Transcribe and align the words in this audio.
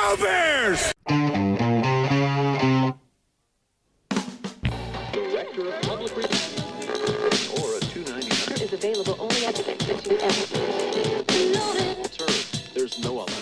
Go 0.00 0.16
Bears! 0.16 0.92
Director 5.12 5.68
of 5.68 5.82
Public 5.82 6.16
Relations 6.16 6.60
or 7.52 7.78
299. 7.80 8.62
is 8.62 8.72
available 8.72 9.16
only 9.20 9.44
at 9.44 9.54
the 9.56 9.62
Sir, 12.10 12.26
there's 12.74 12.98
no 13.04 13.18
other. 13.20 13.32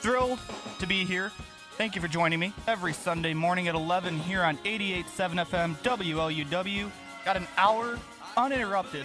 Thrilled 0.00 0.38
to 0.78 0.86
be 0.86 1.04
here. 1.04 1.32
Thank 1.76 1.96
you 1.96 2.00
for 2.00 2.08
joining 2.08 2.38
me 2.38 2.52
every 2.68 2.92
Sunday 2.92 3.34
morning 3.34 3.66
at 3.66 3.74
11 3.74 4.20
here 4.20 4.42
on 4.42 4.58
88.7 4.58 5.44
FM 5.44 5.74
WLUW. 5.82 6.88
Got 7.24 7.36
an 7.36 7.48
hour 7.56 7.98
uninterrupted 8.36 9.04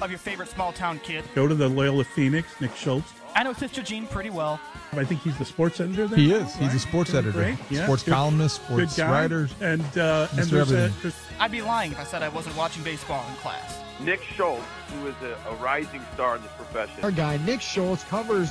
of 0.00 0.10
your 0.10 0.18
favorite 0.18 0.48
small 0.48 0.72
town 0.72 0.98
kid. 1.00 1.24
Go 1.34 1.46
to 1.46 1.54
the 1.54 1.68
Loyola 1.68 2.04
Phoenix, 2.04 2.48
Nick 2.60 2.74
Schultz. 2.76 3.12
I 3.34 3.42
know 3.44 3.52
Sister 3.54 3.82
Jean 3.82 4.06
pretty 4.06 4.28
well. 4.30 4.60
I 4.92 5.04
think 5.04 5.22
he's 5.22 5.36
the 5.38 5.44
sports 5.44 5.80
editor 5.80 6.06
there. 6.06 6.18
He 6.18 6.32
is. 6.32 6.54
He's 6.56 6.74
a 6.74 6.78
sports 6.78 7.12
Doing 7.12 7.24
editor, 7.24 7.38
great. 7.38 7.58
Yeah, 7.70 7.84
sports 7.84 8.02
good- 8.02 8.12
columnist, 8.12 8.60
good 8.68 8.90
sports 8.90 8.96
guy. 8.96 9.10
writer. 9.10 9.48
and 9.60 9.80
uh, 9.96 10.28
and 10.32 10.40
Mr. 10.40 10.50
there's 10.50 10.52
a, 10.52 10.58
Everything. 10.76 10.92
there's- 11.02 11.20
I'd 11.40 11.50
be 11.50 11.62
lying 11.62 11.92
if 11.92 11.98
I 11.98 12.04
said 12.04 12.22
I 12.22 12.28
wasn't 12.28 12.56
watching 12.56 12.82
baseball 12.82 13.24
in 13.30 13.34
class. 13.36 13.78
Nick 14.00 14.22
Schultz, 14.22 14.64
who 14.92 15.06
is 15.06 15.14
a, 15.22 15.36
a 15.48 15.54
rising 15.56 16.02
star 16.14 16.36
in 16.36 16.42
this 16.42 16.50
profession. 16.52 17.02
Our 17.04 17.10
guy 17.10 17.38
Nick 17.46 17.60
Schultz 17.62 18.04
covers 18.04 18.50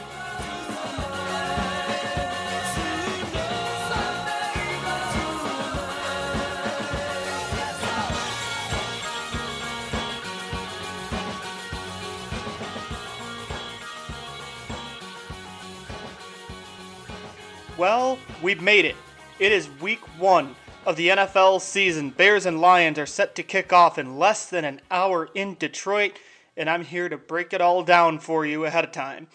Well, 17.81 18.19
we've 18.43 18.61
made 18.61 18.85
it. 18.85 18.95
It 19.39 19.51
is 19.51 19.67
week 19.81 20.01
one 20.19 20.55
of 20.85 20.97
the 20.97 21.07
NFL 21.07 21.61
season. 21.61 22.11
Bears 22.11 22.45
and 22.45 22.61
Lions 22.61 22.99
are 22.99 23.07
set 23.07 23.33
to 23.33 23.41
kick 23.41 23.73
off 23.73 23.97
in 23.97 24.19
less 24.19 24.47
than 24.47 24.63
an 24.65 24.81
hour 24.91 25.29
in 25.33 25.55
Detroit, 25.55 26.19
and 26.55 26.69
I'm 26.69 26.85
here 26.85 27.09
to 27.09 27.17
break 27.17 27.53
it 27.53 27.59
all 27.59 27.81
down 27.81 28.19
for 28.19 28.45
you 28.45 28.65
ahead 28.65 28.83
of 28.83 28.91
time. 28.91 29.29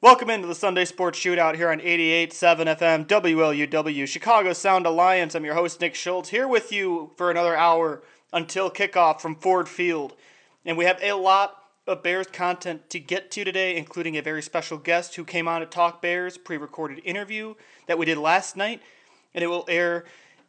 Welcome 0.00 0.30
into 0.30 0.46
the 0.46 0.54
Sunday 0.54 0.84
Sports 0.84 1.18
Shootout 1.18 1.56
here 1.56 1.70
on 1.72 1.80
88.7 1.80 2.76
FM 2.78 3.06
WLUW, 3.08 4.06
Chicago 4.06 4.52
Sound 4.52 4.86
Alliance. 4.86 5.34
I'm 5.34 5.44
your 5.44 5.54
host, 5.54 5.80
Nick 5.80 5.96
Schultz, 5.96 6.28
here 6.28 6.46
with 6.46 6.70
you 6.70 7.10
for 7.16 7.32
another 7.32 7.56
hour 7.56 8.04
until 8.32 8.70
kickoff 8.70 9.20
from 9.20 9.34
Ford 9.34 9.68
Field. 9.68 10.14
And 10.64 10.78
we 10.78 10.84
have 10.84 11.00
a 11.02 11.14
lot 11.14 11.64
of 11.88 12.04
Bears 12.04 12.28
content 12.28 12.90
to 12.90 13.00
get 13.00 13.32
to 13.32 13.42
today, 13.42 13.76
including 13.76 14.16
a 14.16 14.22
very 14.22 14.42
special 14.42 14.78
guest 14.78 15.16
who 15.16 15.24
came 15.24 15.48
on 15.48 15.62
to 15.62 15.66
talk 15.66 16.00
Bears, 16.00 16.38
pre 16.38 16.58
recorded 16.58 17.00
interview 17.04 17.54
that 17.88 17.98
we 17.98 18.06
did 18.06 18.18
last 18.18 18.56
night, 18.56 18.80
and 19.34 19.42
it 19.42 19.48
will 19.48 19.64
air 19.68 20.04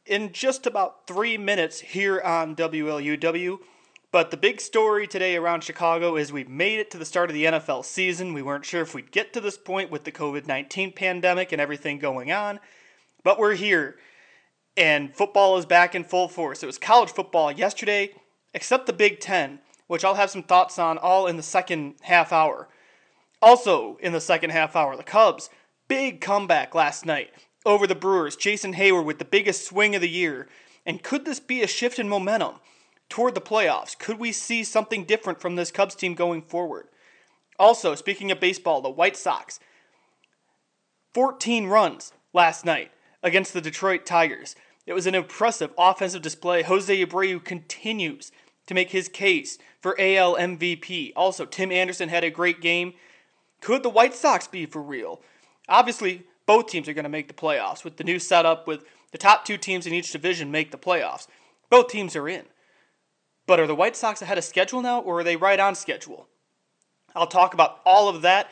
in 0.06 0.32
just 0.32 0.68
about 0.68 1.08
three 1.08 1.38
minutes 1.38 1.80
here 1.80 2.22
on 2.22 2.56
WLUW. 2.56 3.60
But 4.12 4.32
the 4.32 4.38
big 4.38 4.60
story 4.60 5.08
today 5.08 5.36
around 5.36 5.64
Chicago 5.64 6.16
is 6.16 6.34
we've 6.34 6.50
made 6.50 6.80
it 6.80 6.90
to 6.92 6.98
the 6.98 7.06
start 7.06 7.30
of 7.30 7.36
the 7.36 7.46
NFL 7.46 7.86
season. 7.86 8.34
We 8.34 8.42
weren't 8.42 8.66
sure 8.66 8.82
if 8.82 8.96
we'd 8.96 9.12
get 9.12 9.34
to 9.34 9.42
this 9.42 9.58
point 9.58 9.92
with 9.92 10.04
the 10.04 10.12
COVID 10.12 10.48
19 10.48 10.94
pandemic 10.94 11.52
and 11.52 11.62
everything 11.62 12.00
going 12.00 12.32
on, 12.32 12.60
but 13.24 13.40
we're 13.40 13.56
here. 13.56 13.98
And 14.76 15.16
football 15.16 15.58
is 15.58 15.66
back 15.66 15.94
in 15.94 16.04
full 16.04 16.28
force. 16.28 16.64
It 16.64 16.66
was 16.66 16.78
college 16.78 17.12
football 17.12 17.52
yesterday, 17.52 18.12
except 18.54 18.86
the 18.86 18.94
Big 18.94 19.20
Ten, 19.20 19.60
which 19.88 20.04
I'll 20.04 20.16
have 20.16 20.30
some 20.30 20.44
thoughts 20.44 20.80
on 20.80 20.98
all 20.98 21.28
in 21.28 21.38
the 21.38 21.44
second 21.44 21.96
half 22.02 22.32
hour. 22.32 22.68
Also, 23.42 23.98
in 24.02 24.14
the 24.14 24.22
second 24.22 24.50
half 24.50 24.76
hour, 24.76 24.96
the 24.96 25.04
Cubs, 25.04 25.50
big 25.90 26.22
comeback 26.22 26.74
last 26.74 27.06
night 27.06 27.32
over 27.66 27.86
the 27.86 27.96
Brewers. 27.96 28.38
Jason 28.38 28.76
Heyward 28.76 29.04
with 29.04 29.20
the 29.20 29.26
biggest 29.26 29.66
swing 29.66 29.94
of 29.96 30.02
the 30.02 30.08
year. 30.10 30.48
And 30.86 31.04
could 31.04 31.26
this 31.26 31.42
be 31.42 31.62
a 31.62 31.68
shift 31.68 32.00
in 32.00 32.08
momentum 32.08 32.56
toward 33.10 33.36
the 33.36 33.42
playoffs? 33.42 34.00
Could 34.00 34.18
we 34.18 34.32
see 34.32 34.64
something 34.64 35.04
different 35.04 35.42
from 35.42 35.58
this 35.58 35.72
Cubs 35.72 35.96
team 35.96 36.14
going 36.14 36.42
forward? 36.42 36.88
Also, 37.60 37.94
speaking 37.96 38.32
of 38.32 38.40
baseball, 38.40 38.80
the 38.80 38.90
White 38.90 39.18
Sox, 39.18 39.60
14 41.14 41.68
runs 41.68 42.14
last 42.32 42.64
night 42.64 42.92
against 43.22 43.52
the 43.52 43.60
Detroit 43.60 44.06
Tigers. 44.06 44.56
It 44.86 44.94
was 44.94 45.06
an 45.06 45.16
impressive 45.16 45.72
offensive 45.78 46.22
display. 46.22 46.64
Jose 46.64 47.06
Abreu 47.06 47.44
continues 47.44 48.32
to 48.68 48.74
make 48.74 48.92
his 48.92 49.10
case 49.10 49.58
for 49.82 50.00
AL 50.00 50.36
MVP. 50.36 51.12
Also, 51.16 51.46
Tim 51.46 51.72
Anderson 51.72 52.08
had 52.08 52.24
a 52.24 52.30
great 52.30 52.62
game. 52.62 52.94
Could 53.60 53.84
the 53.84 53.90
White 53.90 54.16
Sox 54.16 54.48
be 54.48 54.66
for 54.66 54.82
real? 54.82 55.22
Obviously, 55.70 56.24
both 56.46 56.68
teams 56.68 56.90
are 56.90 56.94
going 56.94 57.04
to 57.04 57.10
make 57.10 57.28
the 57.28 57.34
playoffs 57.34 57.84
with 57.84 57.98
the 57.98 58.04
new 58.04 58.20
setup 58.20 58.68
with 58.68 58.84
the 59.12 59.18
top 59.18 59.46
two 59.46 59.58
teams 59.58 59.86
in 59.86 59.94
each 59.94 60.12
division 60.12 60.52
make 60.52 60.72
the 60.72 60.78
playoffs. 60.78 61.28
Both 61.70 61.90
teams 61.90 62.16
are 62.16 62.28
in. 62.28 62.46
But 63.46 63.60
are 63.60 63.68
the 63.68 63.76
White 63.76 63.96
Sox 63.96 64.22
ahead 64.22 64.38
of 64.38 64.44
schedule 64.44 64.82
now 64.82 65.00
or 65.00 65.20
are 65.20 65.24
they 65.24 65.36
right 65.36 65.60
on 65.60 65.76
schedule? 65.76 66.28
I'll 67.16 67.28
talk 67.28 67.54
about 67.54 67.80
all 67.86 68.10
of 68.10 68.22
that 68.24 68.50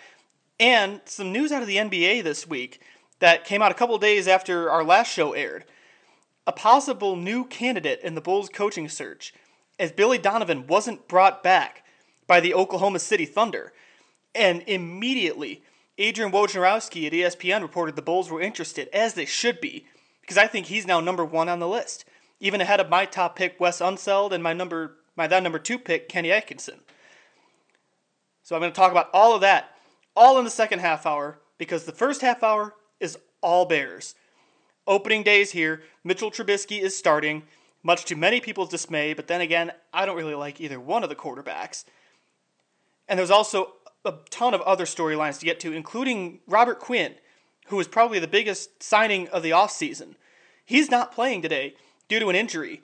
and 0.59 1.01
some 1.05 1.31
news 1.31 1.51
out 1.51 1.61
of 1.61 1.67
the 1.67 1.77
NBA 1.77 2.23
this 2.23 2.47
week 2.47 2.81
that 3.19 3.45
came 3.45 3.61
out 3.61 3.71
a 3.71 3.75
couple 3.75 3.97
days 3.97 4.27
after 4.27 4.69
our 4.69 4.83
last 4.83 5.11
show 5.11 5.33
aired. 5.33 5.65
A 6.45 6.51
possible 6.51 7.15
new 7.15 7.45
candidate 7.45 7.99
in 8.01 8.15
the 8.15 8.21
Bulls 8.21 8.49
coaching 8.49 8.89
search, 8.89 9.33
as 9.77 9.91
Billy 9.91 10.17
Donovan 10.17 10.65
wasn't 10.65 11.07
brought 11.07 11.43
back 11.43 11.83
by 12.25 12.39
the 12.39 12.53
Oklahoma 12.53 12.99
City 12.99 13.25
Thunder. 13.25 13.73
And 14.33 14.63
immediately, 14.67 15.63
Adrian 15.97 16.31
Wojnarowski 16.31 17.07
at 17.07 17.13
ESPN 17.13 17.61
reported 17.61 17.95
the 17.95 18.01
Bulls 18.01 18.29
were 18.29 18.41
interested, 18.41 18.87
as 18.93 19.15
they 19.15 19.25
should 19.25 19.59
be, 19.59 19.87
because 20.21 20.37
I 20.37 20.47
think 20.47 20.67
he's 20.67 20.85
now 20.85 20.99
number 20.99 21.25
one 21.25 21.49
on 21.49 21.59
the 21.59 21.67
list, 21.67 22.05
even 22.39 22.61
ahead 22.61 22.79
of 22.79 22.89
my 22.89 23.05
top 23.05 23.35
pick, 23.35 23.59
Wes 23.59 23.79
Unseld, 23.79 24.31
and 24.31 24.43
my 24.43 24.53
number 24.53 24.97
my 25.15 25.25
that 25.27 25.41
number 25.41 25.59
two 25.59 25.79
pick, 25.79 26.07
Kenny 26.07 26.31
Atkinson. 26.31 26.79
So 28.43 28.55
I'm 28.55 28.61
going 28.61 28.71
to 28.71 28.75
talk 28.75 28.91
about 28.91 29.09
all 29.13 29.33
of 29.33 29.41
that, 29.41 29.71
all 30.15 30.37
in 30.37 30.45
the 30.45 30.51
second 30.51 30.79
half 30.79 31.05
hour, 31.05 31.39
because 31.57 31.83
the 31.85 31.91
first 31.91 32.21
half 32.21 32.43
hour 32.43 32.75
is 32.99 33.17
all 33.41 33.65
Bears. 33.65 34.13
Opening 34.85 35.23
days 35.23 35.51
here, 35.51 35.81
Mitchell 36.03 36.31
Trubisky 36.31 36.79
is 36.79 36.95
starting, 36.95 37.43
much 37.83 38.05
to 38.05 38.15
many 38.15 38.39
people's 38.39 38.69
dismay, 38.69 39.13
but 39.13 39.27
then 39.27 39.41
again, 39.41 39.71
I 39.91 40.05
don't 40.05 40.15
really 40.15 40.35
like 40.35 40.61
either 40.61 40.79
one 40.79 41.03
of 41.03 41.09
the 41.09 41.15
quarterbacks. 41.15 41.83
And 43.07 43.17
there's 43.17 43.31
also 43.31 43.73
a 44.07 44.19
ton 44.29 44.53
of 44.53 44.61
other 44.61 44.85
storylines 44.85 45.39
to 45.39 45.45
get 45.45 45.59
to, 45.59 45.73
including 45.73 46.39
Robert 46.47 46.79
Quinn, 46.79 47.15
who 47.67 47.75
was 47.75 47.87
probably 47.87 48.19
the 48.19 48.27
biggest 48.27 48.81
signing 48.81 49.27
of 49.29 49.43
the 49.43 49.51
offseason. 49.51 50.15
He's 50.65 50.89
not 50.89 51.11
playing 51.11 51.41
today 51.41 51.75
due 52.07 52.19
to 52.19 52.29
an 52.29 52.35
injury. 52.35 52.81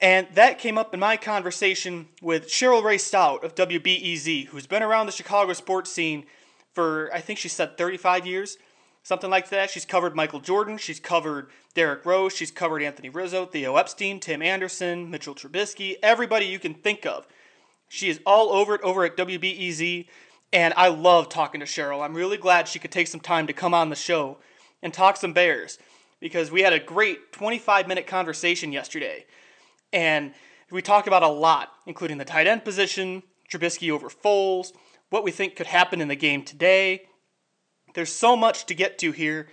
And 0.00 0.28
that 0.34 0.58
came 0.58 0.78
up 0.78 0.94
in 0.94 1.00
my 1.00 1.16
conversation 1.16 2.08
with 2.22 2.48
Cheryl 2.48 2.82
Raye-Stout 2.82 3.42
of 3.42 3.54
WBEZ, 3.54 4.46
who's 4.46 4.66
been 4.66 4.82
around 4.82 5.06
the 5.06 5.12
Chicago 5.12 5.52
sports 5.52 5.90
scene 5.90 6.24
for, 6.72 7.10
I 7.12 7.20
think 7.20 7.38
she 7.38 7.48
said 7.48 7.76
35 7.76 8.24
years, 8.26 8.58
something 9.02 9.30
like 9.30 9.48
that. 9.48 9.70
She's 9.70 9.84
covered 9.84 10.14
Michael 10.14 10.40
Jordan, 10.40 10.78
she's 10.78 11.00
covered 11.00 11.50
Derrick 11.74 12.06
Rose, 12.06 12.34
she's 12.34 12.52
covered 12.52 12.82
Anthony 12.82 13.08
Rizzo, 13.08 13.46
Theo 13.46 13.76
Epstein, 13.76 14.20
Tim 14.20 14.42
Anderson, 14.42 15.10
Mitchell 15.10 15.34
Trubisky, 15.34 15.96
everybody 16.02 16.46
you 16.46 16.60
can 16.60 16.74
think 16.74 17.04
of. 17.04 17.26
She 17.88 18.08
is 18.08 18.20
all 18.24 18.52
over 18.52 18.76
it 18.76 18.82
over 18.82 19.04
at 19.04 19.16
WBEZ, 19.16 20.06
and 20.52 20.74
I 20.76 20.88
love 20.88 21.28
talking 21.28 21.60
to 21.60 21.66
Cheryl. 21.66 22.02
I'm 22.02 22.14
really 22.14 22.36
glad 22.36 22.68
she 22.68 22.78
could 22.78 22.92
take 22.92 23.08
some 23.08 23.20
time 23.20 23.46
to 23.46 23.52
come 23.52 23.74
on 23.74 23.90
the 23.90 23.96
show 23.96 24.38
and 24.82 24.92
talk 24.92 25.16
some 25.16 25.32
Bears 25.32 25.78
because 26.20 26.50
we 26.50 26.62
had 26.62 26.72
a 26.72 26.78
great 26.78 27.32
25 27.32 27.86
minute 27.86 28.06
conversation 28.06 28.72
yesterday. 28.72 29.26
And 29.92 30.32
we 30.70 30.82
talked 30.82 31.08
about 31.08 31.22
a 31.22 31.28
lot, 31.28 31.70
including 31.86 32.18
the 32.18 32.24
tight 32.24 32.46
end 32.46 32.64
position, 32.64 33.22
Trubisky 33.50 33.90
over 33.90 34.08
Foles, 34.08 34.72
what 35.10 35.24
we 35.24 35.30
think 35.30 35.56
could 35.56 35.66
happen 35.66 36.00
in 36.00 36.08
the 36.08 36.16
game 36.16 36.44
today. 36.44 37.02
There's 37.94 38.12
so 38.12 38.36
much 38.36 38.66
to 38.66 38.74
get 38.74 38.98
to 38.98 39.12
here, 39.12 39.48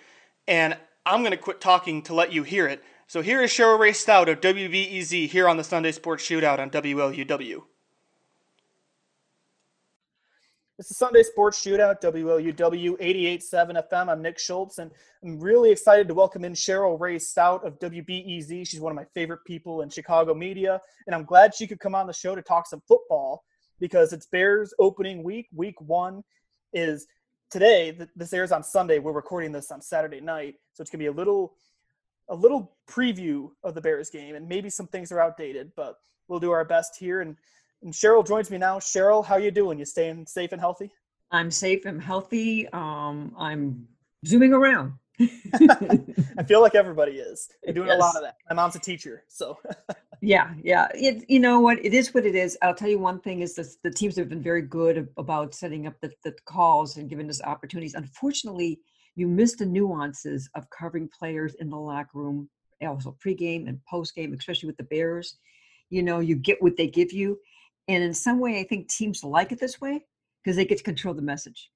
and 0.48 0.78
I'm 1.06 1.22
going 1.22 1.32
to 1.32 1.38
quit 1.38 1.62
talking 1.62 2.02
to 2.04 2.14
let 2.14 2.34
you 2.34 2.44
hear 2.44 2.68
it. 2.68 2.84
So 3.08 3.22
here 3.22 3.42
is 3.42 3.52
Cheryl 3.52 3.80
Raye-Stout 3.80 4.28
of 4.28 4.42
WBEZ 4.42 5.30
here 5.30 5.48
on 5.48 5.58
the 5.58 5.64
Sunday 5.64 5.92
Sports 5.92 6.28
Shootout 6.28 6.60
on 6.60 6.70
WLUW. 6.70 7.64
It's 10.78 10.90
the 10.90 10.96
Sunday 10.96 11.24
Sports 11.24 11.64
Shootout, 11.64 12.02
WLUW 12.02 13.00
88.7 13.00 13.90
FM. 13.90 14.10
I'm 14.10 14.22
Nick 14.22 14.38
Schultz, 14.38 14.78
and 14.78 14.92
I'm 15.24 15.40
really 15.40 15.72
excited 15.72 16.06
to 16.10 16.14
welcome 16.14 16.44
in 16.44 16.52
Cheryl 16.52 17.00
Raye-Stout 17.00 17.66
of 17.66 17.80
WBEZ. 17.80 18.68
She's 18.68 18.82
one 18.82 18.92
of 18.92 18.98
my 18.98 19.06
favorite 19.14 19.40
people 19.48 19.84
in 19.84 19.90
Chicago 19.90 20.34
media, 20.34 20.82
and 21.08 21.16
I'm 21.16 21.24
glad 21.24 21.56
she 21.56 21.66
could 21.66 21.80
come 21.80 21.96
on 21.96 22.08
the 22.08 22.14
show 22.14 22.36
to 22.36 22.42
talk 22.42 22.68
some 22.68 22.82
football 22.90 23.46
because 23.80 24.12
it's 24.12 24.26
Bears 24.26 24.74
opening 24.78 25.24
week. 25.24 25.48
Week 25.56 25.80
one 25.80 26.26
is 26.74 27.08
today, 27.50 27.98
this 28.14 28.34
airs 28.34 28.52
on 28.52 28.62
Sunday. 28.62 29.00
We're 29.00 29.14
recording 29.14 29.54
this 29.54 29.72
on 29.72 29.82
Saturday 29.82 30.20
night, 30.20 30.56
so 30.74 30.82
it's 30.82 30.92
gonna 30.92 31.00
be 31.00 31.06
a 31.06 31.12
little, 31.14 31.54
a 32.28 32.36
little 32.36 32.76
preview 32.86 33.50
of 33.64 33.76
the 33.76 33.82
Bears 33.82 34.10
game, 34.10 34.36
and 34.36 34.46
maybe 34.50 34.70
some 34.70 34.88
things 34.88 35.14
are 35.14 35.22
outdated, 35.22 35.72
but 35.78 36.00
we'll 36.28 36.42
do 36.42 36.52
our 36.52 36.66
best 36.66 36.98
here. 36.98 37.22
And, 37.22 37.38
and 37.84 37.94
Cheryl 37.94 38.26
joins 38.26 38.50
me 38.50 38.58
now. 38.58 38.80
Cheryl, 38.80 39.26
how 39.26 39.38
you 39.38 39.52
doing? 39.52 39.80
You 39.80 39.86
staying 39.86 40.26
safe 40.28 40.52
and 40.52 40.62
healthy? 40.62 40.92
I'm 41.32 41.52
safe. 41.52 41.86
I'm 41.86 42.00
healthy. 42.00 42.68
Um, 42.70 43.34
I'm 43.38 43.88
zooming 44.26 44.54
around. 44.54 44.94
I 45.20 46.44
feel 46.48 46.62
like 46.62 46.76
everybody 46.76 47.14
is. 47.14 47.48
You're 47.64 47.74
doing 47.74 47.90
a 47.90 47.96
lot 47.96 48.16
of 48.16 48.22
that. 48.24 48.36
My 48.50 48.56
mom's 48.56 48.76
a 48.76 48.80
teacher, 48.80 49.24
so 49.28 49.58
Yeah, 50.22 50.54
yeah. 50.64 50.88
It, 50.96 51.26
you 51.30 51.40
know 51.40 51.60
what? 51.60 51.84
It 51.86 51.94
is 51.94 52.14
what 52.14 52.26
it 52.26 52.36
is. 52.36 52.58
I'll 52.62 52.76
tell 52.76 52.90
you 52.90 53.00
one 53.00 53.20
thing: 53.20 53.42
is 53.42 53.56
this, 53.56 53.78
the 53.84 53.92
teams 53.92 54.16
have 54.16 54.30
been 54.30 54.42
very 54.42 54.62
good 54.62 55.08
about 55.18 55.54
setting 55.54 55.88
up 55.88 55.94
the, 56.02 56.12
the 56.24 56.34
calls 56.46 56.98
and 56.98 57.10
giving 57.10 57.30
us 57.30 57.42
opportunities. 57.44 57.94
Unfortunately, 57.94 58.80
you 59.16 59.28
miss 59.28 59.56
the 59.56 59.66
nuances 59.66 60.50
of 60.56 60.70
covering 60.70 61.10
players 61.18 61.54
in 61.56 61.70
the 61.70 61.78
locker 61.78 62.10
room, 62.18 62.50
also 62.82 63.16
pregame 63.24 63.68
and 63.68 63.80
postgame, 63.92 64.38
especially 64.38 64.68
with 64.68 64.78
the 64.78 64.84
Bears. 64.84 65.38
You 65.90 66.02
know, 66.02 66.20
you 66.20 66.36
get 66.36 66.62
what 66.62 66.76
they 66.76 66.88
give 66.88 67.12
you, 67.12 67.38
and 67.88 68.04
in 68.04 68.14
some 68.14 68.40
way, 68.40 68.60
I 68.60 68.64
think 68.64 68.90
teams 68.90 69.24
like 69.24 69.52
it 69.52 69.60
this 69.60 69.80
way 69.80 70.06
because 70.44 70.56
they 70.56 70.66
get 70.66 70.78
to 70.78 70.84
control 70.84 71.14
the 71.14 71.22
message. 71.22 71.72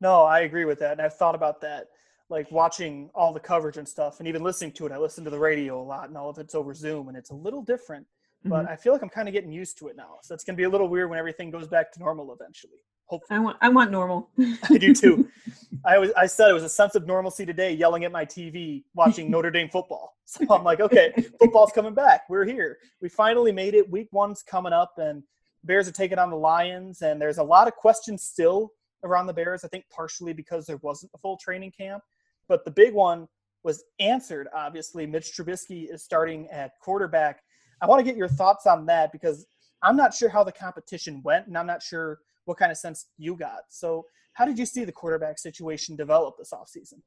No, 0.00 0.22
I 0.22 0.40
agree 0.40 0.64
with 0.64 0.78
that. 0.80 0.92
And 0.92 1.00
I've 1.00 1.16
thought 1.16 1.34
about 1.34 1.60
that, 1.62 1.88
like 2.28 2.50
watching 2.50 3.10
all 3.14 3.32
the 3.32 3.40
coverage 3.40 3.76
and 3.76 3.88
stuff, 3.88 4.18
and 4.18 4.28
even 4.28 4.42
listening 4.42 4.72
to 4.72 4.86
it. 4.86 4.92
I 4.92 4.98
listen 4.98 5.24
to 5.24 5.30
the 5.30 5.38
radio 5.38 5.80
a 5.80 5.84
lot, 5.84 6.08
and 6.08 6.16
all 6.16 6.28
of 6.28 6.38
it's 6.38 6.54
over 6.54 6.74
Zoom, 6.74 7.08
and 7.08 7.16
it's 7.16 7.30
a 7.30 7.34
little 7.34 7.62
different. 7.62 8.06
But 8.44 8.66
Mhm. 8.66 8.70
I 8.70 8.76
feel 8.76 8.92
like 8.92 9.02
I'm 9.02 9.08
kind 9.08 9.28
of 9.28 9.32
getting 9.32 9.52
used 9.52 9.78
to 9.78 9.88
it 9.88 9.96
now. 9.96 10.18
So 10.22 10.34
it's 10.34 10.44
going 10.44 10.54
to 10.54 10.60
be 10.60 10.64
a 10.64 10.68
little 10.68 10.88
weird 10.88 11.08
when 11.08 11.18
everything 11.18 11.50
goes 11.50 11.66
back 11.66 11.90
to 11.92 12.00
normal 12.00 12.32
eventually. 12.32 12.82
Hopefully, 13.06 13.38
I 13.38 13.40
want, 13.40 13.56
I 13.60 13.68
want 13.68 13.90
normal. 13.90 14.30
I 14.38 14.78
do 14.78 14.94
too. 14.94 15.28
I 15.84 15.98
was, 15.98 16.10
I 16.16 16.26
said 16.26 16.48
it 16.48 16.54
was 16.54 16.62
a 16.62 16.68
sense 16.68 16.94
of 16.94 17.06
normalcy 17.06 17.44
today, 17.44 17.72
yelling 17.72 18.04
at 18.04 18.12
my 18.12 18.24
TV, 18.24 18.84
watching 18.94 19.30
Notre 19.30 19.50
Dame 19.50 19.68
football. 19.68 20.12
So 20.26 20.46
I'm 20.48 20.64
like, 20.64 20.80
okay, 20.80 21.12
football's 21.38 21.70
coming 21.72 21.92
back. 21.92 22.22
We're 22.30 22.46
here. 22.46 22.78
We 23.02 23.10
finally 23.10 23.52
made 23.52 23.74
it. 23.74 23.90
Week 23.90 24.08
one's 24.10 24.42
coming 24.42 24.72
up, 24.72 24.94
and 24.96 25.22
Bears 25.64 25.86
are 25.86 25.92
taking 25.92 26.18
on 26.18 26.30
the 26.30 26.36
Lions, 26.36 27.02
and 27.02 27.20
there's 27.20 27.36
a 27.36 27.42
lot 27.42 27.68
of 27.68 27.74
questions 27.74 28.22
still 28.22 28.72
around 29.04 29.26
the 29.26 29.34
Bears. 29.34 29.64
I 29.64 29.68
think 29.68 29.84
partially 29.94 30.32
because 30.32 30.64
there 30.64 30.78
wasn't 30.78 31.12
a 31.14 31.18
full 31.18 31.36
training 31.36 31.72
camp, 31.76 32.02
but 32.48 32.64
the 32.64 32.70
big 32.70 32.94
one 32.94 33.28
was 33.64 33.84
answered. 34.00 34.48
Obviously, 34.54 35.06
Mitch 35.06 35.32
Trubisky 35.36 35.92
is 35.92 36.02
starting 36.02 36.48
at 36.48 36.72
quarterback. 36.80 37.42
I 37.82 37.86
want 37.86 38.00
to 38.00 38.04
get 38.04 38.16
your 38.16 38.28
thoughts 38.28 38.66
on 38.66 38.86
that 38.86 39.12
because 39.12 39.46
I'm 39.82 39.96
not 39.96 40.14
sure 40.14 40.30
how 40.30 40.42
the 40.42 40.52
competition 40.52 41.20
went, 41.22 41.46
and 41.46 41.58
I'm 41.58 41.66
not 41.66 41.82
sure 41.82 42.20
what 42.44 42.58
kind 42.58 42.72
of 42.72 42.78
sense 42.78 43.06
you 43.16 43.36
got. 43.36 43.62
So, 43.68 44.06
how 44.34 44.44
did 44.44 44.58
you 44.58 44.66
see 44.66 44.84
the 44.84 44.92
quarterback 44.92 45.38
situation 45.38 45.96
develop 45.96 46.36
this 46.38 46.52
offseason? 46.52 47.00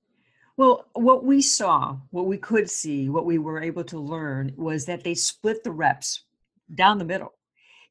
Well, 0.55 0.85
what 0.93 1.23
we 1.23 1.41
saw, 1.41 1.97
what 2.09 2.25
we 2.25 2.37
could 2.37 2.69
see, 2.69 3.09
what 3.09 3.25
we 3.25 3.37
were 3.37 3.61
able 3.61 3.83
to 3.85 3.99
learn 3.99 4.53
was 4.57 4.85
that 4.85 5.03
they 5.03 5.13
split 5.13 5.63
the 5.63 5.71
reps 5.71 6.23
down 6.73 6.97
the 6.97 7.05
middle. 7.05 7.33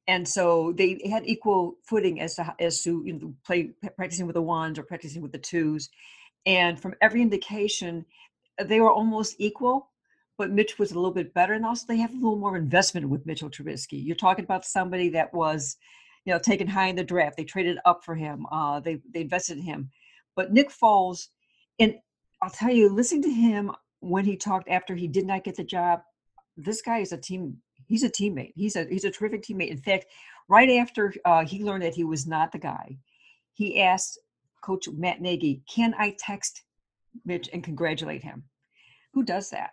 And 0.09 0.27
so 0.27 0.73
they 0.77 1.01
had 1.09 1.27
equal 1.27 1.77
footing 1.89 2.21
as 2.21 2.37
to 2.37 2.55
as 2.61 2.83
to 2.83 3.03
you 3.05 3.13
know, 3.15 3.35
play 3.45 3.73
practicing 3.97 4.27
with 4.27 4.35
the 4.35 4.43
ones 4.43 4.79
or 4.79 4.85
practicing 4.85 5.23
with 5.23 5.33
the 5.33 5.39
twos. 5.39 5.89
And 6.45 6.81
from 6.81 6.95
every 7.01 7.23
indication, 7.23 8.05
they 8.63 8.81
were 8.81 8.93
almost 8.93 9.37
equal, 9.39 9.91
but 10.39 10.51
Mitch 10.51 10.79
was 10.79 10.93
a 10.93 10.95
little 10.95 11.13
bit 11.13 11.35
better. 11.35 11.55
And 11.55 11.67
also 11.67 11.87
they 11.89 11.97
have 11.99 12.13
a 12.13 12.15
little 12.15 12.37
more 12.37 12.57
investment 12.57 13.09
with 13.09 13.27
Mitchell 13.27 13.51
Trubisky. 13.51 14.05
You're 14.05 14.17
talking 14.17 14.45
about 14.45 14.65
somebody 14.65 15.09
that 15.11 15.35
was, 15.35 15.77
you 16.26 16.32
know, 16.32 16.38
taken 16.38 16.67
high 16.67 16.88
in 16.88 16.96
the 16.96 17.05
draft. 17.05 17.37
They 17.37 17.44
traded 17.44 17.78
up 17.87 18.05
for 18.05 18.14
him. 18.14 18.46
Uh, 18.50 18.81
they 18.81 19.00
they 19.14 19.23
invested 19.23 19.56
in 19.56 19.62
him. 19.62 19.90
But 20.34 20.52
Nick 20.52 20.70
Foles, 20.70 21.28
and 21.78 21.94
I'll 22.43 22.50
tell 22.50 22.70
you, 22.70 22.93
listening 22.93 23.23
to 23.23 23.31
him 23.31 23.73
when 24.00 24.25
he 24.25 24.37
talked 24.37 24.69
after 24.69 24.94
he 24.94 25.08
did 25.08 25.25
not 25.25 25.44
get 25.44 25.56
the 25.56 25.64
job, 25.64 26.00
this 26.56 26.82
guy 26.82 26.99
is 26.99 27.12
a 27.12 27.17
team. 27.17 27.56
He's 27.87 28.02
a 28.02 28.11
teammate. 28.11 28.52
He's 28.56 28.75
a 28.75 28.84
he's 28.84 29.05
a 29.05 29.11
terrific 29.11 29.43
teammate. 29.43 29.70
In 29.70 29.78
fact, 29.78 30.06
right 30.49 30.69
after 30.70 31.14
uh, 31.25 31.44
he 31.44 31.62
learned 31.62 31.84
that 31.84 31.94
he 31.94 32.05
was 32.05 32.26
not 32.26 32.50
the 32.50 32.58
guy, 32.58 32.99
he 33.55 33.81
asked 33.81 34.19
Coach 34.62 34.88
Matt 34.88 35.20
Nagy, 35.20 35.62
"Can 35.73 35.94
I 35.96 36.17
text 36.19 36.62
Mitch 37.25 37.49
and 37.52 37.62
congratulate 37.62 38.25
him?" 38.25 38.43
Who 39.14 39.23
does 39.23 39.49
that? 39.50 39.70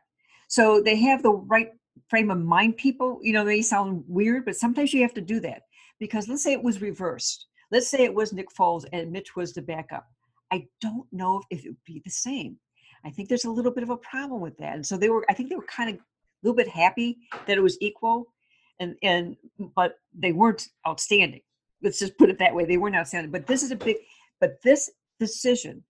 So 0.49 0.81
they 0.81 0.97
have 0.97 1.23
the 1.23 1.33
right 1.33 1.71
frame 2.09 2.29
of 2.29 2.37
mind. 2.37 2.77
People, 2.77 3.19
you 3.23 3.33
know, 3.33 3.43
they 3.43 3.63
sound 3.63 4.03
weird, 4.07 4.45
but 4.45 4.55
sometimes 4.55 4.93
you 4.93 5.01
have 5.01 5.15
to 5.15 5.21
do 5.21 5.39
that 5.39 5.63
because 6.03 6.27
let's 6.27 6.43
say 6.43 6.51
it 6.51 6.61
was 6.61 6.81
reversed. 6.81 7.45
Let's 7.71 7.87
say 7.87 8.03
it 8.03 8.13
was 8.13 8.33
Nick 8.33 8.49
Foles 8.53 8.83
and 8.91 9.09
Mitch 9.09 9.37
was 9.37 9.53
the 9.53 9.61
backup. 9.61 10.05
I 10.51 10.67
don't 10.81 11.07
know 11.13 11.41
if 11.49 11.63
it 11.63 11.69
would 11.69 11.85
be 11.85 12.01
the 12.03 12.11
same. 12.11 12.57
I 13.05 13.09
think 13.09 13.29
there's 13.29 13.45
a 13.45 13.49
little 13.49 13.71
bit 13.71 13.83
of 13.83 13.89
a 13.89 13.95
problem 13.95 14.41
with 14.41 14.57
that. 14.57 14.75
And 14.75 14.85
so 14.85 14.97
they 14.97 15.07
were, 15.07 15.25
I 15.29 15.33
think 15.33 15.47
they 15.47 15.55
were 15.55 15.63
kind 15.63 15.91
of 15.91 15.95
a 15.95 15.99
little 16.43 16.57
bit 16.57 16.67
happy 16.67 17.19
that 17.47 17.57
it 17.57 17.63
was 17.63 17.77
equal 17.79 18.33
and, 18.81 18.97
and, 19.01 19.37
but 19.77 19.95
they 20.13 20.33
weren't 20.33 20.67
outstanding. 20.85 21.39
Let's 21.81 21.99
just 21.99 22.17
put 22.17 22.29
it 22.29 22.37
that 22.39 22.53
way. 22.53 22.65
They 22.65 22.75
weren't 22.75 22.97
outstanding, 22.97 23.31
but 23.31 23.47
this 23.47 23.63
is 23.63 23.71
a 23.71 23.77
big, 23.77 23.95
but 24.41 24.61
this 24.61 24.91
decision 25.21 25.83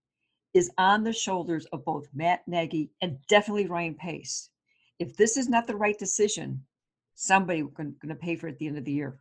is 0.53 0.69
on 0.77 1.03
the 1.03 1.11
shoulders 1.11 1.65
of 1.73 1.83
both 1.85 2.07
Matt 2.13 2.47
Nagy 2.47 2.91
and 3.01 3.17
definitely 3.27 3.65
Ryan 3.65 3.95
Pace. 3.95 4.51
If 4.99 5.17
this 5.17 5.37
is 5.37 5.49
not 5.49 5.65
the 5.65 5.75
right 5.75 5.97
decision, 5.97 6.63
somebody 7.15 7.63
going 7.63 7.95
to 8.07 8.15
pay 8.15 8.35
for 8.35 8.47
it 8.47 8.51
at 8.51 8.59
the 8.59 8.67
end 8.67 8.77
of 8.77 8.85
the 8.85 8.91
year. 8.91 9.17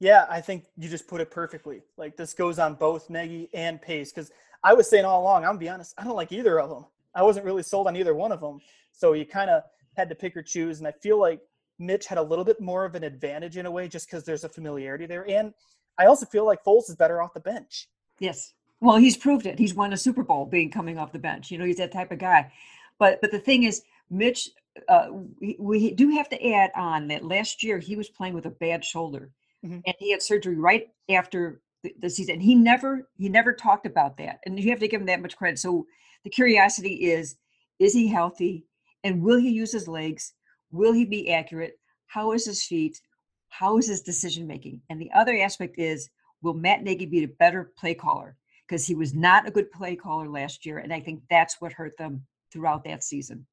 Yeah, 0.00 0.26
I 0.30 0.40
think 0.40 0.64
you 0.76 0.88
just 0.88 1.08
put 1.08 1.20
it 1.20 1.30
perfectly. 1.30 1.82
Like 1.96 2.16
this 2.16 2.34
goes 2.34 2.58
on 2.58 2.74
both 2.74 3.10
Nagy 3.10 3.48
and 3.52 3.82
Pace 3.82 4.12
because 4.12 4.30
I 4.62 4.74
was 4.74 4.88
saying 4.88 5.04
all 5.04 5.22
along, 5.22 5.42
I'm 5.42 5.50
gonna 5.50 5.58
be 5.58 5.68
honest, 5.68 5.94
I 5.98 6.04
don't 6.04 6.16
like 6.16 6.32
either 6.32 6.60
of 6.60 6.70
them. 6.70 6.84
I 7.14 7.22
wasn't 7.22 7.46
really 7.46 7.62
sold 7.62 7.86
on 7.86 7.96
either 7.96 8.14
one 8.14 8.32
of 8.32 8.40
them. 8.40 8.60
So 8.92 9.12
you 9.12 9.26
kind 9.26 9.50
of 9.50 9.62
had 9.96 10.08
to 10.08 10.14
pick 10.14 10.36
or 10.36 10.42
choose. 10.42 10.78
And 10.78 10.86
I 10.86 10.92
feel 10.92 11.18
like 11.18 11.40
Mitch 11.78 12.06
had 12.06 12.18
a 12.18 12.22
little 12.22 12.44
bit 12.44 12.60
more 12.60 12.84
of 12.84 12.94
an 12.94 13.04
advantage 13.04 13.56
in 13.56 13.66
a 13.66 13.70
way 13.70 13.88
just 13.88 14.06
because 14.06 14.24
there's 14.24 14.44
a 14.44 14.48
familiarity 14.48 15.06
there. 15.06 15.28
And 15.28 15.52
I 15.98 16.06
also 16.06 16.26
feel 16.26 16.46
like 16.46 16.64
Foles 16.64 16.88
is 16.88 16.96
better 16.96 17.20
off 17.20 17.34
the 17.34 17.40
bench. 17.40 17.88
Yes. 18.18 18.52
Well, 18.80 18.96
he's 18.96 19.16
proved 19.16 19.46
it. 19.46 19.58
He's 19.58 19.74
won 19.74 19.92
a 19.92 19.96
Super 19.96 20.22
Bowl 20.22 20.46
being 20.46 20.70
coming 20.70 20.98
off 20.98 21.12
the 21.12 21.18
bench. 21.18 21.50
You 21.50 21.58
know, 21.58 21.64
he's 21.64 21.78
that 21.78 21.92
type 21.92 22.12
of 22.12 22.18
guy. 22.18 22.52
But 22.98 23.20
but 23.20 23.30
the 23.30 23.38
thing 23.38 23.64
is, 23.64 23.82
Mitch, 24.10 24.50
uh, 24.88 25.08
we, 25.40 25.56
we 25.58 25.92
do 25.92 26.10
have 26.10 26.28
to 26.30 26.48
add 26.52 26.70
on 26.74 27.08
that 27.08 27.24
last 27.24 27.62
year 27.62 27.78
he 27.78 27.96
was 27.96 28.08
playing 28.08 28.34
with 28.34 28.46
a 28.46 28.50
bad 28.50 28.84
shoulder, 28.84 29.30
Mhm. 29.64 29.82
and 29.86 29.94
he 29.98 30.12
had 30.12 30.22
surgery 30.22 30.56
right 30.56 30.88
after 31.10 31.60
the, 31.82 31.94
the 32.00 32.10
season. 32.10 32.40
He 32.40 32.54
never 32.54 33.08
he 33.16 33.28
never 33.28 33.52
talked 33.52 33.86
about 33.86 34.16
that, 34.18 34.40
and 34.46 34.58
you 34.58 34.70
have 34.70 34.80
to 34.80 34.88
give 34.88 35.00
him 35.00 35.06
that 35.06 35.22
much 35.22 35.36
credit. 35.36 35.58
So 35.58 35.86
the 36.24 36.30
curiosity 36.30 37.10
is, 37.10 37.36
is 37.78 37.92
he 37.92 38.08
healthy, 38.08 38.64
and 39.04 39.22
will 39.22 39.38
he 39.38 39.50
use 39.50 39.72
his 39.72 39.88
legs? 39.88 40.34
Will 40.70 40.92
he 40.92 41.04
be 41.04 41.32
accurate? 41.32 41.78
How 42.06 42.32
is 42.32 42.44
his 42.44 42.64
feet? 42.64 43.00
How 43.48 43.78
is 43.78 43.88
his 43.88 44.02
decision 44.02 44.46
making? 44.46 44.80
And 44.90 45.00
the 45.00 45.10
other 45.12 45.36
aspect 45.38 45.78
is, 45.78 46.10
will 46.42 46.54
Matt 46.54 46.82
Nagy 46.82 47.06
be 47.06 47.24
a 47.24 47.28
better 47.28 47.72
play 47.78 47.94
caller? 47.94 48.36
Because 48.66 48.86
he 48.86 48.94
was 48.94 49.14
not 49.14 49.48
a 49.48 49.50
good 49.50 49.70
play 49.70 49.96
caller 49.96 50.28
last 50.28 50.66
year, 50.66 50.78
and 50.78 50.92
I 50.92 51.00
think 51.00 51.22
that's 51.30 51.60
what 51.60 51.72
hurt 51.72 51.96
them 51.96 52.26
throughout 52.52 52.84
that 52.84 53.02
season. 53.02 53.46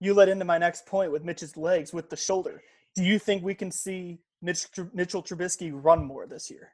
You 0.00 0.14
led 0.14 0.28
into 0.28 0.44
my 0.44 0.58
next 0.58 0.86
point 0.86 1.10
with 1.10 1.24
Mitch's 1.24 1.56
legs 1.56 1.92
with 1.92 2.10
the 2.10 2.16
shoulder. 2.16 2.62
Do 2.94 3.02
you 3.02 3.18
think 3.18 3.42
we 3.42 3.54
can 3.54 3.70
see 3.70 4.18
Mitch, 4.44 4.66
Mitchell 4.92 5.22
Trubisky 5.22 5.70
run 5.72 6.04
more 6.04 6.26
this 6.26 6.50
year? 6.50 6.72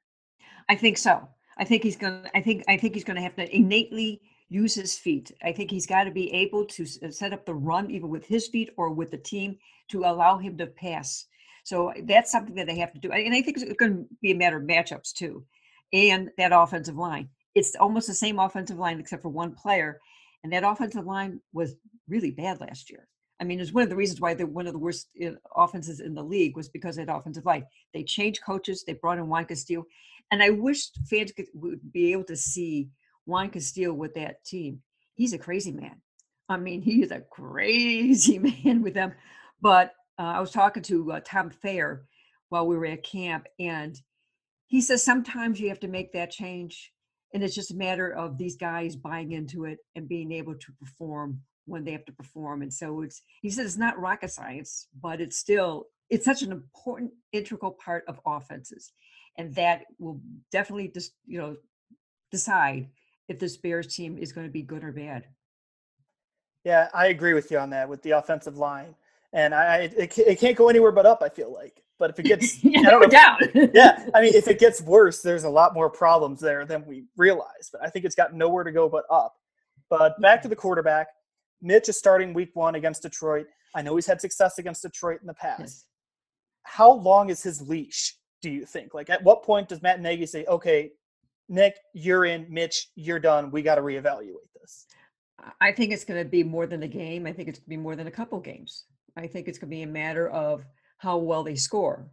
I 0.68 0.74
think 0.74 0.98
so. 0.98 1.28
I 1.56 1.64
think 1.64 1.82
he's 1.82 1.96
going. 1.96 2.24
to 2.24 2.36
I 2.36 2.42
think. 2.42 2.64
I 2.68 2.76
think 2.76 2.94
he's 2.94 3.04
going 3.04 3.16
to 3.16 3.22
have 3.22 3.36
to 3.36 3.56
innately 3.56 4.20
use 4.48 4.74
his 4.74 4.98
feet. 4.98 5.30
I 5.44 5.52
think 5.52 5.70
he's 5.70 5.86
got 5.86 6.04
to 6.04 6.10
be 6.10 6.32
able 6.32 6.64
to 6.66 6.84
set 6.84 7.32
up 7.32 7.46
the 7.46 7.54
run, 7.54 7.90
either 7.90 8.06
with 8.06 8.26
his 8.26 8.48
feet 8.48 8.70
or 8.76 8.90
with 8.90 9.12
the 9.12 9.18
team, 9.18 9.56
to 9.90 10.00
allow 10.00 10.38
him 10.38 10.58
to 10.58 10.66
pass. 10.66 11.26
So 11.62 11.92
that's 12.04 12.32
something 12.32 12.56
that 12.56 12.66
they 12.66 12.78
have 12.78 12.92
to 12.92 12.98
do. 12.98 13.12
And 13.12 13.34
I 13.34 13.42
think 13.42 13.58
it's 13.58 13.72
going 13.74 13.98
to 13.98 14.06
be 14.20 14.32
a 14.32 14.36
matter 14.36 14.56
of 14.56 14.64
matchups 14.64 15.12
too, 15.12 15.44
and 15.92 16.30
that 16.38 16.52
offensive 16.52 16.96
line. 16.96 17.28
It's 17.54 17.76
almost 17.76 18.08
the 18.08 18.14
same 18.14 18.38
offensive 18.38 18.78
line 18.78 18.98
except 18.98 19.22
for 19.22 19.28
one 19.28 19.54
player, 19.54 20.00
and 20.42 20.52
that 20.52 20.64
offensive 20.64 21.06
line 21.06 21.40
was 21.52 21.76
really 22.08 22.32
bad 22.32 22.60
last 22.60 22.90
year. 22.90 23.06
I 23.40 23.44
mean, 23.44 23.58
it's 23.58 23.72
one 23.72 23.82
of 23.82 23.88
the 23.88 23.96
reasons 23.96 24.20
why 24.20 24.34
they're 24.34 24.46
one 24.46 24.66
of 24.66 24.74
the 24.74 24.78
worst 24.78 25.08
offenses 25.56 26.00
in 26.00 26.14
the 26.14 26.22
league 26.22 26.56
was 26.56 26.68
because 26.68 26.98
of 26.98 27.06
that 27.06 27.14
offensive 27.14 27.46
line. 27.46 27.64
They 27.94 28.04
changed 28.04 28.44
coaches. 28.44 28.84
They 28.86 28.92
brought 28.92 29.18
in 29.18 29.28
Juan 29.28 29.46
Castillo, 29.46 29.86
and 30.30 30.42
I 30.42 30.50
wish 30.50 30.90
fans 31.08 31.32
could 31.32 31.46
would 31.54 31.92
be 31.92 32.12
able 32.12 32.24
to 32.24 32.36
see 32.36 32.90
Juan 33.24 33.48
Castillo 33.48 33.94
with 33.94 34.14
that 34.14 34.44
team. 34.44 34.82
He's 35.14 35.32
a 35.32 35.38
crazy 35.38 35.72
man. 35.72 36.02
I 36.50 36.58
mean, 36.58 36.82
he 36.82 37.02
is 37.02 37.12
a 37.12 37.20
crazy 37.20 38.38
man 38.64 38.82
with 38.82 38.94
them. 38.94 39.14
But 39.62 39.94
uh, 40.18 40.22
I 40.22 40.40
was 40.40 40.50
talking 40.50 40.82
to 40.84 41.12
uh, 41.12 41.20
Tom 41.24 41.50
Thayer 41.50 42.04
while 42.50 42.66
we 42.66 42.76
were 42.76 42.86
at 42.86 43.04
camp, 43.04 43.46
and 43.58 43.98
he 44.66 44.82
says 44.82 45.02
sometimes 45.02 45.58
you 45.58 45.68
have 45.70 45.80
to 45.80 45.88
make 45.88 46.12
that 46.12 46.30
change, 46.30 46.92
and 47.32 47.42
it's 47.42 47.54
just 47.54 47.70
a 47.70 47.76
matter 47.76 48.12
of 48.12 48.36
these 48.36 48.56
guys 48.56 48.96
buying 48.96 49.32
into 49.32 49.64
it 49.64 49.78
and 49.94 50.08
being 50.08 50.32
able 50.32 50.54
to 50.54 50.72
perform 50.78 51.40
when 51.66 51.84
they 51.84 51.92
have 51.92 52.04
to 52.06 52.12
perform. 52.12 52.62
And 52.62 52.72
so 52.72 53.02
it's 53.02 53.22
he 53.42 53.50
says 53.50 53.66
it's 53.66 53.76
not 53.76 53.98
rocket 53.98 54.30
science, 54.30 54.88
but 55.00 55.20
it's 55.20 55.36
still 55.38 55.86
it's 56.08 56.24
such 56.24 56.42
an 56.42 56.50
important 56.52 57.12
integral 57.32 57.72
part 57.72 58.04
of 58.08 58.20
offenses, 58.26 58.92
and 59.38 59.54
that 59.54 59.82
will 59.98 60.20
definitely 60.50 60.88
just 60.88 61.12
you 61.26 61.38
know 61.38 61.56
decide 62.32 62.88
if 63.28 63.38
this 63.38 63.56
Bears 63.56 63.94
team 63.94 64.18
is 64.18 64.32
going 64.32 64.46
to 64.46 64.52
be 64.52 64.62
good 64.62 64.82
or 64.84 64.92
bad. 64.92 65.26
Yeah, 66.64 66.88
I 66.92 67.06
agree 67.06 67.32
with 67.34 67.50
you 67.50 67.58
on 67.58 67.70
that 67.70 67.88
with 67.88 68.02
the 68.02 68.10
offensive 68.12 68.58
line, 68.58 68.94
and 69.32 69.54
I 69.54 69.90
it, 69.96 70.18
it 70.18 70.38
can't 70.40 70.56
go 70.56 70.68
anywhere 70.68 70.92
but 70.92 71.06
up. 71.06 71.22
I 71.22 71.28
feel 71.28 71.52
like, 71.52 71.82
but 71.98 72.10
if 72.10 72.18
it 72.18 72.22
gets 72.26 72.62
yeah, 72.64 72.80
I 72.80 72.82
they 72.82 72.90
don't 72.90 73.00
were 73.00 73.06
know- 73.06 73.10
down. 73.10 73.70
yeah, 73.74 74.06
I 74.14 74.20
mean, 74.20 74.34
if 74.34 74.48
it 74.48 74.58
gets 74.66 74.82
worse, 74.82 75.22
there's 75.22 75.44
a 75.44 75.48
lot 75.48 75.74
more 75.74 75.88
problems 75.88 76.40
there 76.40 76.66
than 76.66 76.84
we 76.84 77.04
realize. 77.16 77.70
But 77.72 77.82
I 77.84 77.88
think 77.88 78.04
it's 78.04 78.14
got 78.16 78.34
nowhere 78.34 78.64
to 78.64 78.72
go 78.72 78.88
but 78.88 79.04
up. 79.10 79.36
But 79.88 80.20
back 80.20 80.42
to 80.42 80.48
the 80.48 80.56
quarterback. 80.56 81.08
Mitch 81.62 81.88
is 81.88 81.98
starting 81.98 82.32
week 82.32 82.50
one 82.54 82.74
against 82.74 83.02
Detroit. 83.02 83.46
I 83.74 83.82
know 83.82 83.94
he's 83.96 84.06
had 84.06 84.20
success 84.20 84.58
against 84.58 84.82
Detroit 84.82 85.20
in 85.20 85.26
the 85.26 85.34
past. 85.34 85.60
Yes. 85.60 85.86
How 86.64 86.90
long 86.90 87.30
is 87.30 87.42
his 87.42 87.66
leash, 87.68 88.16
do 88.42 88.50
you 88.50 88.66
think? 88.66 88.94
Like, 88.94 89.10
at 89.10 89.22
what 89.22 89.42
point 89.42 89.68
does 89.68 89.82
Matt 89.82 90.00
Nagy 90.00 90.26
say, 90.26 90.44
okay, 90.46 90.92
Nick, 91.48 91.76
you're 91.94 92.24
in, 92.24 92.46
Mitch, 92.48 92.88
you're 92.94 93.18
done. 93.18 93.50
We 93.50 93.62
got 93.62 93.76
to 93.76 93.82
reevaluate 93.82 94.52
this? 94.60 94.86
I 95.60 95.72
think 95.72 95.92
it's 95.92 96.04
going 96.04 96.22
to 96.22 96.28
be 96.28 96.44
more 96.44 96.66
than 96.66 96.82
a 96.82 96.88
game. 96.88 97.26
I 97.26 97.32
think 97.32 97.48
it's 97.48 97.58
going 97.58 97.64
to 97.64 97.70
be 97.70 97.76
more 97.76 97.96
than 97.96 98.06
a 98.06 98.10
couple 98.10 98.38
games. 98.40 98.84
I 99.16 99.26
think 99.26 99.48
it's 99.48 99.58
going 99.58 99.70
to 99.70 99.76
be 99.76 99.82
a 99.82 99.86
matter 99.86 100.28
of 100.30 100.64
how 100.98 101.18
well 101.18 101.42
they 101.42 101.56
score. 101.56 102.08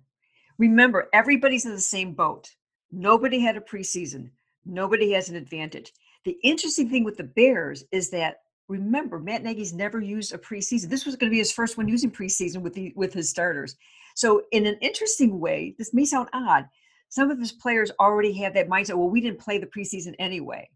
Remember, 0.58 1.10
everybody's 1.14 1.66
in 1.66 1.72
the 1.74 1.80
same 1.80 2.14
boat. 2.14 2.50
Nobody 2.92 3.40
had 3.40 3.58
a 3.58 3.62
preseason. 3.62 4.32
Nobody 4.66 5.12
has 5.12 5.30
an 5.30 5.36
advantage. 5.36 5.94
The 6.26 6.38
interesting 6.44 6.90
thing 6.90 7.04
with 7.04 7.18
the 7.18 7.24
Bears 7.24 7.84
is 7.92 8.10
that 8.10 8.38
remember 8.68 9.20
Matt 9.20 9.44
Nagy's 9.44 9.74
never 9.74 10.02
used 10.02 10.34
a 10.34 10.38
preseason. 10.38 10.90
This 10.90 11.06
was 11.06 11.16
going 11.16 11.30
to 11.30 11.34
be 11.34 11.40
his 11.40 11.52
first 11.52 11.78
one 11.78 11.88
using 11.88 12.12
preseason 12.12 12.62
with 12.62 12.74
the 12.74 12.94
with 12.96 13.14
his 13.14 13.30
starters. 13.30 13.76
So 14.16 14.44
in 14.52 14.66
an 14.66 14.78
interesting 14.82 15.40
way, 15.40 15.76
this 15.78 15.94
may 15.94 16.06
sound 16.06 16.30
odd. 16.34 16.68
Some 17.10 17.32
of 17.32 17.40
his 17.40 17.52
players 17.52 17.92
already 18.00 18.34
have 18.34 18.54
that 18.56 18.68
mindset. 18.68 18.96
Well, 18.96 19.10
we 19.10 19.22
didn't 19.22 19.40
play 19.40 19.58
the 19.58 19.68
preseason 19.68 20.16
anyway, 20.20 20.70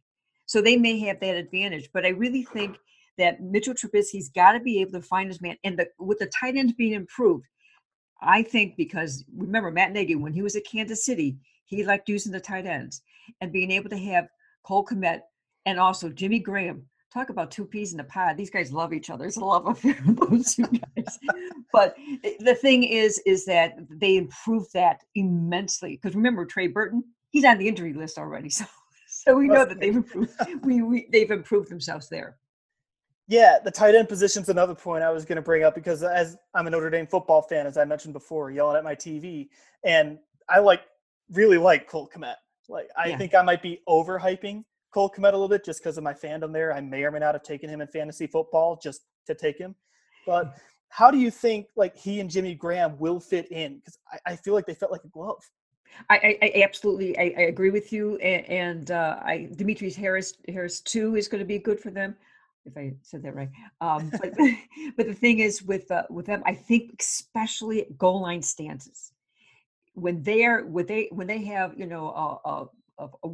so 0.45 0.62
they 0.62 0.77
may 0.77 1.00
have 1.00 1.19
that 1.19 1.36
advantage. 1.36 1.89
But 1.93 2.05
I 2.05 2.10
really 2.10 2.43
think 2.43 2.77
that 3.17 3.41
Mitchell 3.41 3.74
Trubisky's 3.74 4.29
got 4.29 4.53
to 4.53 4.60
be 4.60 4.79
able 4.79 4.93
to 4.93 5.01
find 5.01 5.29
his 5.29 5.41
man, 5.41 5.57
and 5.63 5.77
the 5.77 5.88
with 6.00 6.19
the 6.19 6.27
tight 6.27 6.55
ends 6.55 6.74
being 6.74 6.93
improved, 6.93 7.45
I 8.21 8.43
think 8.43 8.77
because 8.77 9.25
remember 9.36 9.71
Matt 9.71 9.91
Nagy 9.91 10.15
when 10.15 10.33
he 10.33 10.41
was 10.41 10.55
at 10.55 10.65
Kansas 10.65 11.05
City, 11.05 11.38
he 11.65 11.83
liked 11.83 12.10
using 12.10 12.31
the 12.31 12.39
tight 12.39 12.65
ends 12.65 13.01
and 13.41 13.51
being 13.51 13.71
able 13.71 13.89
to 13.89 13.98
have 13.98 14.27
Cole 14.63 14.86
Kmet 14.86 15.21
and 15.65 15.79
also 15.79 16.10
Jimmy 16.10 16.39
Graham. 16.39 16.86
Talk 17.13 17.30
about 17.30 17.51
two 17.51 17.65
peas 17.65 17.94
in 17.94 18.00
a 18.00 18.06
pod. 18.06 18.38
These 18.38 18.50
guys 18.50 18.72
love 18.72 18.94
each 18.94 19.10
other. 19.10 19.25
It's 19.25 19.36
a 19.36 19.44
love 19.44 19.68
affair, 19.68 19.98
those 20.06 20.56
two 20.56 20.63
guys. 20.63 21.20
but 21.74 21.96
the 22.39 22.56
thing 22.56 22.84
is, 22.84 23.22
is 23.25 23.44
that 23.46 23.74
they 23.89 24.15
improved 24.15 24.72
that 24.74 25.01
immensely. 25.15 26.00
Because 26.01 26.15
remember, 26.15 26.46
Trey 26.46 26.68
Burton, 26.68 27.03
he's 27.32 27.44
on 27.44 27.58
the 27.58 27.68
injury 27.68 27.94
list 27.94 28.18
already. 28.18 28.50
So 29.13 29.34
so 29.34 29.38
we 29.38 29.50
know 29.50 29.65
that 29.65 29.77
they've 29.82 29.94
improved 29.96 30.32
we, 30.63 30.82
we 30.82 31.08
they've 31.12 31.30
improved 31.32 31.70
themselves 31.70 32.08
there. 32.08 32.38
Yeah, 33.27 33.58
the 33.62 33.70
tight 33.70 33.94
end 33.94 34.08
position's 34.08 34.48
another 34.48 34.74
point 34.74 35.03
I 35.03 35.10
was 35.12 35.25
going 35.25 35.36
to 35.36 35.41
bring 35.41 35.63
up 35.63 35.75
because 35.75 36.01
as 36.01 36.38
I'm 36.53 36.65
a 36.65 36.70
Notre 36.70 36.89
Dame 36.89 37.06
football 37.06 37.41
fan, 37.41 37.68
as 37.68 37.77
I 37.77 37.84
mentioned 37.84 38.13
before, 38.13 38.51
yelling 38.51 38.77
at 38.77 38.86
my 38.86 38.96
TV, 38.96 39.50
and 39.84 40.18
I 40.48 40.60
like 40.60 40.82
really 41.30 41.58
like 41.58 41.88
Cole 41.89 42.10
Kmet. 42.15 42.36
Like 42.70 42.88
I 42.98 43.10
Yeah. 43.10 43.18
think 43.18 43.36
I 43.36 43.41
might 43.41 43.62
be 43.62 43.82
overhyping 43.88 44.63
Cole 44.93 45.10
Kmet 45.10 45.29
a 45.29 45.31
little 45.31 45.48
bit 45.48 45.63
just 45.63 45.81
because 45.81 45.98
of 45.98 46.03
my 46.03 46.13
fandom 46.13 46.51
there. 46.51 46.74
I 46.74 46.81
may 46.81 47.03
or 47.03 47.12
may 47.12 47.19
not 47.19 47.36
have 47.36 47.43
taken 47.43 47.69
him 47.69 47.81
in 47.81 47.88
fantasy 47.88 48.27
football 48.27 48.79
just 48.81 49.01
to 49.27 49.36
take 49.36 49.57
him. 49.57 49.75
But 50.25 50.57
how 50.89 51.10
do 51.10 51.17
you 51.17 51.31
think 51.31 51.67
like 51.75 51.95
he 51.95 52.19
and 52.19 52.29
Jimmy 52.29 52.55
Graham 52.55 52.98
will 53.00 53.19
fit 53.19 53.51
in? 53.51 53.77
Because 53.77 53.98
I, 54.12 54.33
I 54.33 54.36
feel 54.36 54.53
like 54.53 54.65
they 54.65 54.74
felt 54.74 54.91
like 54.91 55.03
a 55.03 55.10
glove. 55.10 55.43
I, 56.10 56.15
I, 56.15 56.38
I 56.41 56.63
absolutely 56.63 57.17
I, 57.17 57.43
agree 57.43 57.69
with 57.69 57.91
you 57.91 58.15
and, 58.17 58.45
and 58.45 58.91
uh, 58.91 59.19
I 59.21 59.50
Demetrius 59.55 59.95
Harris 59.95 60.36
Harris 60.48 60.79
too 60.79 61.17
is 61.17 61.27
going 61.27 61.39
to 61.39 61.45
be 61.45 61.60
good 61.60 61.81
for 61.81 61.91
them 61.91 62.15
if 62.65 62.77
I 62.77 62.93
said 63.01 63.24
that 63.24 63.36
right. 63.36 63.50
Um, 63.81 64.10
but 64.21 64.33
but 64.98 65.07
the 65.07 65.13
thing 65.13 65.39
is 65.39 65.63
with 65.63 65.89
uh, 65.91 66.03
with 66.10 66.25
them, 66.25 66.43
I 66.45 66.53
think 66.53 66.95
especially 67.00 67.88
goal 67.98 68.21
line 68.21 68.41
stances 68.41 69.12
when 69.93 70.24
they're 70.24 70.65
when 70.65 70.86
they 70.86 71.10
when 71.12 71.27
they 71.27 71.43
have 71.43 71.77
you 71.77 71.86
know 71.86 72.39
a, 72.45 73.03
a, 73.03 73.10
a 73.24 73.29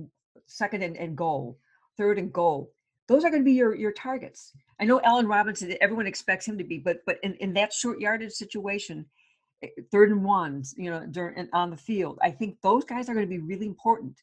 second 0.47 0.81
and, 0.81 0.97
and 0.97 1.15
goal, 1.15 1.57
third 1.97 2.17
and 2.17 2.33
goal, 2.33 2.71
those 3.07 3.23
are 3.23 3.29
going 3.29 3.41
to 3.41 3.45
be 3.45 3.53
your 3.53 3.75
your 3.75 3.91
targets. 3.91 4.53
I 4.79 4.85
know 4.85 5.01
Allen 5.03 5.27
Robinson, 5.27 5.75
everyone 5.81 6.07
expects 6.07 6.47
him 6.47 6.57
to 6.57 6.63
be, 6.63 6.77
but 6.77 6.99
but 7.05 7.19
in, 7.23 7.35
in 7.35 7.53
that 7.53 7.73
short 7.73 7.99
yardage 7.99 8.33
situation, 8.33 9.05
eh, 9.63 9.69
third 9.91 10.11
and 10.11 10.23
ones, 10.23 10.73
you 10.77 10.89
know, 10.89 11.05
during 11.05 11.47
on 11.53 11.69
the 11.69 11.77
field, 11.77 12.19
I 12.21 12.31
think 12.31 12.57
those 12.61 12.83
guys 12.83 13.09
are 13.09 13.13
going 13.13 13.25
to 13.25 13.29
be 13.29 13.39
really 13.39 13.65
important. 13.65 14.21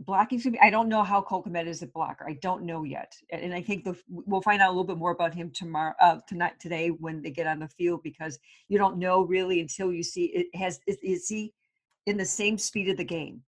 Blocking's 0.00 0.44
gonna 0.44 0.52
be. 0.52 0.60
I 0.60 0.70
don't 0.70 0.88
know 0.88 1.02
how 1.02 1.20
Cole 1.20 1.42
Kmet 1.42 1.66
is 1.66 1.82
a 1.82 1.86
blocker. 1.88 2.28
I 2.28 2.34
don't 2.34 2.62
know 2.62 2.84
yet, 2.84 3.16
and 3.32 3.42
and 3.42 3.52
I 3.52 3.60
think 3.60 3.84
the, 3.84 3.96
we'll 4.08 4.42
find 4.42 4.62
out 4.62 4.68
a 4.68 4.70
little 4.70 4.84
bit 4.84 4.96
more 4.96 5.10
about 5.10 5.34
him 5.34 5.50
tomorrow, 5.50 5.92
uh, 6.00 6.18
tonight, 6.28 6.60
today 6.60 6.90
when 6.90 7.20
they 7.20 7.30
get 7.30 7.48
on 7.48 7.58
the 7.58 7.66
field 7.66 8.02
because 8.04 8.38
you 8.68 8.78
don't 8.78 8.98
know 8.98 9.22
really 9.22 9.60
until 9.60 9.92
you 9.92 10.04
see 10.04 10.26
it 10.26 10.56
has. 10.56 10.78
Is, 10.86 10.98
is 11.02 11.26
he 11.26 11.52
in 12.06 12.16
the 12.16 12.24
same 12.24 12.58
speed 12.58 12.88
of 12.90 12.96
the 12.96 13.04
game? 13.04 13.42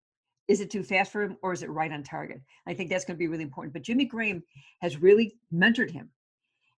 Is 0.50 0.60
it 0.60 0.70
too 0.70 0.82
fast 0.82 1.12
for 1.12 1.22
him, 1.22 1.36
or 1.42 1.52
is 1.52 1.62
it 1.62 1.70
right 1.70 1.92
on 1.92 2.02
target? 2.02 2.42
I 2.66 2.74
think 2.74 2.90
that's 2.90 3.04
going 3.04 3.16
to 3.16 3.18
be 3.18 3.28
really 3.28 3.44
important. 3.44 3.72
But 3.72 3.82
Jimmy 3.82 4.04
Graham 4.04 4.42
has 4.80 5.00
really 5.00 5.36
mentored 5.52 5.90
him, 5.90 6.10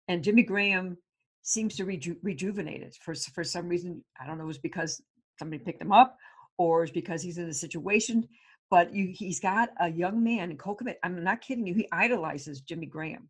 and 0.07 0.23
Jimmy 0.23 0.43
Graham 0.43 0.97
seems 1.41 1.75
to 1.75 1.85
reju- 1.85 2.17
rejuvenate 2.21 2.83
it 2.83 2.97
for 3.01 3.15
for 3.15 3.43
some 3.43 3.67
reason. 3.67 4.03
I 4.21 4.27
don't 4.27 4.37
know. 4.37 4.47
It's 4.47 4.57
because 4.57 5.01
somebody 5.39 5.63
picked 5.63 5.81
him 5.81 5.91
up, 5.91 6.17
or 6.57 6.83
it's 6.83 6.91
because 6.91 7.21
he's 7.21 7.37
in 7.37 7.49
a 7.49 7.53
situation 7.53 8.27
but 8.73 8.91
you, 8.91 9.13
he's 9.13 9.39
got 9.39 9.69
a 9.79 9.91
young 9.91 10.23
man 10.23 10.49
in 10.49 10.57
Cole 10.57 10.75
Kmet. 10.75 10.95
I'm 11.03 11.23
not 11.23 11.41
kidding 11.41 11.67
you. 11.67 11.75
He 11.75 11.87
idolizes 11.91 12.61
Jimmy 12.61 12.87
Graham. 12.87 13.29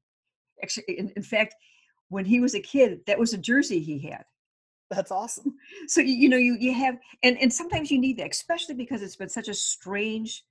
Actually, 0.63 0.97
in, 0.97 1.11
in 1.17 1.21
fact, 1.21 1.53
when 2.07 2.23
he 2.23 2.39
was 2.39 2.55
a 2.55 2.61
kid, 2.61 3.01
that 3.07 3.19
was 3.19 3.33
a 3.33 3.37
jersey 3.37 3.81
he 3.81 3.99
had. 3.99 4.23
That's 4.95 5.11
awesome. 5.11 5.55
So 5.87 5.99
you, 5.99 6.13
you 6.13 6.29
know, 6.29 6.37
you 6.37 6.55
you 6.59 6.73
have, 6.73 6.97
and 7.23 7.37
and 7.39 7.51
sometimes 7.51 7.91
you 7.91 7.99
need 7.99 8.17
that, 8.17 8.31
especially 8.31 8.75
because 8.75 9.01
it's 9.01 9.15
been 9.15 9.29
such 9.29 9.49
a 9.49 9.53
strange, 9.53 10.45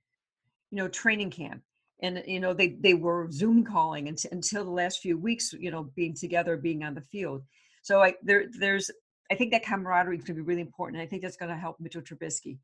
you 0.69 0.77
know, 0.77 0.87
training 0.87 1.31
camp. 1.31 1.61
And 2.01 2.23
you 2.27 2.39
know, 2.39 2.53
they 2.53 2.69
they 2.79 2.93
were 2.93 3.31
Zoom 3.31 3.63
calling 3.63 4.07
and, 4.07 4.21
until 4.31 4.63
the 4.63 4.69
last 4.71 4.99
few 4.99 5.17
weeks, 5.17 5.53
you 5.53 5.71
know, 5.71 5.83
being 5.95 6.13
together, 6.13 6.57
being 6.57 6.83
on 6.83 6.93
the 6.93 7.01
field. 7.01 7.43
So 7.81 8.01
I 8.01 8.15
there 8.21 8.45
there's 8.59 8.91
I 9.31 9.35
think 9.35 9.51
that 9.51 9.65
camaraderie 9.65 10.17
is 10.17 10.23
going 10.23 10.35
to 10.35 10.43
be 10.43 10.47
really 10.47 10.61
important. 10.61 10.97
And 10.97 11.07
I 11.07 11.09
think 11.09 11.23
that's 11.23 11.37
going 11.37 11.49
to 11.49 11.57
help 11.57 11.79
Mitchell 11.79 12.01
Trubisky. 12.01 12.59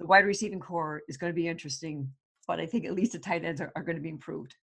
The 0.00 0.06
wide 0.06 0.24
receiving 0.24 0.60
core 0.60 1.02
is 1.08 1.16
going 1.16 1.32
to 1.32 1.36
be 1.36 1.48
interesting, 1.48 2.10
but 2.46 2.58
I 2.58 2.66
think 2.66 2.84
at 2.84 2.94
least 2.94 3.12
the 3.12 3.18
tight 3.18 3.44
ends 3.44 3.60
are, 3.60 3.72
are 3.76 3.82
going 3.82 3.96
to 3.96 4.02
be 4.02 4.08
improved. 4.08 4.56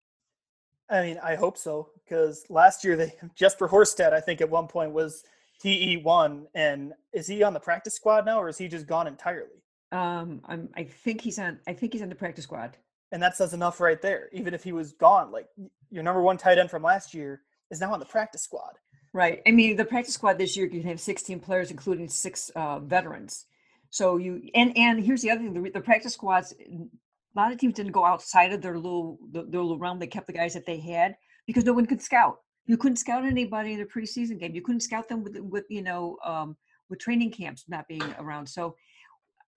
I 0.89 1.03
mean, 1.03 1.19
I 1.23 1.35
hope 1.37 1.57
so 1.57 1.91
because 2.05 2.45
last 2.49 2.85
year 2.85 2.97
they 2.97 3.15
Jesper 3.35 3.69
Horsted, 3.69 4.13
I 4.13 4.21
think 4.21 4.41
at 4.41 4.51
one 4.51 4.67
point 4.67 4.93
was 4.93 5.25
TE 5.63 5.99
one, 5.99 6.47
and 6.55 6.93
is 7.13 7.27
he 7.27 7.43
on 7.43 7.55
the 7.55 7.61
practice 7.61 7.95
squad 7.95 8.27
now, 8.27 8.41
or 8.41 8.49
is 8.49 8.59
he 8.59 8.69
just 8.69 8.87
gone 8.87 9.07
entirely? 9.07 9.63
Um, 9.93 10.41
I'm, 10.47 10.69
I 10.75 10.85
think 10.85 11.21
he's 11.21 11.39
on. 11.39 11.61
I 11.67 11.75
think 11.75 11.93
he's 11.93 12.03
on 12.03 12.09
the 12.09 12.15
practice 12.15 12.45
squad. 12.45 12.77
And 13.13 13.23
that 13.23 13.37
says 13.37 13.53
enough 13.53 13.79
right 13.79 14.01
there. 14.01 14.31
Even 14.33 14.55
if 14.55 14.65
he 14.65 14.73
was 14.73 14.93
gone, 14.93 15.31
like 15.31 15.47
your 15.91 16.03
number 16.03 16.23
one 16.23 16.39
tight 16.39 16.59
end 16.59 16.71
from 16.71 16.83
last 16.83 17.13
year 17.13 17.43
is 17.71 17.81
now 17.81 17.93
on 17.93 18.01
the 18.01 18.07
practice 18.07 18.43
squad. 18.43 18.79
Right. 19.13 19.43
I 19.47 19.51
mean, 19.51 19.77
the 19.77 19.85
practice 19.85 20.15
squad 20.15 20.39
this 20.39 20.57
year 20.57 20.65
you 20.67 20.81
can 20.81 20.89
have 20.89 20.99
16 20.99 21.41
players, 21.41 21.71
including 21.71 22.09
six 22.09 22.51
uh, 22.57 22.79
veterans. 22.79 23.45
So 23.91 24.17
you 24.17 24.43
and 24.55 24.77
and 24.77 25.05
here's 25.05 25.21
the 25.21 25.31
other 25.31 25.43
thing: 25.43 25.53
the, 25.53 25.71
the 25.71 25.81
practice 25.81 26.15
squads. 26.15 26.55
A 26.59 27.39
lot 27.39 27.53
of 27.53 27.59
teams 27.59 27.75
didn't 27.75 27.93
go 27.93 28.05
outside 28.05 28.53
of 28.53 28.63
their 28.63 28.77
little 28.77 29.19
their 29.31 29.43
little 29.43 29.79
realm. 29.79 29.99
They 29.99 30.07
kept 30.07 30.27
the 30.27 30.33
guys 30.33 30.55
that 30.55 30.65
they 30.65 30.81
had 30.81 31.17
because 31.47 31.65
no 31.65 31.75
one 31.75 31.87
could 31.87 32.01
scout. 32.01 32.39
You 32.67 32.77
couldn't 32.77 32.97
scout 32.97 33.25
anybody 33.25 33.73
in 33.73 33.81
the 33.81 33.85
preseason 33.85 34.39
game. 34.39 34.55
You 34.55 34.63
couldn't 34.63 34.81
scout 34.81 35.09
them 35.09 35.23
with 35.23 35.39
with 35.39 35.65
you 35.69 35.83
know 35.83 36.17
um, 36.25 36.57
with 36.89 37.01
training 37.01 37.33
camps 37.33 37.65
not 37.69 37.89
being 37.89 38.03
around. 38.19 38.47
So 38.47 38.77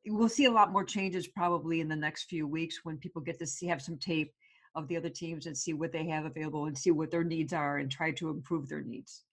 we'll 0.07 0.29
see 0.29 0.45
a 0.45 0.51
lot 0.51 0.71
more 0.71 0.83
changes 0.83 1.27
probably 1.27 1.81
in 1.81 1.87
the 1.87 1.95
next 1.95 2.23
few 2.23 2.47
weeks 2.47 2.79
when 2.83 2.97
people 2.97 3.21
get 3.21 3.39
to 3.39 3.47
see 3.47 3.67
have 3.67 3.81
some 3.81 3.97
tape 3.97 4.33
of 4.75 4.87
the 4.87 4.97
other 4.97 5.09
teams 5.09 5.45
and 5.45 5.57
see 5.57 5.73
what 5.73 5.91
they 5.91 6.05
have 6.07 6.25
available 6.25 6.65
and 6.65 6.77
see 6.77 6.91
what 6.91 7.09
their 7.09 7.23
needs 7.23 7.53
are 7.53 7.77
and 7.77 7.91
try 7.91 8.11
to 8.11 8.29
improve 8.29 8.67
their 8.67 8.81
needs. 8.81 9.23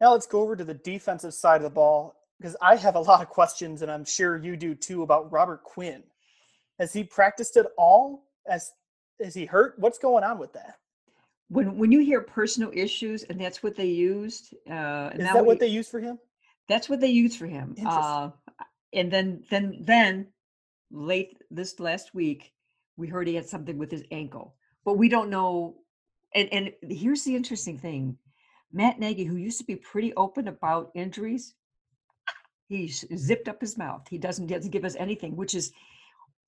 Now 0.00 0.12
let's 0.12 0.26
go 0.26 0.40
over 0.40 0.56
to 0.56 0.64
the 0.64 0.74
defensive 0.74 1.34
side 1.34 1.56
of 1.56 1.62
the 1.62 1.70
ball 1.70 2.14
because 2.38 2.56
I 2.62 2.76
have 2.76 2.94
a 2.94 3.00
lot 3.00 3.20
of 3.20 3.28
questions, 3.28 3.82
and 3.82 3.90
I'm 3.90 4.04
sure 4.04 4.38
you 4.38 4.56
do 4.56 4.74
too, 4.74 5.02
about 5.02 5.30
Robert 5.30 5.62
Quinn. 5.62 6.02
Has 6.78 6.92
he 6.92 7.04
practiced 7.04 7.56
at 7.56 7.66
all? 7.76 8.24
As 8.46 8.72
is 9.18 9.34
he 9.34 9.44
hurt? 9.44 9.74
What's 9.78 9.98
going 9.98 10.24
on 10.24 10.38
with 10.38 10.54
that? 10.54 10.76
When 11.50 11.76
when 11.76 11.90
you 11.92 12.00
hear 12.00 12.20
personal 12.20 12.70
issues 12.72 13.24
and 13.24 13.38
that's 13.40 13.62
what 13.62 13.76
they 13.76 13.86
used 13.86 14.54
uh 14.68 15.10
and 15.12 15.20
Is 15.20 15.24
now 15.26 15.34
that 15.34 15.44
what 15.44 15.56
we- 15.56 15.66
they 15.66 15.72
use 15.80 15.88
for 15.90 16.00
him? 16.00 16.18
that's 16.68 16.88
what 16.88 17.00
they 17.00 17.08
used 17.08 17.36
for 17.38 17.46
him 17.46 17.74
uh 17.86 18.30
and 18.92 19.10
then 19.10 19.42
then 19.50 19.64
then 19.82 20.28
late 20.92 21.36
this 21.50 21.78
last 21.80 22.14
week 22.14 22.52
we 22.96 23.08
heard 23.08 23.26
he 23.28 23.34
had 23.34 23.48
something 23.48 23.76
with 23.78 23.90
his 23.90 24.04
ankle 24.12 24.54
but 24.84 24.96
we 24.96 25.08
don't 25.08 25.30
know 25.30 25.76
and 26.34 26.48
and 26.52 26.72
here's 26.88 27.24
the 27.24 27.34
interesting 27.34 27.76
thing 27.78 28.16
matt 28.72 28.98
nagy 29.00 29.24
who 29.24 29.36
used 29.36 29.58
to 29.58 29.64
be 29.64 29.76
pretty 29.76 30.14
open 30.14 30.46
about 30.48 30.90
injuries 30.94 31.54
he's 32.68 33.04
zipped 33.16 33.48
up 33.48 33.60
his 33.60 33.76
mouth 33.76 34.06
he 34.08 34.18
doesn't, 34.18 34.46
doesn't 34.46 34.70
give 34.70 34.84
us 34.84 34.94
anything 34.96 35.34
which 35.36 35.54
is 35.54 35.72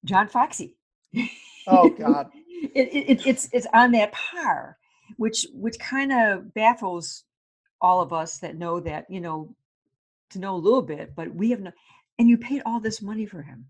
john 0.04 0.28
foxy 0.28 0.76
Oh 1.66 1.90
God. 2.04 2.28
it, 2.74 2.88
it, 2.88 3.10
it- 3.10 3.26
it's 3.26 3.48
it's 3.52 3.66
on 3.74 3.92
that 3.92 4.12
par, 4.12 4.76
which 5.16 5.46
which 5.52 5.78
kind 5.78 6.12
of 6.12 6.52
baffles 6.54 7.24
all 7.80 8.00
of 8.00 8.12
us 8.12 8.38
that 8.38 8.56
know 8.56 8.80
that 8.80 9.06
you 9.10 9.20
know 9.20 9.54
to 10.30 10.38
know 10.38 10.54
a 10.54 10.56
little 10.56 10.82
bit, 10.82 11.14
but 11.14 11.34
we 11.34 11.50
have 11.50 11.60
no. 11.60 11.72
And 12.18 12.28
you 12.28 12.38
paid 12.38 12.62
all 12.64 12.80
this 12.80 13.02
money 13.02 13.26
for 13.26 13.42
him, 13.42 13.66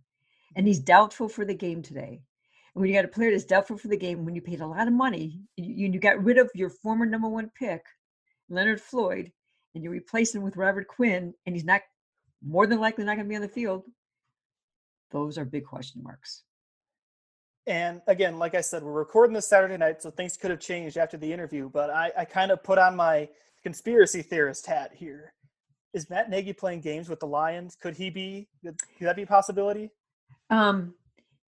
and 0.57 0.67
he's 0.67 0.81
doubtful 0.81 1.29
for 1.29 1.45
the 1.45 1.55
game 1.55 1.83
today. 1.83 2.21
And 2.75 2.81
when 2.81 2.89
you 2.89 2.97
got 2.97 3.05
a 3.05 3.09
player 3.09 3.31
that's 3.31 3.45
doubtful 3.45 3.79
for 3.79 3.89
the 3.89 3.97
game, 3.97 4.25
when 4.25 4.35
you 4.35 4.41
paid 4.41 4.61
a 4.61 4.67
lot 4.67 4.89
of 4.89 4.95
money, 4.95 5.41
you, 5.57 5.89
you 5.89 5.99
got 5.99 6.23
rid 6.23 6.39
of 6.39 6.51
your 6.55 6.71
former 6.71 7.07
number 7.07 7.29
one 7.29 7.51
pick, 7.59 7.85
Leonard 8.49 8.81
Floyd, 8.81 9.31
and 9.75 9.85
you 9.85 9.91
replace 9.91 10.35
him 10.35 10.43
with 10.43 10.57
Robert 10.57 10.89
Quinn, 10.89 11.35
and 11.47 11.55
he's 11.55 11.65
not 11.65 11.83
more 12.45 12.67
than 12.67 12.81
likely 12.81 13.05
not 13.05 13.17
going 13.17 13.27
to 13.27 13.29
be 13.29 13.37
on 13.37 13.43
the 13.43 13.49
field. 13.49 13.85
Those 15.11 15.39
are 15.39 15.45
big 15.45 15.65
question 15.65 16.03
marks. 16.03 16.43
And 17.67 18.03
again, 18.09 18.39
like 18.39 18.55
I 18.55 18.61
said, 18.61 18.83
we're 18.83 18.93
recording 18.93 19.35
this 19.35 19.49
Saturday 19.49 19.77
night, 19.77 20.03
so 20.03 20.11
things 20.11 20.37
could 20.37 20.51
have 20.51 20.61
changed 20.61 20.97
after 20.97 21.17
the 21.17 21.33
interview. 21.33 21.69
But 21.69 21.91
I, 21.91 22.11
I 22.19 22.25
kind 22.25 22.51
of 22.51 22.63
put 22.63 22.79
on 22.79 22.97
my 22.97 23.29
conspiracy 23.63 24.23
theorist 24.23 24.67
hat 24.67 24.93
here. 24.95 25.33
Is 25.95 26.11
Matt 26.11 26.31
Nagy 26.31 26.53
playing 26.53 26.81
games 26.81 27.09
with 27.09 27.21
the 27.21 27.27
Lions? 27.27 27.77
Could 27.77 27.95
he 27.97 28.11
be? 28.11 28.49
Could 28.65 28.77
that 29.01 29.17
be 29.17 29.23
a 29.23 29.27
possibility? 29.27 29.91
Um, 30.51 30.95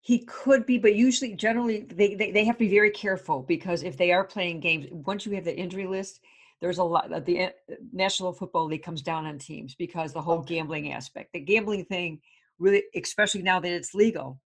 he 0.01 0.19
could 0.19 0.65
be, 0.65 0.77
but 0.77 0.95
usually, 0.95 1.33
generally, 1.33 1.81
they, 1.81 2.13
they 2.15 2.31
they 2.31 2.45
have 2.45 2.55
to 2.57 2.65
be 2.65 2.69
very 2.69 2.91
careful 2.91 3.41
because 3.41 3.83
if 3.83 3.97
they 3.97 4.11
are 4.11 4.23
playing 4.25 4.59
games, 4.59 4.85
once 4.91 5.25
you 5.25 5.33
have 5.33 5.45
the 5.45 5.57
injury 5.57 5.87
list, 5.87 6.19
there's 6.61 6.77
a 6.77 6.83
lot. 6.83 7.09
The 7.25 7.45
uh, 7.45 7.49
National 7.93 8.33
Football 8.33 8.65
League 8.65 8.83
comes 8.83 9.01
down 9.01 9.25
on 9.25 9.39
teams 9.39 9.75
because 9.75 10.13
the 10.13 10.21
whole 10.21 10.39
Okay. 10.39 10.55
gambling 10.55 10.91
aspect, 10.91 11.31
the 11.33 11.39
gambling 11.39 11.85
thing, 11.85 12.19
really, 12.59 12.83
especially 12.95 13.43
now 13.43 13.59
that 13.61 13.71
it's 13.71 13.93
legal, 13.95 14.39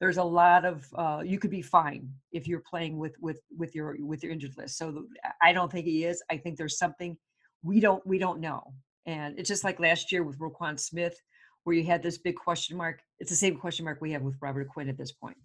there's 0.00 0.16
a 0.16 0.24
lot 0.24 0.64
of 0.64 0.86
uh, 0.94 1.22
you 1.24 1.38
could 1.38 1.50
be 1.50 1.62
fine 1.62 2.08
if 2.32 2.46
you're 2.46 2.62
playing 2.68 2.98
with 2.98 3.16
with 3.20 3.40
with 3.56 3.74
your 3.74 3.96
with 4.00 4.22
your 4.22 4.32
injured 4.32 4.56
list. 4.56 4.78
So 4.78 5.04
I 5.42 5.52
don't 5.52 5.70
think 5.70 5.86
he 5.86 6.04
is. 6.04 6.22
I 6.30 6.36
think 6.36 6.56
there's 6.56 6.78
something 6.78 7.16
we 7.62 7.80
don't 7.80 8.04
we 8.06 8.18
don't 8.18 8.40
know, 8.40 8.72
and 9.06 9.38
it's 9.38 9.48
just 9.48 9.64
like 9.64 9.80
last 9.80 10.12
year 10.12 10.22
with 10.22 10.38
Roquan 10.38 10.78
Smith 10.78 11.20
where 11.64 11.76
you 11.76 11.84
had 11.84 12.02
this 12.02 12.18
big 12.18 12.36
question 12.36 12.76
mark. 12.76 13.00
It's 13.18 13.30
the 13.30 13.36
same 13.36 13.56
question 13.56 13.84
mark 13.84 14.00
we 14.00 14.12
have 14.12 14.22
with 14.22 14.36
Robert 14.40 14.68
Quinn 14.68 14.88
at 14.88 14.96
this 14.96 15.12
point. 15.12 15.36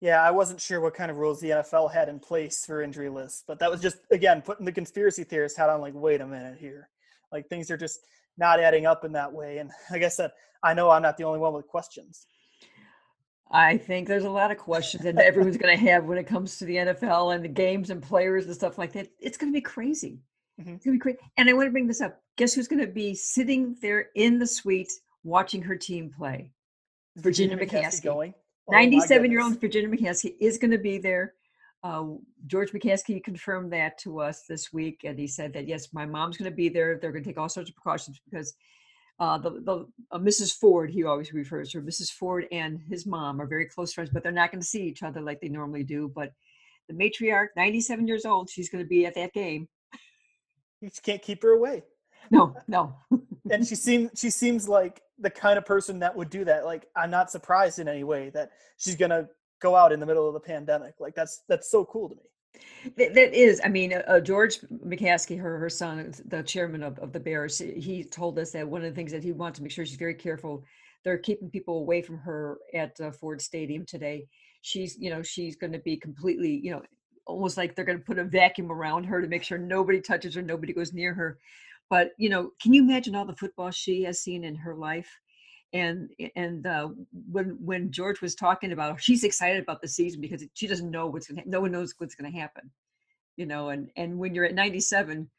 Yeah, 0.00 0.20
I 0.20 0.32
wasn't 0.32 0.60
sure 0.60 0.80
what 0.80 0.94
kind 0.94 1.12
of 1.12 1.18
rules 1.18 1.40
the 1.40 1.50
NFL 1.50 1.92
had 1.92 2.08
in 2.08 2.18
place 2.18 2.64
for 2.64 2.82
injury 2.82 3.08
lists, 3.08 3.44
but 3.46 3.60
that 3.60 3.70
was 3.70 3.80
just 3.80 3.98
again 4.10 4.42
putting 4.42 4.66
the 4.66 4.72
conspiracy 4.72 5.24
theorist 5.24 5.56
hat 5.56 5.68
on. 5.68 5.80
Like, 5.80 5.94
wait 5.94 6.20
a 6.20 6.26
minute 6.26 6.58
here, 6.58 6.88
like 7.30 7.48
things 7.48 7.70
are 7.70 7.76
just 7.76 8.00
not 8.38 8.60
adding 8.60 8.86
up 8.86 9.04
in 9.04 9.12
that 9.12 9.32
way. 9.32 9.58
And 9.58 9.70
like 9.90 10.02
I 10.02 10.08
said, 10.08 10.32
I 10.64 10.74
know 10.74 10.90
I'm 10.90 11.02
not 11.02 11.16
the 11.16 11.24
only 11.24 11.38
one 11.38 11.52
with 11.52 11.66
questions. 11.66 12.26
I 13.52 13.76
think 13.76 14.08
there's 14.08 14.24
a 14.24 14.30
lot 14.30 14.50
of 14.50 14.56
questions 14.56 15.04
that 15.04 15.18
everyone's 15.18 15.58
going 15.58 15.76
to 15.76 15.84
have 15.84 16.04
when 16.06 16.16
it 16.18 16.26
comes 16.26 16.56
to 16.58 16.64
the 16.64 16.76
NFL 16.76 17.34
and 17.34 17.44
the 17.44 17.48
games 17.48 17.90
and 17.90 18.02
players 18.02 18.46
and 18.46 18.54
stuff 18.54 18.78
like 18.78 18.92
that. 18.94 19.08
It's 19.20 19.36
going 19.36 19.52
to 19.52 19.56
be 19.56 19.60
crazy. 19.60 20.20
Mhm. 20.60 20.76
It's 20.76 20.84
going 20.84 20.98
to 20.98 20.98
be 20.98 20.98
crazy. 20.98 21.18
And 21.36 21.48
I 21.48 21.52
want 21.52 21.66
to 21.66 21.70
bring 21.70 21.86
this 21.86 22.00
up. 22.00 22.20
Guess 22.36 22.54
who's 22.54 22.68
going 22.68 22.80
to 22.80 22.90
be 22.90 23.14
sitting 23.14 23.76
there 23.82 24.08
in 24.14 24.38
the 24.38 24.46
suite 24.46 24.90
watching 25.22 25.62
her 25.62 25.76
team 25.76 26.10
play? 26.10 26.50
Is 27.14 27.22
Virginia 27.22 27.56
McCaskey. 27.58 28.02
going? 28.02 28.34
Oh, 28.68 28.72
97 28.72 29.30
year 29.30 29.40
old 29.40 29.52
goodness. 29.52 29.60
Virginia 29.60 29.96
McCaskey 29.96 30.34
is 30.40 30.56
going 30.56 30.70
to 30.70 30.78
be 30.78 30.98
there. 30.98 31.34
Uh, 31.84 32.04
George 32.46 32.70
McCaskey 32.72 33.22
confirmed 33.22 33.72
that 33.72 33.98
to 33.98 34.20
us 34.20 34.44
this 34.48 34.72
week, 34.72 35.00
and 35.04 35.18
he 35.18 35.26
said 35.26 35.52
that 35.52 35.66
yes, 35.66 35.92
my 35.92 36.06
mom's 36.06 36.36
going 36.36 36.50
to 36.50 36.54
be 36.56 36.68
there. 36.68 36.96
They're 36.96 37.10
going 37.12 37.24
to 37.24 37.28
take 37.28 37.38
all 37.38 37.48
sorts 37.48 37.68
of 37.70 37.76
precautions 37.76 38.20
because 38.24 38.54
uh, 39.18 39.38
the 39.38 39.50
the 39.50 39.86
uh, 40.10 40.18
Mrs. 40.18 40.52
Ford, 40.52 40.90
he 40.90 41.04
always 41.04 41.32
refers 41.32 41.70
to 41.70 41.78
her, 41.78 41.84
Mrs. 41.84 42.10
Ford 42.10 42.46
and 42.50 42.80
his 42.88 43.06
mom 43.06 43.40
are 43.40 43.46
very 43.46 43.66
close 43.66 43.92
friends, 43.92 44.10
but 44.12 44.22
they're 44.22 44.32
not 44.32 44.50
going 44.50 44.60
to 44.60 44.66
see 44.66 44.82
each 44.82 45.02
other 45.02 45.20
like 45.20 45.40
they 45.40 45.48
normally 45.48 45.84
do. 45.84 46.10
But 46.14 46.32
the 46.88 46.94
matriarch, 46.94 47.48
97 47.56 48.08
years 48.08 48.24
old, 48.24 48.50
she's 48.50 48.68
going 48.68 48.84
to 48.84 48.88
be 48.88 49.06
at 49.06 49.14
that 49.14 49.32
game. 49.32 49.68
You 50.80 50.88
just 50.88 51.02
can't 51.02 51.22
keep 51.22 51.42
her 51.42 51.52
away. 51.52 51.84
No, 52.30 52.56
no, 52.66 52.94
and 53.50 53.66
she 53.66 53.74
seems 53.76 54.10
she 54.18 54.30
seems 54.30 54.68
like 54.68 55.02
the 55.18 55.30
kind 55.30 55.58
of 55.58 55.66
person 55.66 56.00
that 56.00 56.16
would 56.16 56.30
do 56.30 56.44
that. 56.44 56.64
Like 56.64 56.86
I'm 56.96 57.10
not 57.10 57.30
surprised 57.30 57.78
in 57.78 57.88
any 57.88 58.04
way 58.04 58.30
that 58.30 58.50
she's 58.78 58.96
gonna 58.96 59.28
go 59.60 59.76
out 59.76 59.92
in 59.92 60.00
the 60.00 60.06
middle 60.06 60.26
of 60.26 60.34
the 60.34 60.40
pandemic. 60.40 60.94
Like 60.98 61.14
that's 61.14 61.42
that's 61.48 61.70
so 61.70 61.84
cool 61.84 62.08
to 62.08 62.16
me. 62.16 62.22
That, 62.96 63.14
that 63.14 63.34
is, 63.34 63.60
I 63.64 63.68
mean, 63.68 63.92
uh, 63.92 64.02
uh, 64.08 64.20
George 64.20 64.58
McCaskey, 64.84 65.38
her 65.40 65.58
her 65.58 65.68
son, 65.70 66.12
the 66.26 66.42
chairman 66.42 66.82
of, 66.82 66.98
of 66.98 67.12
the 67.12 67.20
Bears, 67.20 67.58
he- 67.58 67.80
he 67.80 68.04
told 68.04 68.38
us 68.38 68.50
that 68.52 68.68
one 68.68 68.84
of 68.84 68.90
the 68.90 68.94
things 68.94 69.12
that 69.12 69.22
he 69.22 69.32
wants 69.32 69.58
to 69.58 69.62
make 69.62 69.72
sure 69.72 69.86
she's 69.86 69.96
very 69.96 70.14
careful. 70.14 70.64
They're 71.04 71.18
keeping 71.18 71.50
people 71.50 71.78
away 71.78 72.02
from 72.02 72.18
her 72.18 72.58
at 72.74 73.00
uh, 73.00 73.10
Ford 73.12 73.40
Stadium 73.40 73.84
today. 73.86 74.26
She's, 74.62 74.96
you 74.98 75.10
know, 75.10 75.22
she's 75.22 75.56
going 75.56 75.72
to 75.72 75.78
be 75.78 75.96
completely, 75.96 76.60
you 76.62 76.70
know, 76.72 76.82
almost 77.26 77.56
like 77.56 77.74
they're 77.74 77.84
going 77.84 77.98
to 77.98 78.04
put 78.04 78.18
a 78.18 78.24
vacuum 78.24 78.70
around 78.70 79.04
her 79.04 79.20
to 79.20 79.28
make 79.28 79.42
sure 79.44 79.58
nobody 79.58 80.00
touches 80.00 80.34
her, 80.34 80.42
nobody 80.42 80.72
goes 80.72 80.92
near 80.92 81.14
her. 81.14 81.38
But 81.90 82.12
you 82.16 82.30
know, 82.30 82.50
can 82.60 82.72
you 82.72 82.82
imagine 82.82 83.14
all 83.14 83.26
the 83.26 83.36
football 83.36 83.70
she 83.70 84.02
has 84.04 84.20
seen 84.20 84.44
in 84.44 84.54
her 84.56 84.74
life? 84.74 85.10
And 85.72 86.10
and 86.36 86.66
uh, 86.66 86.88
when 87.30 87.56
when 87.64 87.90
George 87.90 88.20
was 88.20 88.34
talking 88.34 88.72
about, 88.72 89.00
she's 89.00 89.24
excited 89.24 89.62
about 89.62 89.80
the 89.80 89.88
season 89.88 90.20
because 90.20 90.44
she 90.54 90.66
doesn't 90.66 90.90
know 90.90 91.06
what's 91.06 91.28
gonna. 91.28 91.42
No 91.46 91.60
one 91.62 91.72
knows 91.72 91.94
what's 91.96 92.14
going 92.14 92.30
to 92.30 92.38
happen, 92.38 92.70
you 93.36 93.46
know. 93.46 93.70
And 93.70 93.90
and 93.96 94.18
when 94.18 94.34
you're 94.34 94.44
at 94.44 94.54
97, 94.54 95.30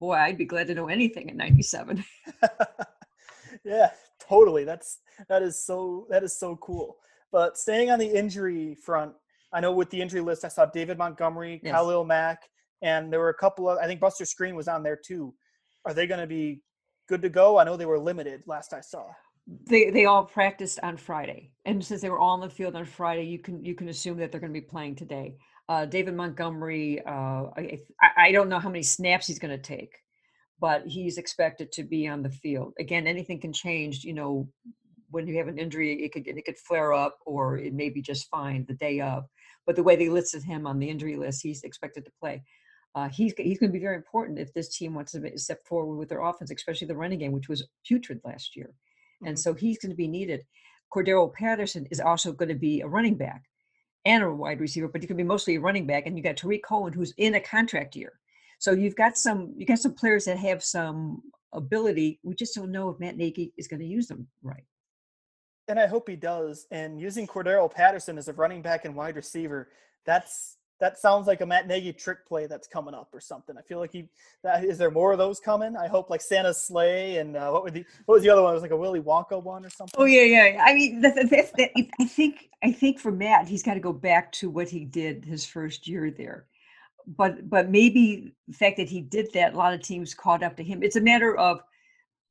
boy, 0.00 0.14
I'd 0.14 0.38
be 0.38 0.46
glad 0.46 0.66
to 0.68 0.74
know 0.74 0.88
anything 0.88 1.28
at 1.28 1.36
97. 1.36 2.02
yeah, 3.64 3.90
totally. 4.18 4.64
That's 4.64 5.00
that 5.28 5.42
is 5.42 5.62
so 5.62 6.06
that 6.08 6.22
is 6.22 6.38
so 6.38 6.56
cool. 6.56 6.96
But 7.30 7.58
staying 7.58 7.90
on 7.90 7.98
the 7.98 8.06
injury 8.06 8.74
front, 8.74 9.12
I 9.52 9.60
know 9.60 9.72
with 9.72 9.90
the 9.90 10.00
injury 10.00 10.20
list, 10.20 10.44
I 10.44 10.48
saw 10.48 10.66
David 10.66 10.98
Montgomery, 10.98 11.60
Yes. 11.62 11.74
Khalil 11.74 12.04
Mack, 12.04 12.48
and 12.80 13.12
there 13.12 13.20
were 13.20 13.28
a 13.28 13.34
couple 13.34 13.68
of. 13.68 13.78
I 13.78 13.86
think 13.86 14.00
Buster 14.00 14.24
Skrine 14.24 14.54
was 14.54 14.68
on 14.68 14.82
there 14.82 14.96
too. 14.96 15.34
Are 15.84 15.92
they 15.92 16.06
going 16.06 16.20
to 16.20 16.26
be 16.26 16.62
good 17.08 17.22
to 17.22 17.28
go? 17.28 17.58
I 17.58 17.64
know 17.64 17.76
they 17.76 17.86
were 17.86 17.98
limited 17.98 18.42
last 18.46 18.72
I 18.72 18.80
saw. 18.80 19.04
They 19.46 19.90
they 19.90 20.04
all 20.04 20.24
practiced 20.24 20.78
on 20.82 20.96
Friday, 20.96 21.50
and 21.64 21.84
since 21.84 22.00
they 22.00 22.10
were 22.10 22.18
all 22.18 22.34
in 22.34 22.40
the 22.40 22.54
field 22.54 22.76
on 22.76 22.84
Friday, 22.84 23.24
you 23.24 23.38
can 23.38 23.64
you 23.64 23.74
can 23.74 23.88
assume 23.88 24.18
that 24.18 24.30
they're 24.30 24.40
going 24.40 24.52
to 24.52 24.60
be 24.60 24.66
playing 24.66 24.96
today. 24.96 25.36
Uh, 25.68 25.84
David 25.84 26.14
Montgomery, 26.14 27.00
uh, 27.04 27.50
I, 27.56 27.78
I 28.00 28.10
I 28.28 28.32
don't 28.32 28.48
know 28.48 28.60
how 28.60 28.68
many 28.68 28.82
snaps 28.82 29.26
he's 29.26 29.38
going 29.38 29.56
to 29.56 29.62
take, 29.62 29.94
but 30.60 30.86
he's 30.86 31.18
expected 31.18 31.72
to 31.72 31.82
be 31.82 32.06
on 32.06 32.22
the 32.22 32.30
field. 32.30 32.74
Again, 32.78 33.06
anything 33.06 33.40
can 33.40 33.52
change. 33.52 34.04
You 34.04 34.14
know, 34.14 34.48
when 35.10 35.26
you 35.26 35.36
have 35.38 35.48
an 35.48 35.58
injury, 35.58 36.04
it 36.04 36.12
could 36.12 36.26
it 36.26 36.44
could 36.44 36.58
flare 36.58 36.92
up, 36.92 37.18
or 37.26 37.58
it 37.58 37.74
may 37.74 37.90
be 37.90 38.00
just 38.02 38.30
fine 38.30 38.64
the 38.68 38.74
day 38.74 39.00
of. 39.00 39.24
But 39.66 39.76
the 39.76 39.82
way 39.82 39.96
they 39.96 40.08
listed 40.08 40.44
him 40.44 40.66
on 40.66 40.78
the 40.78 40.88
injury 40.88 41.16
list, 41.16 41.42
he's 41.42 41.62
expected 41.64 42.04
to 42.04 42.12
play. 42.20 42.44
Uh, 42.94 43.08
he's 43.08 43.34
he's 43.36 43.58
going 43.58 43.70
to 43.70 43.78
be 43.78 43.82
very 43.82 43.96
important 43.96 44.38
if 44.38 44.52
this 44.54 44.76
team 44.76 44.94
wants 44.94 45.12
to 45.12 45.38
step 45.38 45.66
forward 45.66 45.96
with 45.96 46.10
their 46.10 46.22
offense, 46.22 46.52
especially 46.52 46.86
the 46.86 46.94
running 46.94 47.18
game, 47.18 47.32
which 47.32 47.48
was 47.48 47.66
putrid 47.84 48.20
last 48.24 48.54
year 48.54 48.72
and 49.24 49.36
Mhm. 49.36 49.38
so 49.38 49.54
he's 49.54 49.78
going 49.78 49.90
to 49.90 49.96
be 49.96 50.08
needed. 50.08 50.44
Cordarrelle 50.92 51.32
Patterson 51.32 51.86
is 51.90 52.00
also 52.00 52.32
going 52.32 52.48
to 52.50 52.54
be 52.54 52.80
a 52.80 52.86
running 52.88 53.16
back 53.16 53.44
and 54.04 54.22
a 54.22 54.32
wide 54.32 54.60
receiver, 54.60 54.88
but 54.88 55.00
he 55.00 55.06
could 55.06 55.16
be 55.16 55.22
mostly 55.22 55.54
a 55.56 55.60
running 55.60 55.86
back. 55.86 56.06
And 56.06 56.16
you 56.16 56.22
got 56.22 56.36
Tarik 56.36 56.64
Cohen, 56.64 56.92
who's 56.92 57.14
in 57.16 57.34
a 57.34 57.40
contract 57.40 57.96
year. 57.96 58.18
So 58.58 58.72
you've 58.72 58.96
got 58.96 59.16
some 59.16 59.54
you 59.56 59.66
got 59.66 59.78
some 59.78 59.94
players 59.94 60.24
that 60.26 60.38
have 60.38 60.62
some 60.62 61.22
ability. 61.52 62.20
We 62.22 62.34
just 62.34 62.54
don't 62.54 62.70
know 62.72 62.88
if 62.90 63.00
Matt 63.00 63.16
Nagy 63.16 63.52
is 63.56 63.68
going 63.68 63.80
to 63.80 63.86
use 63.86 64.06
them 64.06 64.28
right. 64.42 64.64
and 65.68 65.78
I 65.80 65.86
hope 65.86 66.08
he 66.08 66.16
does. 66.16 66.66
And 66.70 67.00
using 67.00 67.26
Cordarrelle 67.26 67.72
Patterson 67.72 68.18
as 68.18 68.28
a 68.28 68.32
running 68.32 68.62
back 68.62 68.84
and 68.84 68.94
wide 68.94 69.16
receiver, 69.16 69.70
that's 70.04 70.58
that 70.82 70.98
sounds 70.98 71.28
like 71.28 71.40
a 71.40 71.46
Matt 71.46 71.68
Nagy 71.68 71.92
trick 71.92 72.26
play 72.26 72.48
that's 72.48 72.66
coming 72.66 72.92
up 72.92 73.08
or 73.12 73.20
something. 73.20 73.56
I 73.56 73.62
feel 73.62 73.78
like 73.78 73.92
he 73.92 74.08
that, 74.42 74.64
is 74.64 74.78
there 74.78 74.90
more 74.90 75.12
of 75.12 75.18
those 75.18 75.38
coming? 75.38 75.76
I 75.76 75.86
hope 75.86 76.10
like 76.10 76.20
Santa's 76.20 76.60
sleigh 76.60 77.18
and 77.18 77.36
uh, 77.36 77.50
what 77.50 77.62
was 77.62 77.72
the 77.72 77.84
what 78.06 78.16
was 78.16 78.24
the 78.24 78.30
other 78.30 78.42
one? 78.42 78.50
It 78.50 78.54
was 78.54 78.62
like 78.62 78.72
a 78.72 78.76
Willy 78.76 79.00
Wonka 79.00 79.40
one 79.40 79.64
or 79.64 79.70
something. 79.70 79.94
Oh 79.96 80.06
yeah, 80.06 80.22
yeah. 80.22 80.60
I 80.60 80.74
mean, 80.74 81.00
that, 81.00 81.14
that, 81.14 81.30
that, 81.30 81.56
that- 81.56 81.70
I 82.00 82.04
think 82.04 82.48
I 82.64 82.72
think 82.72 82.98
for 82.98 83.12
Matt, 83.12 83.46
he's 83.46 83.62
got 83.62 83.74
to 83.74 83.80
go 83.80 83.92
back 83.92 84.32
to 84.32 84.50
what 84.50 84.68
he 84.68 84.84
did 84.84 85.24
his 85.24 85.46
first 85.46 85.86
year 85.86 86.10
there. 86.10 86.46
But 87.06 87.48
but 87.48 87.70
maybe 87.70 88.34
the 88.48 88.54
fact 88.56 88.76
that 88.78 88.88
he 88.88 89.02
did 89.02 89.28
that, 89.34 89.54
a 89.54 89.56
lot 89.56 89.74
of 89.74 89.82
teams 89.82 90.14
caught 90.14 90.42
up 90.42 90.56
to 90.56 90.64
him. 90.64 90.82
It's 90.82 90.96
a 90.96 91.00
matter 91.00 91.36
of 91.36 91.60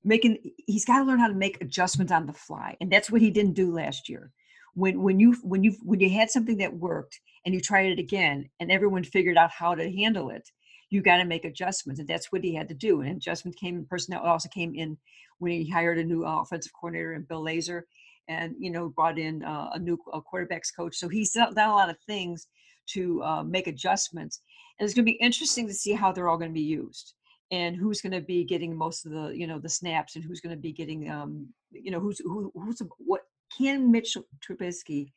making. 0.04 0.52
He's 0.68 0.84
got 0.84 1.00
to 1.00 1.06
learn 1.06 1.20
how 1.20 1.30
to 1.30 1.34
make 1.34 1.62
adjustments 1.62 2.12
on 2.12 2.26
the 2.26 2.34
fly, 2.34 2.76
and 2.82 2.92
that's 2.92 3.10
what 3.10 3.22
he 3.22 3.32
didn't 3.32 3.54
do 3.54 3.74
last 3.74 4.10
year. 4.10 4.34
When 4.74 5.02
when 5.02 5.22
you 5.22 5.38
when 5.42 5.64
you 5.64 5.78
when 5.84 6.02
you 6.02 6.10
had 6.10 6.30
something 6.30 6.58
that 6.58 6.74
worked 6.74 7.22
and 7.46 7.54
you 7.54 7.62
tried 7.62 7.88
it 7.88 8.00
again, 8.00 8.50
and 8.60 8.72
everyone 8.72 9.04
figured 9.04 9.38
out 9.38 9.52
how 9.52 9.76
to 9.76 9.92
handle 9.92 10.30
it, 10.30 10.50
you 10.90 11.02
got 11.02 11.18
to 11.18 11.26
make 11.26 11.46
adjustments, 11.46 12.00
and 12.00 12.08
that's 12.08 12.32
what 12.32 12.44
he 12.44 12.54
had 12.54 12.68
to 12.70 12.76
do. 12.76 13.02
And 13.02 13.18
adjustment 13.18 13.58
came 13.58 13.78
in 13.78 13.86
personnel 13.86 14.22
also 14.22 14.50
came 14.50 14.76
in 14.76 14.98
when 15.40 15.54
he 15.54 15.70
hired 15.70 15.98
a 15.98 16.04
new 16.04 16.24
offensive 16.26 16.72
coordinator 16.74 17.14
and 17.14 17.28
Bill 17.28 17.44
Lazor, 17.44 17.84
and 18.28 18.56
you 18.60 18.72
know 18.72 18.90
brought 18.90 19.18
in 19.18 19.44
uh, 19.44 19.72
a 19.74 19.80
new 19.80 19.98
quarterbacks 20.34 20.76
coach. 20.76 20.96
So 20.96 21.08
he's 21.08 21.32
done, 21.32 21.58
a 21.58 21.72
lot 21.72 21.90
of 21.90 21.98
things 22.06 22.48
to 22.90 23.24
uh, 23.24 23.44
make 23.44 23.68
adjustments, 23.68 24.42
and 24.80 24.86
it's 24.86 24.94
going 24.94 25.06
to 25.06 25.12
be 25.12 25.18
interesting 25.18 25.68
to 25.68 25.74
see 25.74 25.94
how 25.94 26.12
they're 26.12 26.30
all 26.30 26.38
going 26.38 26.52
to 26.52 26.54
be 26.54 26.62
used 26.62 27.14
and 27.52 27.76
who's 27.76 28.02
going 28.02 28.14
to 28.14 28.22
be 28.22 28.44
getting 28.44 28.76
most 28.76 29.06
of 29.06 29.12
the 29.12 29.30
you 29.36 29.46
know 29.46 29.60
the 29.60 29.70
snaps 29.70 30.16
and 30.16 30.24
who's 30.24 30.42
going 30.42 30.56
to 30.56 30.62
be 30.62 30.72
getting 30.72 31.10
um 31.10 31.48
you 31.72 31.92
know 31.92 32.00
who's 32.00 32.20
who, 32.20 32.52
who's 32.56 32.82
what 32.98 33.22
can 33.56 33.92
Mitchell 33.92 34.24
Trubisky 34.40 35.12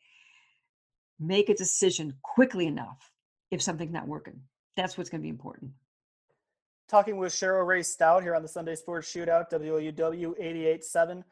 make 1.21 1.49
a 1.49 1.55
decision 1.55 2.15
quickly 2.23 2.67
enough 2.67 3.11
if 3.51 3.63
something's 3.63 3.93
not 3.93 4.09
working. 4.09 4.41
That's 4.77 4.99
what's 4.99 5.11
going 5.11 5.21
to 5.21 5.25
be 5.25 5.29
important. 5.31 5.73
Talking 6.89 7.17
with 7.17 7.33
Cheryl 7.33 7.67
Raye-Stout 7.67 8.23
here 8.23 8.35
on 8.35 8.43
the 8.43 8.49
Sunday 8.49 8.75
Sports 8.75 9.13
Shootout, 9.13 9.51
WLUW 9.51 10.35
88.7. 10.41 11.23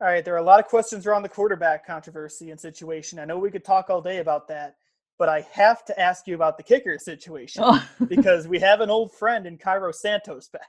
All 0.00 0.06
right, 0.06 0.24
there 0.24 0.34
are 0.34 0.38
a 0.38 0.42
lot 0.42 0.60
of 0.60 0.66
questions 0.66 1.06
around 1.06 1.22
the 1.22 1.28
quarterback 1.28 1.86
controversy 1.86 2.50
and 2.50 2.60
situation. 2.60 3.18
I 3.18 3.24
know 3.24 3.38
we 3.38 3.50
could 3.50 3.64
talk 3.64 3.90
all 3.90 4.02
day 4.02 4.18
about 4.18 4.46
that, 4.48 4.76
but 5.18 5.28
I 5.28 5.40
have 5.52 5.84
to 5.86 5.98
ask 5.98 6.26
you 6.28 6.34
about 6.34 6.56
the 6.56 6.62
kicker 6.62 6.98
situation 6.98 7.62
Oh. 7.64 7.84
because 8.08 8.46
we 8.46 8.58
have 8.60 8.80
an 8.80 8.90
old 8.90 9.12
friend 9.14 9.46
in 9.46 9.56
Cairo 9.58 9.90
Santos 9.90 10.48
back. 10.48 10.62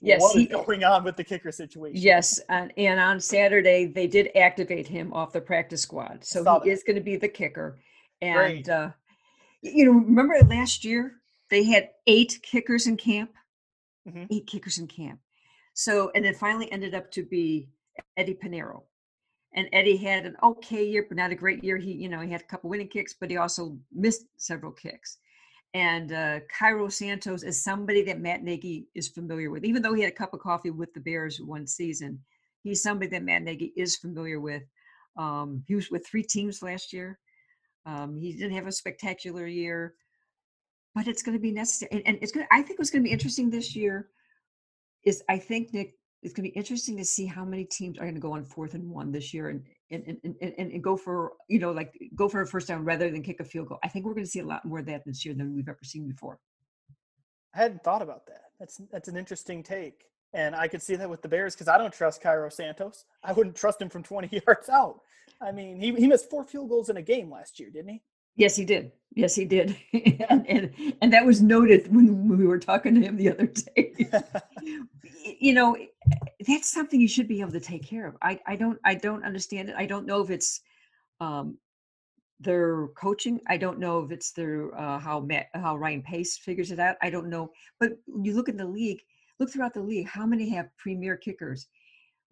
yes, 0.00 0.20
what 0.20 0.36
is 0.36 0.42
he, 0.42 0.46
going 0.46 0.84
on 0.84 1.02
with 1.02 1.16
the 1.16 1.24
kicker 1.24 1.50
situation? 1.50 2.00
yes, 2.00 2.38
and, 2.48 2.72
and 2.76 3.00
on 3.00 3.18
Saturday 3.20 3.86
they 3.86 4.06
did 4.06 4.28
activate 4.36 4.86
him 4.86 5.12
off 5.12 5.32
the 5.32 5.40
practice 5.40 5.82
squad, 5.82 6.24
so 6.24 6.40
he 6.40 6.44
that. 6.44 6.66
is 6.72 6.84
going 6.84 6.96
to 6.96 7.02
be 7.02 7.16
the 7.16 7.28
kicker. 7.28 7.78
And 8.22 8.68
uh, 8.68 8.90
you 9.60 9.84
know, 9.84 9.92
remember 9.92 10.38
last 10.48 10.84
year 10.84 11.16
they 11.50 11.64
had 11.64 11.90
eight 12.06 12.38
kickers 12.42 12.86
in 12.86 12.96
camp, 12.96 13.32
Mhm. 14.08 14.26
eight 14.30 14.46
kickers 14.46 14.78
in 14.78 14.86
camp. 14.88 15.20
So, 15.74 16.10
and 16.14 16.24
it 16.24 16.36
finally 16.36 16.70
ended 16.72 16.94
up 16.94 17.10
to 17.12 17.24
be 17.24 17.68
Eddie 18.16 18.34
Piñeiro. 18.34 18.82
And 19.54 19.68
Eddie 19.72 19.96
had 19.98 20.24
an 20.24 20.36
okay 20.42 20.88
year, 20.88 21.04
but 21.06 21.16
not 21.16 21.30
a 21.30 21.34
great 21.36 21.62
year. 21.62 21.76
He, 21.76 21.92
you 21.92 22.08
know, 22.08 22.20
he 22.20 22.30
had 22.30 22.40
a 22.40 22.44
couple 22.44 22.70
winning 22.70 22.88
kicks, 22.88 23.14
but 23.18 23.30
he 23.30 23.36
also 23.36 23.78
missed 23.92 24.24
several 24.38 24.72
kicks. 24.72 25.18
And 25.74 26.12
uh, 26.12 26.40
Cairo 26.48 26.88
Santos 26.88 27.42
is 27.42 27.62
somebody 27.62 28.02
that 28.04 28.20
Matt 28.20 28.42
Nagy 28.42 28.86
is 28.94 29.08
familiar 29.08 29.50
with. 29.50 29.64
Even 29.64 29.82
though 29.82 29.94
he 29.94 30.02
had 30.02 30.12
a 30.12 30.16
cup 30.16 30.34
of 30.34 30.40
coffee 30.40 30.70
with 30.70 30.92
the 30.94 31.00
Bears 31.00 31.40
one 31.40 31.66
season, 31.66 32.22
he's 32.62 32.82
somebody 32.82 33.10
that 33.10 33.22
Matt 33.24 33.42
Nagy 33.42 33.72
is 33.76 33.96
familiar 33.96 34.40
with. 34.40 34.62
Um, 35.16 35.62
he 35.66 35.74
was 35.74 35.90
with 35.90 36.06
three 36.06 36.22
teams 36.22 36.62
last 36.62 36.92
year. 36.92 37.18
Um, 37.86 38.16
he 38.16 38.32
didn't 38.32 38.56
have 38.56 38.66
a 38.66 38.72
spectacular 38.72 39.46
year, 39.46 39.94
but 40.94 41.08
it's 41.08 41.22
going 41.22 41.36
to 41.36 41.42
be 41.42 41.52
necessary. 41.52 41.90
And, 41.92 42.02
and 42.06 42.18
it's 42.22 42.32
going. 42.32 42.46
to 42.46 42.54
I 42.54 42.62
think 42.62 42.78
what's 42.78 42.90
going 42.90 43.02
to 43.02 43.08
be 43.08 43.12
interesting 43.12 43.50
this 43.50 43.74
year 43.74 44.08
is 45.04 45.22
I 45.28 45.38
think 45.38 45.72
Nick 45.72 45.94
it's 46.22 46.32
going 46.32 46.48
to 46.48 46.52
be 46.52 46.56
interesting 46.56 46.96
to 46.96 47.04
see 47.04 47.26
how 47.26 47.44
many 47.44 47.64
teams 47.64 47.98
are 47.98 48.02
going 48.02 48.14
to 48.14 48.20
go 48.20 48.34
on 48.34 48.44
fourth 48.44 48.74
and 48.74 48.88
one 48.88 49.10
this 49.10 49.34
year 49.34 49.48
and 49.48 49.64
and, 49.90 50.16
and, 50.24 50.36
and, 50.40 50.72
and 50.72 50.82
go 50.82 50.96
for 50.96 51.32
you 51.48 51.58
know 51.58 51.72
like 51.72 51.92
go 52.14 52.28
for 52.28 52.40
a 52.40 52.46
first 52.46 52.68
down 52.68 52.84
rather 52.84 53.10
than 53.10 53.22
kick 53.22 53.40
a 53.40 53.44
field 53.44 53.68
goal. 53.68 53.78
I 53.82 53.88
think 53.88 54.04
we're 54.04 54.14
going 54.14 54.24
to 54.24 54.30
see 54.30 54.40
a 54.40 54.46
lot 54.46 54.64
more 54.64 54.78
of 54.78 54.86
that 54.86 55.02
this 55.04 55.24
year 55.24 55.34
than 55.34 55.54
we've 55.54 55.68
ever 55.68 55.78
seen 55.82 56.08
before. 56.08 56.38
I 57.54 57.58
hadn't 57.58 57.82
thought 57.82 58.02
about 58.02 58.26
that. 58.26 58.42
That's 58.58 58.80
that's 58.90 59.08
an 59.08 59.16
interesting 59.16 59.62
take. 59.62 60.04
And 60.34 60.54
I 60.54 60.66
could 60.66 60.80
see 60.80 60.96
that 60.96 61.10
with 61.10 61.20
the 61.20 61.28
Bears 61.28 61.54
because 61.54 61.68
I 61.68 61.76
don't 61.76 61.92
trust 61.92 62.22
Cairo 62.22 62.48
Santos. 62.48 63.04
I 63.22 63.32
wouldn't 63.32 63.54
trust 63.56 63.82
him 63.82 63.90
from 63.90 64.02
20 64.02 64.42
yards 64.46 64.68
out. 64.70 65.00
I 65.42 65.52
mean, 65.52 65.80
he, 65.80 65.94
he 65.94 66.06
missed 66.06 66.30
four 66.30 66.44
field 66.44 66.68
goals 66.68 66.88
in 66.88 66.96
a 66.96 67.02
game 67.02 67.30
last 67.30 67.58
year, 67.58 67.70
didn't 67.70 67.90
he? 67.90 68.02
Yes, 68.36 68.56
he 68.56 68.64
did. 68.64 68.92
Yes, 69.14 69.34
he 69.34 69.44
did. 69.44 69.76
and, 70.30 70.46
and 70.48 70.94
and 71.02 71.12
that 71.12 71.26
was 71.26 71.42
noted 71.42 71.94
when 71.94 72.28
we 72.28 72.46
were 72.46 72.58
talking 72.58 72.94
to 72.94 73.00
him 73.00 73.16
the 73.16 73.30
other 73.30 73.46
day. 73.46 73.92
You 75.38 75.54
know, 75.54 75.76
that's 76.48 76.72
something 76.72 77.00
you 77.00 77.06
should 77.06 77.28
be 77.28 77.40
able 77.40 77.52
to 77.52 77.60
take 77.60 77.84
care 77.86 78.08
of. 78.08 78.16
I 78.22 78.40
I 78.46 78.56
don't 78.56 78.78
I 78.84 78.96
don't 78.96 79.24
understand 79.24 79.68
it. 79.68 79.76
I 79.78 79.86
don't 79.86 80.04
know 80.04 80.20
if 80.20 80.30
it's 80.30 80.60
um 81.20 81.58
their 82.40 82.88
coaching. 82.96 83.40
I 83.46 83.56
don't 83.56 83.78
know 83.78 84.00
if 84.00 84.10
it's 84.10 84.32
their 84.32 84.76
uh, 84.76 84.98
how 84.98 85.20
Matt, 85.20 85.46
how 85.54 85.76
Ryan 85.76 86.02
Pace 86.02 86.38
figures 86.38 86.72
it 86.72 86.80
out. 86.80 86.96
I 87.02 87.10
don't 87.10 87.28
know. 87.28 87.50
But 87.78 87.92
you 88.22 88.34
look 88.34 88.48
at 88.48 88.58
the 88.58 88.66
league, 88.66 89.00
look 89.38 89.50
throughout 89.50 89.74
the 89.74 89.82
league. 89.82 90.08
How 90.08 90.26
many 90.26 90.48
have 90.50 90.76
premier 90.76 91.16
kickers? 91.16 91.68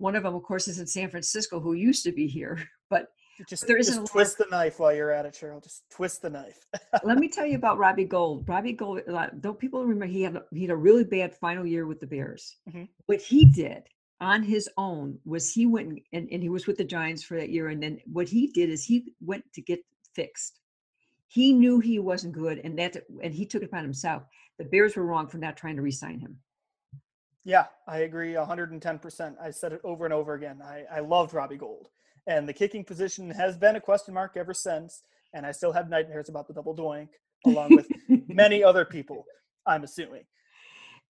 One 0.01 0.17
of 0.17 0.23
them, 0.23 0.35
of 0.35 0.43
course, 0.43 0.67
is 0.67 0.79
in 0.79 0.87
San 0.87 1.11
Francisco, 1.11 1.61
who 1.61 1.75
used 1.75 2.05
to 2.05 2.13
be 2.13 2.27
here. 2.27 2.59
But 2.89 3.07
Just, 3.49 3.67
There 3.69 3.77
isn't 3.77 3.95
a 3.97 4.01
just 4.01 4.13
twist 4.13 4.39
the 4.39 4.47
knife 4.51 4.81
while 4.81 4.93
you're 4.95 5.13
at 5.13 5.25
it, 5.27 5.35
Cheryl. 5.39 5.63
Just 5.63 5.85
twist 5.91 6.23
the 6.23 6.31
knife. 6.31 6.59
let 7.05 7.19
me 7.19 7.29
tell 7.29 7.47
you 7.47 7.57
about 7.63 7.79
Robbie 7.79 8.05
Gould. 8.05 8.49
Robbie 8.49 8.73
Gould, 8.73 9.03
don't 9.41 9.59
people 9.59 9.81
remember 9.83 10.07
he 10.07 10.23
had 10.23 10.37
a, 10.37 10.43
he 10.53 10.63
had 10.63 10.71
a 10.71 10.77
really 10.77 11.05
bad 11.05 11.35
final 11.35 11.65
year 11.67 11.87
with 11.87 12.01
the 12.01 12.07
Bears. 12.07 12.57
Mhm. 12.69 12.89
What 13.07 13.21
he 13.21 13.45
did 13.45 13.83
on 14.21 14.43
his 14.43 14.69
own 14.77 15.19
was 15.25 15.53
he 15.53 15.67
went 15.67 15.89
and- 15.89 16.01
and, 16.13 16.29
and 16.33 16.43
he 16.43 16.49
was 16.49 16.67
with 16.67 16.79
the 16.79 16.85
Giants 16.97 17.23
for 17.23 17.37
that 17.37 17.51
year. 17.51 17.69
And 17.69 17.81
then 17.83 18.01
what 18.07 18.29
he 18.29 18.49
did 18.49 18.69
is 18.71 18.85
he 18.85 19.13
went 19.21 19.45
to 19.55 19.61
get 19.63 19.81
fixed. 20.15 20.59
He 21.29 21.53
knew 21.53 21.79
he 21.79 21.99
wasn't 22.01 22.33
good, 22.35 22.59
and 22.65 22.77
that 22.81 22.97
and 23.23 23.33
he 23.33 23.47
took 23.47 23.63
it 23.63 23.67
upon 23.67 23.85
himself. 23.85 24.25
The 24.59 24.65
Bears 24.65 24.97
were 24.97 25.07
wrong 25.07 25.29
for 25.29 25.39
not 25.39 25.57
trying 25.57 25.77
to 25.77 25.83
re-sign 25.83 26.19
him. 26.19 26.39
Yeah, 27.45 27.67
I 27.89 28.01
agree 28.01 28.35
110%. 28.35 29.35
I 29.43 29.51
said 29.51 29.73
it 29.75 29.81
over 29.85 30.05
and 30.05 30.15
over 30.15 30.35
again. 30.35 30.63
I, 30.63 30.85
I 30.95 31.01
loved 31.01 31.35
Robbie 31.35 31.57
Gould. 31.59 31.89
And 32.27 32.49
the 32.49 32.53
kicking 32.55 32.85
position 32.85 33.31
has 33.31 33.57
been 33.59 33.77
a 33.77 33.81
question 33.81 34.15
mark 34.15 34.37
ever 34.37 34.55
since. 34.55 35.03
And 35.35 35.47
I 35.47 35.53
still 35.53 35.73
have 35.73 35.91
nightmares 35.91 36.29
about 36.29 36.49
the 36.49 36.55
double 36.55 36.77
doink, 36.77 37.09
along 37.47 37.75
with 37.77 37.89
many 38.29 38.65
other 38.65 38.85
people, 38.85 39.27
I'm 39.67 39.85
assuming. 39.85 40.25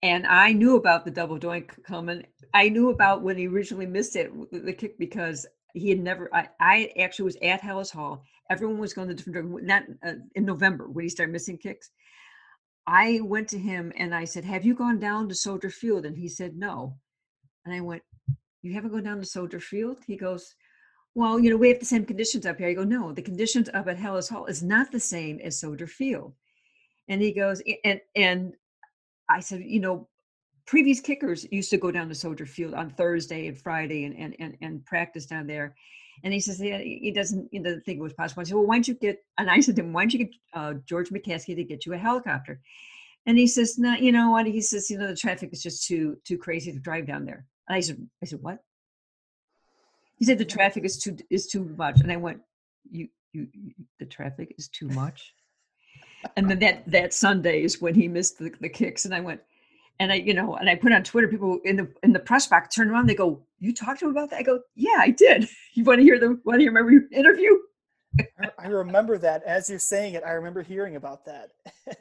and 0.03 0.27
I 0.27 0.55
knew 0.55 0.77
about 0.77 1.05
the 1.07 1.13
double 1.13 1.39
doink 1.41 1.71
coming. 1.85 2.27
I 2.55 2.71
knew 2.71 2.91
about 2.91 3.23
when 3.23 3.39
he 3.39 3.49
originally 3.49 3.87
missed 3.87 4.17
it, 4.17 4.33
the 4.53 4.75
kick, 4.75 4.99
because 4.99 5.47
he 5.75 5.91
had 5.91 6.01
never. 6.01 6.31
I, 6.35 6.49
I 6.61 6.93
actually 7.01 7.27
was 7.27 7.39
at 7.43 7.63
Halas 7.63 7.93
Hall. 7.93 8.25
Everyone 8.51 8.79
was 8.81 8.95
going 8.95 9.09
to 9.11 9.15
different. 9.15 9.65
Not 9.65 9.85
uh, 10.07 10.15
in 10.37 10.47
November 10.47 10.89
when 10.89 11.05
he 11.05 11.11
started 11.11 11.33
missing 11.33 11.59
kicks. 11.59 11.91
I 12.91 13.21
went 13.23 13.49
to 13.51 13.59
him 13.59 13.93
and 13.97 14.13
I 14.13 14.25
said, 14.25 14.45
"Have 14.45 14.65
you 14.65 14.75
gone 14.75 14.99
down 14.99 15.29
to 15.29 15.35
Soldier 15.35 15.71
Field?" 15.71 16.05
And 16.05 16.17
he 16.17 16.29
said, 16.29 16.57
"No." 16.57 16.99
And 17.65 17.73
I 17.73 17.81
went, 17.81 18.03
"You 18.63 18.73
haven't 18.75 18.91
gone 18.91 19.05
down 19.05 19.19
to 19.19 19.25
Soldier 19.25 19.61
Field?" 19.61 20.01
He 20.05 20.17
goes, 20.17 20.57
"Well, 21.15 21.39
you 21.39 21.51
know, 21.51 21.57
we 21.57 21.69
have 21.69 21.79
the 21.79 21.85
same 21.85 22.05
conditions 22.05 22.47
up 22.47 22.59
here." 22.59 22.67
I 22.67 22.75
go, 22.75 22.83
"No, 22.83 23.13
the 23.13 23.23
conditions 23.23 23.69
up 23.73 23.87
at 23.87 23.97
Halas 23.97 24.29
Hall 24.29 24.47
is 24.47 24.61
not 24.61 24.91
the 24.91 24.99
same 24.99 25.39
as 25.39 25.61
Soldier 25.61 25.87
Field." 25.87 26.35
And 27.07 27.23
he 27.23 27.33
goes, 27.33 27.63
and 27.85 28.01
and 28.17 28.57
I 29.29 29.39
said, 29.39 29.63
you 29.63 29.81
know, 29.81 30.09
previous 30.67 31.01
kickers 31.01 31.47
used 31.53 31.71
to 31.71 31.79
go 31.79 31.93
down 31.93 32.09
to 32.09 32.15
Soldier 32.15 32.47
Field 32.47 32.75
on 32.75 32.91
Thursday 32.91 33.47
and 33.47 33.57
Friday 33.57 34.05
and 34.05 34.17
and 34.17 34.35
and, 34.41 34.57
and 34.63 34.85
practice 34.85 35.27
down 35.27 35.47
there. 35.47 35.77
And 36.23 36.33
he 36.33 36.41
says, 36.41 36.61
yeah, 36.61 36.79
he 36.79 37.11
doesn't, 37.11 37.49
he 37.51 37.59
doesn't 37.59 37.85
think 37.85 37.99
it 37.99 38.03
was 38.03 38.13
possible. 38.13 38.43
I 38.43 38.45
said, 38.45 38.55
well, 38.55 38.67
why 38.67 38.77
don't 38.77 38.89
you 38.89 38.95
get? 38.95 39.25
And 39.39 39.51
I 39.51 39.61
said 39.61 39.77
to 39.77 39.83
him, 39.83 39.93
why 39.93 40.03
don't 40.03 40.13
you 40.13 40.19
get 40.21 40.35
uh, 40.53 40.75
George 40.87 41.11
McCaskey 41.11 41.57
to 41.57 41.65
get 41.65 41.87
you 41.87 41.95
a 41.95 41.99
helicopter? 41.99 42.61
And 43.27 43.39
he 43.39 43.47
says, 43.47 43.79
no, 43.79 43.95
you 43.95 44.13
know 44.13 44.31
what? 44.31 44.47
He 44.47 44.61
says, 44.61 44.91
you 44.91 44.99
know, 44.99 45.07
the 45.07 45.17
traffic 45.17 45.51
is 45.53 45.63
just 45.63 45.87
too 45.87 46.19
too 46.25 46.39
crazy 46.39 46.73
to 46.73 46.79
drive 46.79 47.07
down 47.07 47.25
there. 47.25 47.47
And 47.69 47.77
I 47.77 47.81
said, 47.81 48.07
I 48.23 48.27
said, 48.27 48.43
what? 48.43 48.59
He 50.17 50.25
said 50.25 50.39
the 50.39 50.45
traffic 50.45 50.85
is 50.85 50.99
too 50.99 51.17
is 51.31 51.47
too 51.47 51.65
much. 51.77 52.01
And 52.01 52.11
I 52.11 52.17
went, 52.17 52.41
you 52.91 53.09
you, 53.33 53.49
you 53.53 53.73
the 53.99 54.07
traffic 54.07 54.55
is 54.59 54.69
too 54.69 54.89
much. 54.89 55.35
and 56.37 56.51
then 56.51 56.59
that 56.59 56.91
that 56.91 57.15
Sunday 57.15 57.63
is 57.63 57.81
when 57.81 57.95
he 57.95 58.09
missed 58.09 58.39
the, 58.39 58.53
the 58.61 58.69
kicks, 58.69 59.05
and 59.05 59.15
I 59.15 59.21
went, 59.21 59.41
and 60.01 60.11
I 60.11 60.17
you 60.17 60.35
know, 60.35 60.57
and 60.57 60.69
I 60.69 60.75
put 60.75 60.93
on 60.93 61.05
Twitter, 61.05 61.29
people 61.29 61.61
in 61.65 61.77
the 61.77 61.89
in 62.03 62.13
the 62.13 62.19
press 62.19 62.47
box 62.49 62.75
turn 62.75 62.91
around, 62.91 63.07
they 63.07 63.15
go, 63.15 63.41
"You 63.61 63.73
talked 63.73 64.01
to 64.01 64.07
him 64.07 64.11
about 64.11 64.31
that?" 64.31 64.39
I 64.41 64.43
go, 64.43 64.61
"Yeah, 64.75 64.97
I 64.99 65.11
did." 65.11 65.49
You 65.75 65.85
want 65.85 66.01
to 66.01 66.03
hear 66.03 66.19
the 66.19 66.41
want 66.45 66.59
to 66.61 66.67
remember 66.67 66.91
your 66.91 67.05
interview? 67.13 67.57
I- 68.43 68.51
I 68.59 68.67
remember 68.67 69.19
that 69.19 69.45
as 69.45 69.71
you're 69.71 69.79
saying 69.79 70.15
it. 70.15 70.25
I 70.27 70.33
remember 70.33 70.63
hearing 70.63 70.97
about 70.97 71.25
that. 71.27 71.53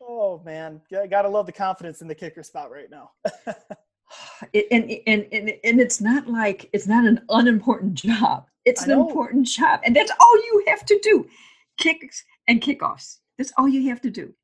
oh 0.00 0.40
man, 0.44 0.80
Yeah, 0.90 1.06
gotta 1.06 1.28
love 1.28 1.46
the 1.46 1.52
confidence 1.52 2.02
in 2.02 2.08
the 2.08 2.14
kicker 2.14 2.44
spot 2.44 2.70
right 2.70 2.88
now. 2.90 3.10
And, 4.72 4.90
and 5.06 5.24
and 5.30 5.52
and 5.62 5.80
it's 5.80 6.00
not 6.00 6.26
like 6.26 6.68
it's 6.72 6.88
not 6.88 7.04
an 7.06 7.20
unimportant 7.28 7.94
job. 7.94 8.46
It's 8.64 8.82
I 8.82 8.86
an 8.86 8.98
important 8.98 9.46
job, 9.46 9.80
and 9.84 9.94
that's 9.94 10.10
all 10.18 10.36
you 10.36 10.64
have 10.66 10.84
to 10.86 10.98
do: 11.00 11.28
kicks 11.78 12.24
and 12.48 12.60
kickoffs. 12.60 13.18
That's 13.38 13.52
all 13.56 13.68
you 13.68 13.88
have 13.88 14.00
to 14.00 14.10
do. 14.10 14.34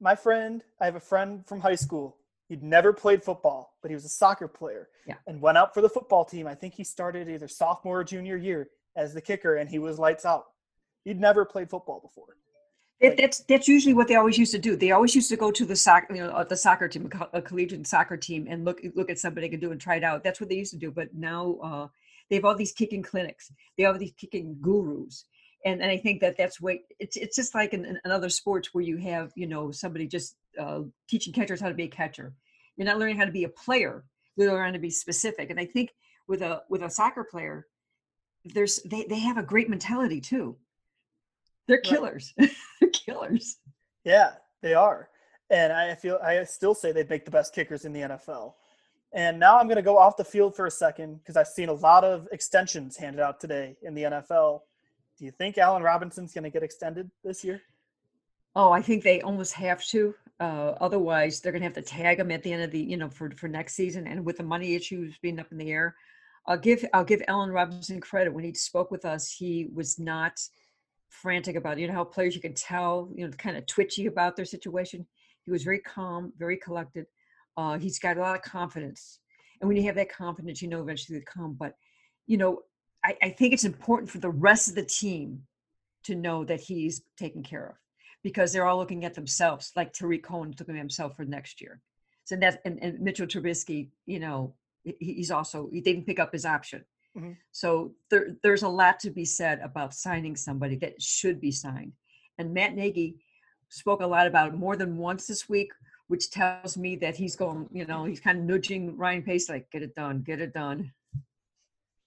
My 0.00 0.14
friend, 0.14 0.64
I 0.80 0.86
have 0.86 0.96
a 0.96 1.00
friend 1.00 1.46
from 1.46 1.60
high 1.60 1.74
school. 1.74 2.16
He'd 2.48 2.62
never 2.62 2.92
played 2.92 3.22
football, 3.24 3.74
but 3.80 3.90
he 3.90 3.94
was 3.94 4.04
a 4.04 4.08
soccer 4.10 4.48
player 4.48 4.88
Yeah. 5.06 5.14
and 5.26 5.40
went 5.40 5.56
out 5.56 5.72
for 5.72 5.80
the 5.80 5.88
football 5.88 6.24
team. 6.24 6.46
I 6.46 6.54
think 6.54 6.74
he 6.74 6.84
started 6.84 7.28
either 7.28 7.48
sophomore 7.48 8.00
or 8.00 8.04
junior 8.04 8.36
year 8.36 8.68
as 8.96 9.14
the 9.14 9.20
kicker, 9.22 9.56
and 9.56 9.68
he 9.70 9.78
was 9.78 9.98
lights 9.98 10.24
out. 10.24 10.44
He'd 11.04 11.20
never 11.20 11.44
played 11.44 11.70
football 11.70 12.00
before. 12.00 12.36
Like- 13.00 13.16
that's 13.18 13.40
that's 13.40 13.66
usually 13.68 13.92
what 13.94 14.08
they 14.08 14.14
always 14.14 14.38
used 14.38 14.52
to 14.52 14.58
do. 14.58 14.76
They 14.76 14.92
always 14.92 15.14
used 15.14 15.28
to 15.30 15.36
go 15.36 15.50
to 15.50 15.64
the 15.66 15.76
soccer, 15.76 16.14
you 16.14 16.22
know, 16.22 16.30
uh, 16.30 16.44
the 16.44 16.56
soccer 16.56 16.88
team, 16.88 17.10
a 17.32 17.42
collegiate 17.42 17.86
soccer 17.86 18.16
team, 18.16 18.46
and 18.48 18.64
look 18.64 18.80
look 18.94 19.10
at 19.10 19.18
somebody 19.18 19.48
can 19.48 19.60
do 19.60 19.72
and 19.72 19.80
try 19.80 19.96
it 19.96 20.04
out. 20.04 20.22
That's 20.22 20.40
what 20.40 20.48
they 20.48 20.54
used 20.56 20.72
to 20.72 20.78
do. 20.78 20.90
But 20.90 21.12
now 21.14 21.56
uh, 21.62 21.88
they 22.30 22.36
have 22.36 22.44
all 22.44 22.54
these 22.54 22.72
kicking 22.72 23.02
clinics. 23.02 23.50
They 23.76 23.82
have 23.84 23.98
these 23.98 24.12
kicking 24.16 24.56
gurus, 24.60 25.24
and 25.64 25.82
and 25.82 25.90
I 25.90 25.96
think 25.98 26.20
that 26.20 26.36
that's 26.38 26.60
way. 26.60 26.82
It's 26.98 27.16
it's 27.16 27.36
just 27.36 27.54
like 27.54 27.74
in, 27.74 27.84
in 27.84 28.10
other 28.10 28.28
sports 28.30 28.72
where 28.72 28.84
you 28.84 28.96
have 28.98 29.32
you 29.34 29.48
know 29.48 29.70
somebody 29.72 30.06
just 30.06 30.36
uh, 30.58 30.80
teaching 31.08 31.32
catchers 31.32 31.60
how 31.60 31.68
to 31.68 31.74
be 31.74 31.84
a 31.84 31.88
catcher. 31.88 32.34
You're 32.76 32.86
not 32.86 32.98
learning 32.98 33.16
how 33.18 33.24
to 33.24 33.32
be 33.32 33.44
a 33.44 33.48
player. 33.48 34.04
You're 34.36 34.48
learning 34.48 34.64
how 34.66 34.72
to 34.72 34.78
be 34.78 34.90
specific. 34.90 35.50
And 35.50 35.60
I 35.60 35.64
think 35.66 35.90
with 36.26 36.42
a 36.42 36.62
with 36.68 36.82
a 36.82 36.90
soccer 36.90 37.24
player, 37.24 37.66
there's 38.44 38.80
they 38.84 39.04
they 39.04 39.18
have 39.20 39.38
a 39.38 39.42
great 39.42 39.68
mentality 39.68 40.20
too. 40.20 40.56
They're 41.66 41.76
Right. 41.78 41.84
killers. 41.84 42.34
They're 42.80 42.90
killers. 42.90 43.56
Yeah, 44.04 44.32
they 44.60 44.74
are. 44.74 45.08
And 45.50 45.72
I 45.72 45.94
feel 45.94 46.18
I 46.22 46.42
still 46.44 46.74
say 46.74 46.92
they'd 46.92 47.08
make 47.08 47.24
the 47.24 47.30
best 47.30 47.54
kickers 47.54 47.84
in 47.84 47.92
the 47.92 48.00
NFL. 48.00 48.54
And 49.12 49.38
now 49.38 49.58
I'm 49.58 49.66
going 49.66 49.76
to 49.76 49.82
go 49.82 49.96
off 49.96 50.16
the 50.16 50.24
field 50.24 50.56
for 50.56 50.66
a 50.66 50.70
second 50.70 51.18
because 51.18 51.36
I've 51.36 51.46
seen 51.46 51.68
a 51.68 51.72
lot 51.72 52.02
of 52.02 52.26
extensions 52.32 52.96
handed 52.96 53.20
out 53.22 53.38
today 53.40 53.76
in 53.82 53.94
the 53.94 54.02
NFL. 54.02 54.62
Do 55.16 55.24
you 55.24 55.30
think 55.30 55.56
Allen 55.56 55.84
Robinson's 55.84 56.34
going 56.34 56.42
to 56.44 56.50
get 56.50 56.64
extended 56.64 57.08
this 57.22 57.44
year? 57.44 57.62
Oh, 58.56 58.72
I 58.72 58.82
think 58.82 59.04
they 59.04 59.20
almost 59.20 59.52
have 59.54 59.84
to. 59.86 60.14
Uh, 60.40 60.74
otherwise, 60.80 61.40
they're 61.40 61.52
going 61.52 61.62
to 61.62 61.66
have 61.66 61.74
to 61.74 61.82
tag 61.82 62.18
him 62.18 62.30
at 62.30 62.42
the 62.42 62.52
end 62.52 62.62
of 62.62 62.70
the, 62.70 62.80
you 62.80 62.96
know, 62.96 63.08
for 63.08 63.30
for 63.30 63.48
next 63.48 63.74
season. 63.74 64.06
And 64.06 64.24
with 64.24 64.38
the 64.38 64.42
money 64.42 64.74
issues 64.74 65.16
being 65.22 65.38
up 65.38 65.52
in 65.52 65.58
the 65.58 65.70
air, 65.70 65.94
I'll 66.46 66.58
give 66.58 66.84
I'll 66.92 67.04
give 67.04 67.22
Allen 67.28 67.50
Robinson 67.50 68.00
credit. 68.00 68.34
When 68.34 68.44
he 68.44 68.52
spoke 68.54 68.90
with 68.90 69.04
us, 69.04 69.30
he 69.30 69.68
was 69.72 69.98
not 69.98 70.40
frantic 71.08 71.56
about. 71.56 71.78
It. 71.78 71.82
You 71.82 71.88
know 71.88 71.94
how 71.94 72.04
players 72.04 72.34
you 72.34 72.40
can 72.40 72.54
tell, 72.54 73.10
you 73.14 73.26
know, 73.26 73.32
kind 73.32 73.56
of 73.56 73.66
twitchy 73.66 74.06
about 74.06 74.34
their 74.36 74.44
situation. 74.44 75.06
He 75.44 75.50
was 75.50 75.62
very 75.62 75.78
calm, 75.78 76.32
very 76.38 76.56
collected. 76.56 77.06
Uh, 77.56 77.78
he's 77.78 77.98
got 77.98 78.16
a 78.16 78.20
lot 78.20 78.34
of 78.34 78.42
confidence, 78.42 79.20
and 79.60 79.68
when 79.68 79.76
you 79.76 79.84
have 79.84 79.94
that 79.94 80.12
confidence, 80.12 80.60
you 80.60 80.68
know 80.68 80.80
eventually 80.80 81.18
they 81.18 81.24
come. 81.24 81.54
But 81.54 81.76
you 82.26 82.38
know, 82.38 82.62
I, 83.04 83.16
I 83.22 83.28
think 83.30 83.54
it's 83.54 83.64
important 83.64 84.10
for 84.10 84.18
the 84.18 84.30
rest 84.30 84.68
of 84.68 84.74
the 84.74 84.84
team 84.84 85.42
to 86.04 86.16
know 86.16 86.44
that 86.44 86.60
he's 86.60 87.02
taken 87.16 87.42
care 87.42 87.66
of 87.66 87.76
because 88.24 88.52
they're 88.52 88.66
all 88.66 88.78
looking 88.78 89.04
at 89.04 89.14
themselves, 89.14 89.70
like 89.76 89.92
Tarik 89.92 90.24
Cohen 90.24 90.52
looking 90.58 90.74
at 90.74 90.78
himself 90.78 91.14
for 91.14 91.24
next 91.24 91.60
year. 91.60 91.80
So 92.24 92.34
that 92.36 92.60
and, 92.64 92.82
and 92.82 92.98
Mitchell 93.00 93.26
Trubisky, 93.28 93.90
you 94.06 94.18
know, 94.18 94.54
he- 94.82 94.96
he's 95.18 95.30
also 95.30 95.68
he 95.70 95.80
didn't 95.80 96.06
pick 96.06 96.18
up 96.18 96.32
his 96.32 96.46
option. 96.46 96.84
Mhm. 97.16 97.36
So 97.52 97.94
there, 98.10 98.36
there's 98.42 98.62
a 98.64 98.68
lot 98.68 98.98
to 99.00 99.10
be 99.10 99.24
said 99.26 99.60
about 99.60 99.94
signing 99.94 100.34
somebody 100.34 100.76
that 100.76 101.00
should 101.00 101.40
be 101.40 101.52
signed. 101.52 101.92
And 102.38 102.52
Matt 102.52 102.74
Nagy 102.74 103.22
spoke 103.68 104.00
a 104.00 104.06
lot 104.06 104.26
about 104.26 104.48
it 104.48 104.54
more 104.54 104.76
than 104.76 104.96
once 104.96 105.26
this 105.26 105.48
week, 105.48 105.70
which 106.08 106.30
tells 106.30 106.76
me 106.76 106.96
that 106.96 107.16
he's 107.16 107.36
going, 107.36 107.68
you 107.70 107.84
know, 107.84 108.04
he's 108.04 108.20
kind 108.20 108.38
of 108.38 108.44
nudging 108.44 108.96
Ryan 108.96 109.22
Pace, 109.22 109.48
like, 109.48 109.70
get 109.70 109.82
it 109.82 109.94
done, 109.94 110.22
get 110.22 110.40
it 110.40 110.52
done. 110.52 110.92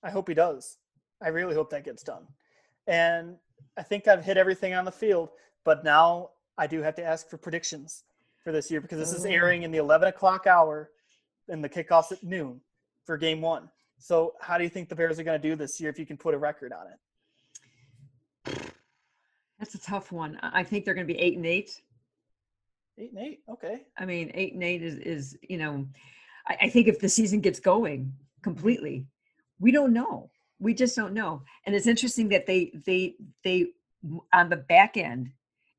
I 0.04 0.10
hope 0.10 0.28
he 0.28 0.34
does. 0.34 0.78
I 1.22 1.30
really 1.30 1.56
hope 1.56 1.70
that 1.72 1.86
gets 1.86 2.04
done. 2.04 2.28
And 2.86 3.38
I 3.78 3.84
think 3.84 4.08
I've 4.08 4.24
hit 4.26 4.38
everything 4.38 4.74
on 4.74 4.86
the 4.86 4.92
field, 4.92 5.30
but 5.68 5.84
now 5.84 6.30
I 6.58 6.66
do 6.66 6.82
have 6.82 6.96
to 6.96 7.04
ask 7.04 7.30
for 7.30 7.36
predictions 7.38 8.06
for 8.42 8.54
this 8.54 8.72
year 8.72 8.80
because 8.80 9.00
this 9.00 9.12
is 9.12 9.26
Oh. 9.26 9.30
airing 9.30 9.64
in 9.64 9.72
the 9.72 9.80
11 9.80 10.08
o'clock 10.08 10.48
hour 10.48 10.92
and 11.50 11.62
the 11.62 11.68
kickoffs 11.68 12.14
at 12.14 12.24
noon 12.24 12.62
for 13.04 13.18
game 13.18 13.42
one. 13.42 13.70
So, 13.98 14.36
how 14.40 14.58
do 14.58 14.64
you 14.64 14.70
think 14.70 14.88
the 14.88 14.96
Bears 14.96 15.20
are 15.20 15.24
going 15.24 15.42
to 15.42 15.46
do 15.50 15.58
this 15.58 15.82
year 15.82 15.90
if 15.90 16.00
you 16.00 16.06
can 16.06 16.16
put 16.16 16.34
a 16.34 16.38
record 16.38 16.72
on 16.72 16.88
it? 18.48 18.72
That's 19.60 19.76
a 19.76 19.80
tough 19.80 20.14
one. 20.14 20.40
I 20.42 20.62
I 20.62 20.64
think 20.64 20.86
they're 20.86 20.94
going 20.94 21.06
to 21.06 21.14
be 21.14 21.20
eight 21.20 21.36
and 21.36 21.46
eight. 21.46 21.82
Eight 22.98 23.12
and 23.12 23.20
eight. 23.20 23.42
Okay. 23.50 23.88
I 23.98 24.06
mean, 24.06 24.32
eight 24.36 24.54
and 24.54 24.64
eight 24.64 24.82
is, 24.82 24.96
is 25.00 25.38
you 25.50 25.58
know, 25.58 25.86
I, 26.48 26.58
I 26.62 26.70
think 26.70 26.88
if 26.88 27.02
the 27.02 27.10
season 27.10 27.42
gets 27.42 27.60
going 27.60 28.14
completely, 28.42 29.06
we 29.60 29.72
don't 29.72 29.92
know. 29.92 30.30
We 30.60 30.74
just 30.74 30.96
don't 30.96 31.14
know. 31.14 31.42
And 31.66 31.76
it's 31.76 31.88
interesting 31.88 32.30
that 32.30 32.46
they 32.46 32.72
they 32.86 33.16
they 33.44 33.74
on 34.32 34.48
the 34.48 34.56
back 34.56 34.96
end 34.96 35.32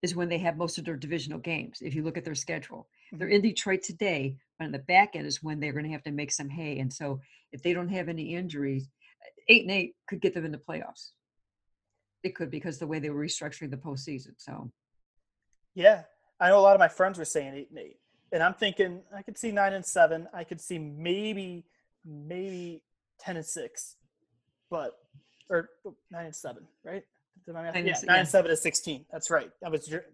is 0.03 0.15
when 0.15 0.29
they 0.29 0.39
have 0.39 0.57
most 0.57 0.79
of 0.79 0.85
their 0.85 0.97
divisional 0.97 1.39
games. 1.39 1.79
If 1.81 1.95
you 1.95 2.03
look 2.03 2.17
at 2.17 2.25
their 2.25 2.35
schedule, 2.35 2.89
they're 3.13 3.29
mm-hmm. 3.29 3.37
in 3.37 3.43
Detroit 3.43 3.83
today, 3.83 4.37
but 4.59 4.67
on 4.67 4.73
the 4.73 4.79
back 4.79 5.17
end 5.17 5.27
is 5.27 5.43
when 5.43 5.59
they're 5.59 5.73
going 5.73 5.85
to 5.85 5.93
have 5.93 6.05
to 6.05 6.13
make 6.13 6.31
some 6.31 6.49
hay. 6.49 6.79
And 6.79 6.93
so, 6.93 7.21
if 7.51 7.63
they 7.63 7.73
don't 7.73 7.89
have 7.89 8.09
any 8.09 8.35
injuries, 8.35 8.89
eight 9.49 9.63
and 9.63 9.71
eight 9.71 9.97
could 10.07 10.21
get 10.21 10.35
them 10.35 10.45
in 10.45 10.53
the 10.53 10.59
playoffs. 10.59 11.11
It 12.23 12.35
could 12.35 12.51
because 12.51 12.79
the 12.79 12.87
way 12.87 12.99
they 12.99 13.11
were 13.11 13.25
restructuring 13.25 13.71
the 13.71 13.77
postseason. 13.77 14.35
So 14.37 14.71
Yeah, 15.75 16.03
I 16.41 16.49
know 16.49 16.59
a 16.59 16.61
lot 16.61 16.75
of 16.75 16.81
my 16.81 16.89
friends 16.89 17.19
were 17.19 17.25
saying 17.25 17.55
eight 17.55 17.71
and 17.71 17.79
eight, 17.79 17.99
and 18.33 18.43
I'm 18.43 18.55
thinking 18.55 19.03
I 19.15 19.23
could 19.23 19.39
see 19.39 19.53
nine 19.53 19.73
and 19.73 19.85
seven. 19.85 20.29
I 20.35 20.45
could 20.45 20.61
see 20.61 20.79
maybe 20.79 21.65
maybe 22.05 22.83
ten 23.19 23.37
and 23.37 23.47
six, 23.47 23.97
but 24.71 24.97
or 25.49 25.71
oh, 25.87 25.95
nine 26.11 26.27
and 26.27 26.37
seven, 26.37 26.67
right? 26.85 27.05
Did 27.47 27.55
my 27.55 27.63
math- 27.63 27.75
nine, 27.75 27.87
yeah, 27.87 27.95
nine 28.05 28.19
yeah. 28.19 28.25
seven 28.25 28.51
is 28.51 28.63
sixteen. 28.63 29.05
That's 29.11 29.31
right. 29.31 29.51
That 29.63 29.71
was 29.71 29.89
your 29.89 30.05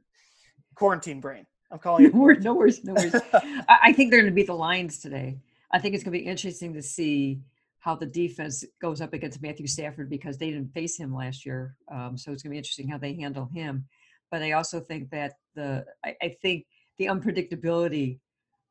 quarantine 0.75 1.21
brain. 1.21 1.47
I'm 1.71 1.79
calling 1.79 2.05
no 2.05 2.09
it. 2.09 2.15
worries, 2.15 2.45
no 2.45 2.55
worries, 2.55 2.85
no 2.85 2.95
worries. 2.95 3.15
I, 3.35 3.79
I 3.85 3.93
think 3.93 4.11
they're 4.11 4.21
going 4.21 4.33
to 4.33 4.35
beat 4.35 4.47
the 4.47 4.55
Lions 4.55 4.99
today. 4.99 5.39
I 5.73 5.79
think 5.79 5.95
it's 5.95 6.05
going 6.05 6.13
to 6.13 6.19
be 6.19 6.27
interesting 6.27 6.75
to 6.75 6.83
see 6.83 7.41
how 7.81 7.95
the 7.95 8.07
defense 8.07 8.65
goes 8.81 9.01
up 9.01 9.13
against 9.13 9.43
Matthew 9.43 9.67
Stafford 9.67 10.09
because 10.09 10.39
they 10.39 10.51
didn't 10.51 10.73
face 10.73 10.97
him 10.97 11.15
last 11.15 11.45
year. 11.45 11.77
Um, 11.93 12.17
so 12.17 12.33
it's 12.33 12.43
going 12.43 12.51
to 12.51 12.55
be 12.55 12.59
interesting 12.59 12.89
how 12.89 12.99
they 12.99 13.15
handle 13.15 13.49
him. 13.53 13.87
But 14.31 14.43
I 14.43 14.53
also 14.53 14.81
think 14.81 15.11
that 15.11 15.35
the 15.55 15.85
I, 16.05 16.17
I 16.23 16.37
think 16.41 16.67
the 16.99 17.07
unpredictability 17.07 18.21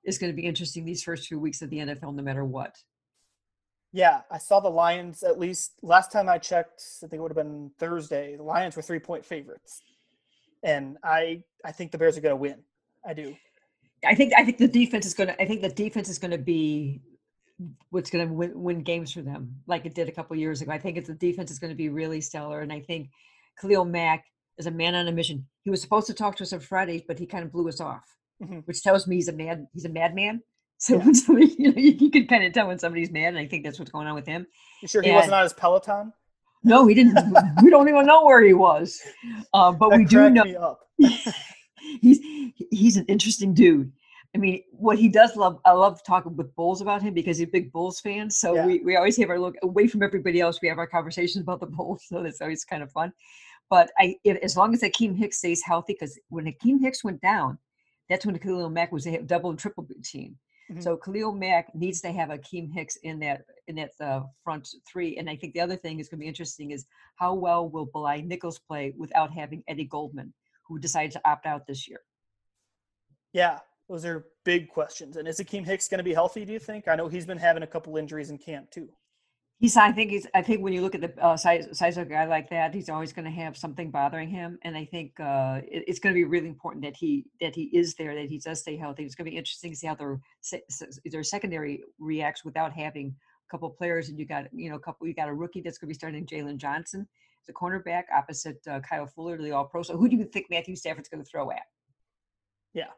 is 0.04 0.18
going 0.18 0.32
to 0.32 0.36
be 0.36 0.46
interesting 0.46 0.86
these 0.86 1.04
first 1.04 1.28
few 1.28 1.40
weeks 1.40 1.62
of 1.62 1.70
the 1.70 1.78
NFL, 1.78 2.16
no 2.16 2.24
matter 2.24 2.46
what. 2.46 2.76
Yeah, 3.96 4.22
I 4.32 4.40
saw 4.40 4.60
the 4.60 4.70
Lions 4.70 5.22
at 5.22 5.40
least 5.40 5.74
last 5.84 6.12
time 6.12 6.28
I 6.28 6.40
checked. 6.40 6.82
I 7.04 7.08
think 7.08 7.20
it 7.20 7.22
would 7.22 7.32
have 7.32 7.46
been 7.46 7.70
Thursday. 7.78 8.36
The 8.36 8.44
Lions 8.44 8.76
were 8.76 8.82
three 8.82 9.00
point 9.00 9.24
favorites, 9.24 9.82
and 10.64 10.98
I 11.04 11.44
I 11.64 11.72
think 11.72 11.92
the 11.92 12.00
Bears 12.00 12.18
are 12.18 12.22
going 12.22 12.32
to 12.34 12.36
win. 12.38 12.64
I 13.06 13.14
do. 13.14 13.36
I 14.06 14.16
think 14.16 14.34
I 14.36 14.44
think 14.44 14.58
the 14.58 14.68
defense 14.68 15.06
is 15.06 15.14
going 15.14 15.28
to. 15.28 15.40
I 15.42 15.46
think 15.46 15.62
the 15.62 15.70
defense 15.70 16.10
is 16.10 16.18
going 16.18 16.32
to 16.32 16.40
be 16.40 17.02
what's 17.92 18.10
going 18.10 18.28
to 18.28 18.34
win, 18.34 18.52
win 18.56 18.82
games 18.82 19.14
for 19.14 19.22
them, 19.22 19.62
like 19.68 19.86
it 19.86 19.94
did 19.94 20.10
a 20.10 20.12
couple 20.12 20.36
years 20.36 20.62
ago. 20.62 20.72
I 20.72 20.80
think 20.80 20.98
it's 20.98 21.08
the 21.08 21.14
defense 21.14 21.52
is 21.52 21.60
going 21.60 21.70
to 21.70 21.78
be 21.78 21.90
really 21.90 22.20
stellar, 22.20 22.62
and 22.62 22.74
I 22.74 22.80
think 22.82 23.10
Khalil 23.62 23.86
Mack 23.86 24.26
is 24.58 24.66
a 24.66 24.72
man 24.72 24.96
on 24.96 25.08
a 25.08 25.12
mission. 25.12 25.46
He 25.62 25.70
was 25.70 25.82
supposed 25.82 26.08
to 26.08 26.16
talk 26.16 26.36
to 26.38 26.44
us 26.44 26.52
on 26.52 26.62
Fridays, 26.62 27.04
but 27.08 27.20
he 27.20 27.28
kind 27.28 27.46
of 27.46 27.52
blew 27.52 27.70
us 27.70 27.80
off, 27.80 28.04
Mhm. 28.42 28.66
which 28.66 28.82
tells 28.82 29.06
me 29.08 29.18
he's 29.18 29.28
a 29.28 29.34
mad. 29.34 29.68
He's 29.72 29.86
a 29.86 29.90
madman. 29.90 30.42
So 30.88 30.96
Yeah. 30.98 31.06
when 31.06 31.16
somebody, 31.16 31.56
you 31.58 31.72
know, 31.72 31.78
you, 31.80 31.92
you 31.92 32.10
can 32.12 32.28
kind 32.28 32.44
of 32.44 32.52
tell 32.52 32.68
when 32.68 32.78
somebody's 32.80 33.10
mad, 33.12 33.30
and 33.30 33.38
I 33.38 33.48
think 33.48 33.64
that's 33.64 33.80
what's 33.80 33.92
going 33.92 34.06
on 34.08 34.16
with 34.16 34.26
him. 34.28 34.46
You 34.82 34.88
sure 34.90 35.02
he 35.02 35.10
And- 35.10 35.16
wasn't 35.16 35.34
on 35.36 35.44
his 35.44 35.54
Peloton? 35.54 36.12
No, 36.66 36.88
he 36.88 36.94
didn't. 36.94 37.18
we 37.64 37.70
don't 37.70 37.88
even 37.88 38.06
know 38.06 38.24
where 38.26 38.42
he 38.44 38.54
was, 38.54 39.00
uh, 39.54 39.72
but 39.72 39.90
That 39.92 39.98
we 40.00 40.06
do 40.06 40.30
know 40.30 40.78
he's 42.02 42.20
he's 42.72 42.98
an 42.98 43.06
interesting 43.08 43.54
dude. 43.54 43.92
I 44.36 44.40
mean, 44.40 44.64
what 44.72 44.98
he 44.98 45.10
does 45.10 45.36
love, 45.36 45.60
I 45.64 45.72
love 45.74 46.02
talking 46.04 46.36
with 46.36 46.56
Bulls 46.56 46.82
about 46.82 47.02
him 47.04 47.14
because 47.14 47.38
he's 47.38 47.48
a 47.48 47.52
big 47.52 47.72
Bulls 47.72 48.00
fan. 48.00 48.32
So 48.32 48.56
Yeah. 48.56 48.66
we, 48.66 48.80
we 48.80 48.96
always 48.96 49.16
have 49.18 49.30
our 49.30 49.40
look 49.40 49.56
away 49.62 49.88
from 49.88 50.02
everybody 50.02 50.40
else. 50.42 50.60
We 50.62 50.68
have 50.70 50.80
our 50.80 50.88
conversations 50.88 51.44
about 51.44 51.60
the 51.60 51.68
Bulls, 51.68 52.04
so 52.10 52.24
that's 52.24 52.42
always 52.42 52.66
kind 52.66 52.82
of 52.82 52.92
fun. 52.92 53.14
But 53.70 53.92
I, 54.00 54.16
if, 54.24 54.38
as 54.38 54.58
long 54.58 54.74
as 54.74 54.82
Akiem 54.82 55.16
Hicks 55.16 55.38
stays 55.38 55.62
healthy, 55.64 55.94
because 55.94 56.18
when 56.30 56.46
Akiem 56.46 56.82
Hicks 56.82 57.04
went 57.04 57.22
down, 57.22 57.58
that's 58.10 58.26
when 58.26 58.38
Khalil 58.40 58.70
Mack 58.70 58.92
was 58.92 59.06
a 59.08 59.22
double 59.22 59.50
and 59.52 59.60
triple 59.60 59.88
team. 60.04 60.36
Mhm. 60.72 60.84
So 60.84 60.98
Khalil 60.98 61.34
Mack 61.34 61.74
needs 61.76 62.02
to 62.02 62.12
have 62.12 62.30
Akiem 62.30 62.72
Hicks 62.74 62.96
in 62.98 63.20
that 63.20 63.46
in 63.68 63.76
that 63.76 63.92
uh, 64.00 64.22
front 64.44 64.68
three. 64.92 65.18
And 65.18 65.30
I 65.30 65.36
think 65.36 65.54
the 65.54 65.62
other 65.62 65.76
thing 65.76 66.00
is 66.00 66.08
going 66.08 66.20
to 66.20 66.24
be 66.24 66.28
interesting 66.28 66.72
is 66.72 66.86
how 67.16 67.34
well 67.34 67.70
will 67.70 67.86
Bilal 67.86 68.22
Nichols 68.24 68.60
play 68.60 68.94
without 68.98 69.32
having 69.32 69.64
Eddie 69.68 69.86
Goldman, 69.86 70.34
who 70.68 70.80
decided 70.80 71.12
to 71.14 71.22
opt 71.26 71.46
out 71.46 71.68
this 71.68 71.88
year. 71.88 72.02
Yeah, 73.34 73.60
those 73.90 74.06
are 74.06 74.28
big 74.46 74.70
questions. 74.70 75.18
And 75.18 75.28
is 75.28 75.40
Akiem 75.40 75.66
Hicks 75.66 75.88
going 75.88 76.00
to 76.00 76.04
be 76.04 76.14
healthy? 76.14 76.46
Do 76.46 76.54
you 76.54 76.60
think? 76.60 76.88
I 76.88 76.96
know 76.96 77.08
he's 77.08 77.26
been 77.26 77.38
having 77.38 77.64
a 77.64 77.68
couple 77.68 77.98
injuries 77.98 78.30
in 78.30 78.38
camp 78.38 78.72
too. 78.72 78.90
He's. 79.64 79.78
I 79.78 79.94
think 79.94 80.12
he's. 80.12 80.28
I 80.36 80.42
think 80.42 80.62
when 80.62 80.74
you 80.74 80.82
look 80.82 80.94
at 80.94 81.00
the 81.00 81.24
uh, 81.24 81.38
size 81.38 81.70
size 81.72 81.96
of 81.96 82.08
a 82.08 82.10
guy 82.10 82.26
like 82.26 82.50
that, 82.50 82.74
he's 82.74 82.90
always 82.90 83.14
going 83.14 83.24
to 83.24 83.32
have 83.32 83.56
something 83.56 83.92
bothering 83.92 84.28
him. 84.28 84.60
And 84.64 84.76
I 84.76 84.84
think 84.84 85.18
uh, 85.22 85.62
it, 85.66 85.86
it's 85.88 86.00
going 86.00 86.14
to 86.14 86.20
be 86.20 86.26
really 86.26 86.50
important 86.50 86.84
that 86.84 86.98
he 86.98 87.28
that 87.40 87.56
he 87.56 87.70
is 87.72 87.96
there, 87.96 88.14
that 88.14 88.30
he 88.30 88.40
does 88.40 88.60
stay 88.60 88.76
healthy. 88.76 89.06
It's 89.06 89.16
going 89.16 89.24
to 89.24 89.32
be 89.32 89.38
interesting 89.38 89.72
to 89.72 89.78
see 89.78 89.88
how 89.88 89.96
their 89.96 90.20
their 91.06 91.24
secondary 91.24 91.82
reacts 91.98 92.44
without 92.44 92.74
having 92.74 93.16
a 93.48 93.50
couple 93.50 93.70
of 93.70 93.78
players. 93.78 94.10
And 94.10 94.20
you 94.20 94.26
got 94.26 94.48
you 94.52 94.70
know 94.70 94.76
a 94.76 94.80
couple. 94.80 95.08
You 95.08 95.14
got 95.14 95.30
a 95.30 95.34
rookie 95.34 95.62
that's 95.62 95.78
going 95.78 95.88
to 95.88 95.94
be 95.94 95.98
starting, 95.98 96.26
Jaylon 96.26 96.58
Johnson, 96.58 97.08
the 97.48 97.54
cornerback 97.54 98.04
opposite 98.14 98.60
uh, 98.70 98.82
Kyle 98.82 99.08
Fuller, 99.08 99.38
the 99.38 99.52
All 99.52 99.64
Pro. 99.64 99.82
So 99.82 99.96
who 99.96 100.10
do 100.10 100.18
you 100.18 100.26
think 100.26 100.48
Matthew 100.50 100.76
Stafford's 100.76 101.08
going 101.08 101.24
to 101.24 101.30
throw 101.30 101.52
at? 101.52 101.64
Yeah. 102.74 102.90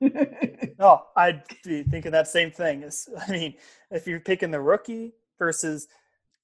Oh, 0.78 1.06
I'd 1.16 1.42
be 1.64 1.84
thinking 1.84 2.12
that 2.12 2.28
same 2.28 2.50
thing. 2.50 2.82
Is 2.84 3.06
I 3.28 3.30
mean, 3.30 3.54
if 3.90 4.06
you're 4.06 4.20
picking 4.20 4.50
the 4.50 4.60
rookie 4.60 5.14
versus 5.38 5.88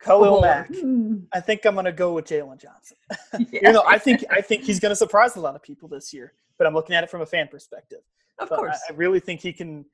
Khalil 0.05 0.41
Mack, 0.41 0.71
mm. 0.71 1.23
I 1.33 1.41
think 1.41 1.65
I'm 1.65 1.75
going 1.75 1.85
to 1.87 1.93
go 1.93 2.12
with 2.15 2.27
Jaylon 2.27 2.61
Johnson. 2.61 2.97
You 3.53 3.73
know, 3.73 3.83
I 3.87 3.99
think 3.99 4.25
I 4.31 4.41
think 4.41 4.62
he's 4.65 4.81
going 4.81 4.91
to 4.91 4.97
surprise 4.97 5.37
a 5.37 5.41
lot 5.41 5.55
of 5.55 5.62
people 5.62 5.88
this 5.88 6.12
year. 6.12 6.33
But 6.59 6.67
I'm 6.67 6.75
looking 6.75 6.95
at 6.95 7.03
it 7.05 7.11
from 7.11 7.23
a 7.23 7.27
fan 7.27 7.49
perspective. 7.49 8.01
of 8.38 8.49
But 8.49 8.59
course. 8.59 8.79
I, 8.88 8.93
really 8.93 9.21
think 9.21 9.41
he 9.41 9.53
can. 9.53 9.85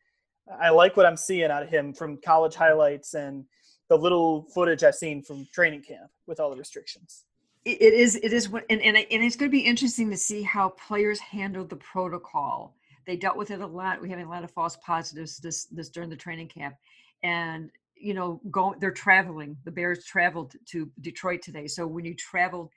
I 0.61 0.71
like 0.71 0.97
what 0.97 1.07
I'm 1.07 1.16
seeing 1.16 1.51
out 1.51 1.62
of 1.62 1.68
him 1.68 1.92
from 1.92 2.16
college 2.18 2.55
highlights 2.55 3.14
and 3.14 3.44
the 3.88 3.97
little 3.97 4.42
footage 4.55 4.83
I've 4.83 4.94
seen 4.94 5.23
from 5.23 5.47
training 5.53 5.83
camp 5.83 6.11
with 6.27 6.40
all 6.40 6.51
the 6.51 6.57
restrictions. 6.57 7.25
it 7.64 7.81
it 7.83 7.94
is 7.94 8.16
it 8.16 8.33
is 8.33 8.49
what 8.49 8.64
and, 8.71 8.81
and, 8.83 8.97
I- 8.97 9.07
and 9.11 9.23
it's 9.23 9.37
going 9.37 9.51
to 9.51 9.57
be 9.57 9.61
interesting 9.64 10.11
to 10.11 10.16
see 10.16 10.42
how 10.42 10.71
players 10.71 11.18
handle 11.21 11.64
the 11.64 11.77
protocol 11.77 12.75
they 13.07 13.16
dealt 13.16 13.37
with 13.37 13.51
it 13.51 13.61
a 13.61 13.66
lot 13.66 14.01
we're 14.01 14.09
having 14.09 14.27
a 14.27 14.31
lot 14.31 14.44
of 14.44 14.51
false 14.51 14.77
positives 14.77 15.38
this 15.38 15.64
this 15.66 15.88
during 15.88 16.09
the 16.11 16.16
training 16.16 16.49
camp 16.49 16.75
and 17.23 17.71
you 18.00 18.14
know 18.14 18.40
go 18.50 18.74
they're 18.80 18.90
traveling 18.90 19.56
the 19.64 19.70
bears 19.70 20.04
traveled 20.04 20.54
to 20.66 20.90
detroit 21.00 21.42
today 21.42 21.66
so 21.66 21.87
when 21.87 22.04
you 22.04 22.14
traveled 22.14 22.70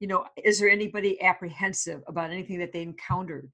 you 0.00 0.08
know 0.08 0.24
is 0.42 0.58
there 0.58 0.68
anybody 0.68 1.20
apprehensive 1.22 2.02
about 2.06 2.30
anything 2.30 2.58
that 2.58 2.72
they 2.72 2.82
encountered 2.82 3.50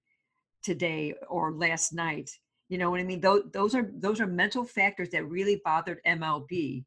today 0.62 1.14
or 1.28 1.52
last 1.52 1.92
night 1.92 2.30
you 2.68 2.78
know 2.78 2.90
what 2.90 3.00
i 3.00 3.04
mean 3.04 3.20
those, 3.20 3.42
those 3.52 3.74
are 3.74 3.90
those 3.94 4.20
are 4.20 4.26
mental 4.26 4.64
factors 4.64 5.11
that 5.11 5.24
really 5.28 5.61
bothered 5.64 6.00
mlb 6.06 6.85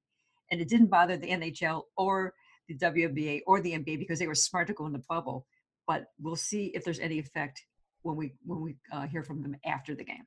and 0.51 0.61
it 0.61 0.69
didn't 0.69 0.87
bother 0.87 1.17
the 1.17 1.27
nhl 1.27 1.83
or 1.97 2.33
the 2.67 2.77
WNBA 2.77 3.41
or 3.45 3.61
the 3.61 3.73
NBA 3.73 3.99
because 3.99 4.19
they 4.19 4.27
were 4.27 4.35
smart 4.35 4.67
to 4.67 4.73
go 4.73 4.85
in 4.85 4.93
the 4.93 5.03
bubble. 5.09 5.45
But 5.87 6.05
we'll 6.19 6.35
see 6.35 6.67
if 6.73 6.83
there's 6.83 6.99
any 6.99 7.19
effect 7.19 7.63
when 8.01 8.15
we 8.15 8.33
when 8.45 8.61
we 8.61 8.75
uh, 8.91 9.07
hear 9.07 9.23
from 9.23 9.41
them 9.41 9.55
after 9.65 9.95
the 9.95 10.03
game. 10.03 10.25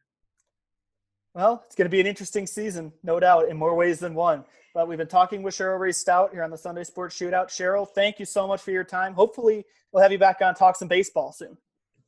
Well, 1.38 1.62
it's 1.66 1.76
going 1.76 1.84
to 1.84 1.88
be 1.88 2.00
an 2.00 2.06
interesting 2.08 2.48
season, 2.48 2.92
no 3.04 3.20
doubt, 3.20 3.48
in 3.48 3.56
more 3.56 3.76
ways 3.76 4.00
than 4.00 4.12
one. 4.12 4.44
But 4.74 4.88
we've 4.88 4.98
been 4.98 5.06
talking 5.06 5.44
with 5.44 5.54
Cheryl 5.54 5.78
Raye-Stout 5.78 6.32
here 6.32 6.42
on 6.42 6.50
the 6.50 6.58
Sunday 6.58 6.82
Sports 6.82 7.16
Shootout. 7.16 7.46
Cheryl, 7.46 7.88
thank 7.88 8.18
you 8.18 8.24
so 8.24 8.48
much 8.48 8.60
for 8.60 8.72
your 8.72 8.82
time. 8.82 9.14
Hopefully, 9.14 9.64
we'll 9.92 10.02
have 10.02 10.10
you 10.10 10.18
back 10.18 10.40
on 10.42 10.56
talk 10.56 10.74
some 10.74 10.88
baseball 10.88 11.30
soon. 11.30 11.56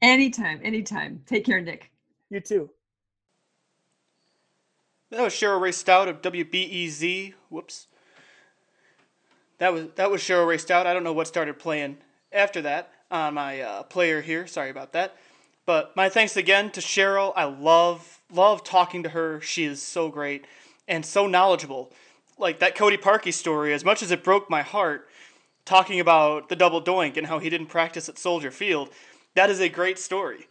Anytime, 0.02 0.60
anytime. 0.64 1.22
Take 1.26 1.46
care, 1.46 1.60
Nick. 1.60 1.92
You 2.28 2.40
too. 2.40 2.70
That 5.10 5.22
was 5.22 5.32
Cheryl 5.32 5.60
Raye-Stout 5.60 6.08
of 6.08 6.22
WBEZ. 6.22 7.34
Whoops. 7.50 7.86
That 9.58 9.72
was 9.72 9.86
that 9.94 10.10
was 10.10 10.22
Cheryl 10.22 10.48
Raye-Stout. 10.48 10.88
I 10.88 10.92
don't 10.92 11.04
know 11.04 11.12
what 11.12 11.28
started 11.28 11.56
playing 11.56 11.98
after 12.32 12.62
that 12.62 12.90
on 13.12 13.34
my 13.34 13.60
uh, 13.60 13.82
player 13.84 14.22
here. 14.22 14.48
Sorry 14.48 14.70
about 14.70 14.94
that. 14.94 15.14
But 15.70 15.94
my 15.94 16.08
thanks 16.08 16.36
again 16.36 16.70
to 16.70 16.80
Cheryl. 16.80 17.32
I 17.36 17.44
love 17.44 18.18
love 18.28 18.64
talking 18.64 19.04
to 19.04 19.10
her. 19.10 19.40
She 19.40 19.62
is 19.62 19.80
so 19.80 20.08
great 20.08 20.44
and 20.88 21.06
so 21.06 21.28
knowledgeable. 21.28 21.92
Like 22.38 22.58
that 22.58 22.74
Cody 22.74 22.96
Parkey 22.96 23.32
story, 23.32 23.72
as 23.72 23.84
much 23.84 24.02
as 24.02 24.10
it 24.10 24.24
broke 24.24 24.50
my 24.50 24.62
heart, 24.62 25.08
talking 25.64 26.00
about 26.00 26.48
the 26.48 26.56
double 26.56 26.82
doink 26.82 27.16
and 27.16 27.24
how 27.24 27.38
he 27.38 27.48
didn't 27.48 27.68
practice 27.68 28.08
at 28.08 28.18
Soldier 28.18 28.50
Field, 28.50 28.88
that 29.36 29.48
is 29.48 29.60
a 29.60 29.68
great 29.68 30.00
story. 30.00 30.48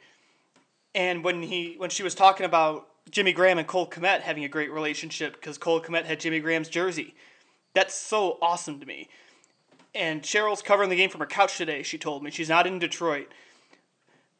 And 0.95 1.21
when 1.21 1.43
he 1.43 1.73
when 1.75 1.89
she 1.89 2.01
was 2.01 2.15
talking 2.15 2.45
about 2.45 2.87
Jimmy 3.11 3.33
Graham 3.33 3.57
and 3.57 3.67
Cole 3.67 3.89
Kmet 3.89 4.21
having 4.21 4.45
a 4.45 4.47
great 4.47 4.71
relationship 4.71 5.33
because 5.33 5.57
Cole 5.57 5.81
Kmet 5.81 6.05
had 6.05 6.21
Jimmy 6.21 6.39
Graham's 6.39 6.69
jersey, 6.69 7.13
that's 7.73 7.93
so 7.93 8.37
awesome 8.41 8.79
to 8.79 8.85
me. 8.85 9.09
And 9.93 10.21
Cheryl's 10.21 10.61
covering 10.61 10.89
the 10.89 10.95
game 10.95 11.09
from 11.09 11.19
her 11.19 11.27
couch 11.27 11.57
today. 11.57 11.83
She 11.83 11.97
told 11.97 12.23
me 12.23 12.31
she's 12.31 12.47
not 12.47 12.65
in 12.65 12.79
Detroit, 12.79 13.27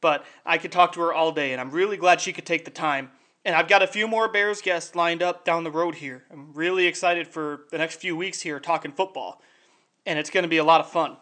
but 0.01 0.25
I 0.45 0.57
could 0.57 0.71
talk 0.71 0.93
to 0.93 1.01
her 1.01 1.13
all 1.13 1.31
day, 1.31 1.51
and 1.51 1.61
I'm 1.61 1.71
really 1.71 1.97
glad 1.97 2.21
she 2.21 2.33
could 2.33 2.45
take 2.45 2.65
the 2.65 2.71
time. 2.71 3.11
And 3.45 3.55
I've 3.55 3.67
got 3.67 3.81
a 3.81 3.87
few 3.87 4.07
more 4.07 4.27
Bears 4.27 4.61
guests 4.61 4.95
lined 4.95 5.23
up 5.23 5.45
down 5.45 5.63
the 5.63 5.71
road 5.71 5.95
here. 5.95 6.25
I'm 6.31 6.53
really 6.53 6.87
excited 6.87 7.27
for 7.27 7.61
the 7.71 7.77
next 7.77 7.95
few 7.95 8.15
weeks 8.15 8.41
here 8.41 8.59
talking 8.59 8.91
football, 8.91 9.41
and 10.05 10.19
it's 10.19 10.29
going 10.29 10.43
to 10.43 10.49
be 10.49 10.57
a 10.57 10.63
lot 10.63 10.81
of 10.81 10.89
fun. 10.89 11.17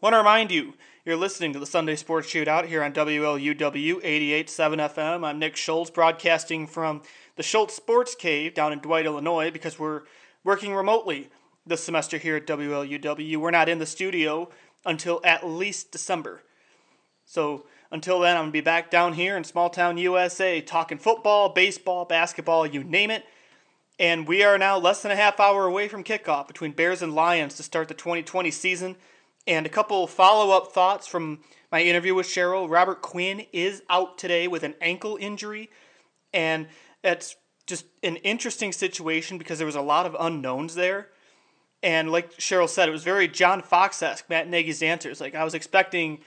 Want 0.00 0.14
to 0.14 0.18
remind 0.18 0.50
you, 0.50 0.74
you're 1.04 1.16
listening 1.16 1.52
to 1.52 1.58
the 1.58 1.66
Sunday 1.66 1.96
Sports 1.96 2.28
Shootout 2.28 2.66
here 2.66 2.82
on 2.82 2.92
WLUW 2.92 3.56
88.7 3.56 4.44
FM. 4.94 5.24
I'm 5.24 5.38
Nick 5.38 5.56
Schultz, 5.56 5.90
broadcasting 5.90 6.66
from 6.66 7.02
the 7.36 7.42
Schultz 7.42 7.74
Sports 7.74 8.14
Cave 8.14 8.54
down 8.54 8.72
in 8.72 8.80
Dwight, 8.80 9.06
Illinois, 9.06 9.50
because 9.50 9.78
we're 9.78 10.02
working 10.44 10.74
remotely 10.74 11.30
this 11.66 11.82
semester 11.82 12.18
here 12.18 12.36
at 12.36 12.46
WLUW. 12.46 13.36
We're 13.36 13.50
not 13.50 13.68
in 13.68 13.78
the 13.78 13.86
studio 13.86 14.50
until 14.84 15.20
at 15.24 15.46
least 15.46 15.92
December. 15.92 16.42
So 17.24 17.66
until 17.90 18.20
then, 18.20 18.36
I'm 18.36 18.42
going 18.42 18.50
to 18.50 18.52
be 18.52 18.60
back 18.60 18.90
down 18.90 19.14
here 19.14 19.36
in 19.36 19.44
small 19.44 19.70
town 19.70 19.96
USA 19.98 20.60
talking 20.60 20.98
football, 20.98 21.48
baseball, 21.48 22.04
basketball, 22.04 22.66
you 22.66 22.84
name 22.84 23.10
it. 23.10 23.24
And 23.98 24.28
we 24.28 24.44
are 24.44 24.58
now 24.58 24.78
less 24.78 25.02
than 25.02 25.10
a 25.10 25.16
half 25.16 25.40
hour 25.40 25.66
away 25.66 25.88
from 25.88 26.04
kickoff 26.04 26.46
between 26.46 26.72
Bears 26.72 27.02
and 27.02 27.14
Lions 27.14 27.54
to 27.54 27.62
start 27.62 27.88
the 27.88 27.94
2020 27.94 28.50
season. 28.50 28.96
And 29.46 29.64
a 29.64 29.70
couple 29.70 30.06
follow 30.06 30.56
up 30.56 30.72
thoughts 30.72 31.06
from 31.06 31.40
my 31.72 31.82
interview 31.82 32.14
with 32.14 32.26
Cheryl. 32.26 32.70
Robert 32.70 33.00
Quinn 33.00 33.46
is 33.52 33.82
out 33.88 34.18
today 34.18 34.46
with 34.46 34.62
an 34.62 34.74
ankle 34.80 35.16
injury. 35.20 35.70
And 36.32 36.68
it's 37.02 37.36
just 37.66 37.86
an 38.02 38.16
interesting 38.16 38.72
situation 38.72 39.38
because 39.38 39.58
there 39.58 39.66
was 39.66 39.74
a 39.74 39.80
lot 39.80 40.06
of 40.06 40.14
unknowns 40.20 40.74
there. 40.74 41.08
And 41.82 42.10
like 42.10 42.36
Cheryl 42.38 42.68
said, 42.68 42.88
it 42.88 42.92
was 42.92 43.04
very 43.04 43.28
John 43.28 43.62
Fox 43.62 44.02
esque, 44.02 44.28
Matt 44.28 44.48
Nagy's 44.48 44.82
answers. 44.82 45.20
Like 45.20 45.34
I 45.34 45.44
was 45.44 45.54
expecting 45.54 46.20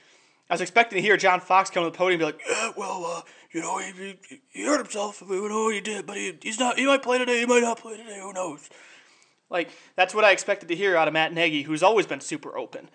I 0.52 0.54
was 0.54 0.60
expecting 0.60 0.98
to 0.98 1.02
hear 1.02 1.16
John 1.16 1.40
Fox 1.40 1.70
come 1.70 1.86
to 1.86 1.90
the 1.90 1.98
podium 1.98 2.20
and 2.20 2.20
be 2.20 2.26
like, 2.26 2.42
yeah, 2.46 2.72
well, 2.76 3.06
uh, 3.06 3.22
you 3.54 3.62
know, 3.62 3.78
he, 3.78 4.18
he, 4.28 4.42
he 4.50 4.66
hurt 4.66 4.80
himself. 4.80 5.22
We 5.22 5.38
don't 5.38 5.48
know 5.48 5.64
what 5.64 5.74
he 5.74 5.80
did, 5.80 6.06
but 6.06 6.18
he, 6.18 6.38
he's 6.42 6.60
not. 6.60 6.78
He 6.78 6.86
might 6.86 7.02
play 7.02 7.18
today. 7.18 7.40
He 7.40 7.46
might 7.46 7.62
not 7.62 7.80
play 7.80 7.96
today. 7.96 8.20
Who 8.22 8.34
knows? 8.34 8.70
Like 9.50 9.70
that's 9.96 10.14
what 10.14 10.26
I 10.26 10.32
expected 10.32 10.68
to 10.68 10.76
hear 10.76 10.98
out 10.98 11.08
of 11.08 11.14
Matt 11.14 11.34
Nagy, 11.34 11.62
who's 11.62 11.82
always 11.82 12.06
been 12.06 12.20
super 12.20 12.58
open. 12.58 12.90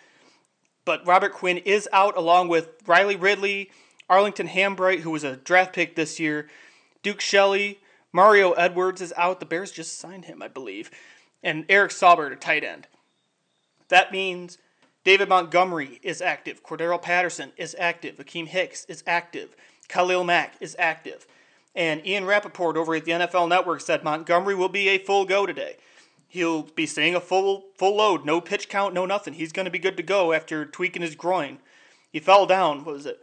But 0.84 1.06
Robert 1.06 1.32
Quinn 1.32 1.56
is 1.56 1.88
out 1.94 2.14
along 2.14 2.48
with 2.48 2.68
Riley 2.86 3.16
Ridley, 3.16 3.70
Arlington 4.06 4.48
Hambright, 4.48 5.00
who 5.00 5.10
was 5.10 5.24
a 5.24 5.36
draft 5.36 5.72
pick 5.74 5.96
this 5.96 6.20
year, 6.20 6.50
Duke 7.02 7.22
Shelley, 7.22 7.78
Mario 8.12 8.52
Edwards 8.52 9.00
is 9.00 9.14
out. 9.16 9.40
The 9.40 9.46
Bears 9.46 9.72
just 9.72 9.98
signed 9.98 10.26
him, 10.26 10.42
I 10.42 10.48
believe, 10.48 10.90
and 11.42 11.64
Eric 11.70 11.92
Saubert, 11.92 12.32
a 12.32 12.36
tight 12.36 12.64
end. 12.64 12.86
That 13.88 14.12
means 14.12 14.58
David 15.06 15.28
Montgomery 15.28 16.00
is 16.02 16.20
active. 16.20 16.64
Cordarrelle 16.64 17.00
Patterson 17.00 17.52
is 17.56 17.76
active. 17.78 18.16
Akiem 18.16 18.48
Hicks 18.48 18.84
is 18.86 19.04
active. 19.06 19.54
Khalil 19.86 20.24
Mack 20.24 20.54
is 20.60 20.74
active. 20.80 21.28
And 21.76 22.04
Ian 22.04 22.24
Rapoport 22.24 22.76
over 22.76 22.92
at 22.96 23.04
the 23.04 23.12
NFL 23.12 23.48
Network 23.48 23.82
said 23.82 24.02
Montgomery 24.02 24.56
will 24.56 24.68
be 24.68 24.88
a 24.88 24.98
full 24.98 25.24
go 25.24 25.46
today. 25.46 25.76
He'll 26.26 26.64
be 26.64 26.86
staying 26.86 27.14
a 27.14 27.20
full 27.20 27.66
full 27.76 27.94
load, 27.94 28.24
no 28.24 28.40
pitch 28.40 28.68
count, 28.68 28.94
no 28.94 29.06
nothing. 29.06 29.34
He's 29.34 29.52
going 29.52 29.66
to 29.66 29.70
be 29.70 29.78
good 29.78 29.96
to 29.96 30.02
go 30.02 30.32
after 30.32 30.66
tweaking 30.66 31.02
his 31.02 31.14
groin. 31.14 31.58
He 32.10 32.18
fell 32.18 32.44
down, 32.44 32.84
what 32.84 32.96
was 32.96 33.06
it, 33.06 33.20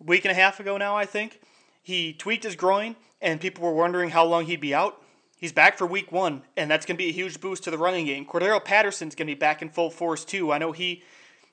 a 0.00 0.02
week 0.02 0.24
and 0.24 0.32
a 0.32 0.34
half 0.34 0.58
ago 0.58 0.76
now, 0.76 0.96
I 0.96 1.06
think. 1.06 1.40
He 1.80 2.12
tweaked 2.12 2.42
his 2.42 2.56
groin, 2.56 2.96
and 3.22 3.40
people 3.40 3.62
were 3.62 3.72
wondering 3.72 4.10
how 4.10 4.24
long 4.24 4.46
he'd 4.46 4.60
be 4.60 4.74
out. 4.74 5.00
He's 5.44 5.52
back 5.52 5.76
for 5.76 5.86
week 5.86 6.10
one, 6.10 6.40
and 6.56 6.70
that's 6.70 6.86
going 6.86 6.96
to 6.96 7.04
be 7.04 7.10
a 7.10 7.12
huge 7.12 7.38
boost 7.38 7.64
to 7.64 7.70
the 7.70 7.76
running 7.76 8.06
game. 8.06 8.24
Cordarrelle 8.24 8.64
Patterson's 8.64 9.14
going 9.14 9.26
to 9.26 9.34
be 9.34 9.38
back 9.38 9.60
in 9.60 9.68
full 9.68 9.90
force, 9.90 10.24
too. 10.24 10.50
I 10.50 10.56
know 10.56 10.72
he, 10.72 11.02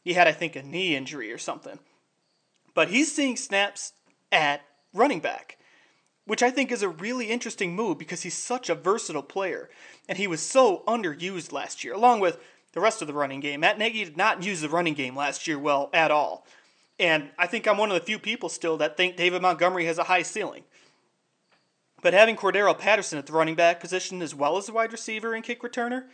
he 0.02 0.14
had, 0.14 0.30
I 0.30 0.32
think, 0.32 0.56
a 0.56 0.64
knee 0.64 0.96
injury 0.96 1.30
or 1.30 1.38
something. 1.38 1.78
But 2.74 2.88
he's 2.88 3.14
seeing 3.14 3.36
snaps 3.36 3.92
at 4.32 4.62
running 4.94 5.20
back, 5.20 5.58
which 6.24 6.42
I 6.42 6.52
think 6.52 6.72
is 6.72 6.84
a 6.84 6.88
really 6.88 7.26
interesting 7.26 7.76
move 7.76 7.98
because 7.98 8.22
he's 8.22 8.34
such 8.34 8.70
a 8.70 8.76
versatile 8.76 9.24
player, 9.24 9.70
and 10.08 10.18
he 10.18 10.26
was 10.26 10.40
so 10.40 10.84
underused 10.88 11.52
last 11.52 11.84
year, 11.84 11.94
along 11.94 12.22
with 12.22 12.40
the 12.72 12.80
rest 12.80 13.02
of 13.02 13.10
the 13.10 13.14
running 13.14 13.42
game. 13.42 13.60
Matt 13.60 13.78
Nagy 13.78 14.06
did 14.06 14.16
not 14.16 14.42
use 14.42 14.62
the 14.62 14.70
running 14.70 14.94
game 14.94 15.18
last 15.18 15.50
year 15.50 15.60
well 15.60 15.90
at 15.94 16.12
all. 16.12 16.48
And 16.98 17.30
I 17.38 17.46
think 17.46 17.68
I'm 17.68 17.78
one 17.78 17.92
of 17.92 17.96
the 17.96 18.06
few 18.06 18.20
people 18.20 18.48
still 18.48 18.78
that 18.78 18.96
think 18.96 19.18
David 19.18 19.42
Montgomery 19.42 19.84
has 19.88 19.98
a 19.98 20.06
high 20.06 20.24
ceiling. 20.24 20.64
But 22.02 22.14
having 22.14 22.36
Cordarrelle 22.36 22.78
Patterson 22.78 23.20
at 23.20 23.26
the 23.26 23.34
running 23.34 23.56
back 23.56 23.80
position 23.80 24.22
as 24.22 24.34
well 24.34 24.58
as 24.58 24.66
the 24.66 24.74
wide 24.74 24.92
receiver 24.92 25.34
and 25.34 25.44
kick 25.44 25.62
returner, 25.62 26.06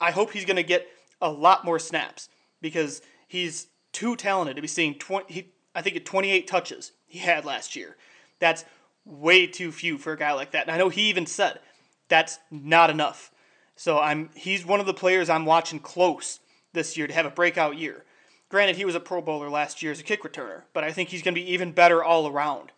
I 0.00 0.10
hope 0.10 0.32
he's 0.32 0.44
going 0.44 0.56
to 0.56 0.62
get 0.62 0.88
a 1.20 1.30
lot 1.30 1.64
more 1.64 1.78
snaps 1.78 2.28
because 2.60 3.02
he's 3.26 3.68
too 3.92 4.16
talented 4.16 4.56
to 4.56 4.62
be 4.62 4.68
seeing 4.68 4.94
20 4.94 5.32
he, 5.32 5.48
I 5.74 5.82
think 5.82 5.96
at 5.96 6.04
28 6.04 6.46
touches 6.46 6.92
he 7.06 7.18
had 7.18 7.44
last 7.44 7.76
year. 7.76 7.96
That's 8.38 8.64
way 9.04 9.46
too 9.46 9.72
few 9.72 9.98
for 9.98 10.12
a 10.12 10.18
guy 10.18 10.32
like 10.32 10.52
that. 10.52 10.62
And 10.62 10.70
I 10.70 10.78
know 10.78 10.88
he 10.88 11.08
even 11.08 11.26
said 11.26 11.60
that's 12.08 12.38
not 12.50 12.90
enough. 12.90 13.30
So 13.76 13.98
I'm 13.98 14.30
he's 14.34 14.64
one 14.64 14.80
of 14.80 14.86
the 14.86 14.94
players 14.94 15.28
I'm 15.28 15.46
watching 15.46 15.80
close 15.80 16.40
this 16.72 16.96
year 16.96 17.06
to 17.06 17.14
have 17.14 17.26
a 17.26 17.30
breakout 17.30 17.78
year. 17.78 18.04
Granted, 18.48 18.76
he 18.76 18.84
was 18.84 18.94
a 18.94 19.00
Pro 19.00 19.20
Bowler 19.20 19.48
last 19.48 19.82
year 19.82 19.90
as 19.90 20.00
a 20.00 20.04
kick 20.04 20.22
returner, 20.22 20.62
but 20.72 20.84
I 20.84 20.92
think 20.92 21.08
he's 21.08 21.22
going 21.22 21.34
to 21.34 21.40
be 21.40 21.52
even 21.52 21.72
better 21.72 22.04
all 22.04 22.28
around 22.28 22.70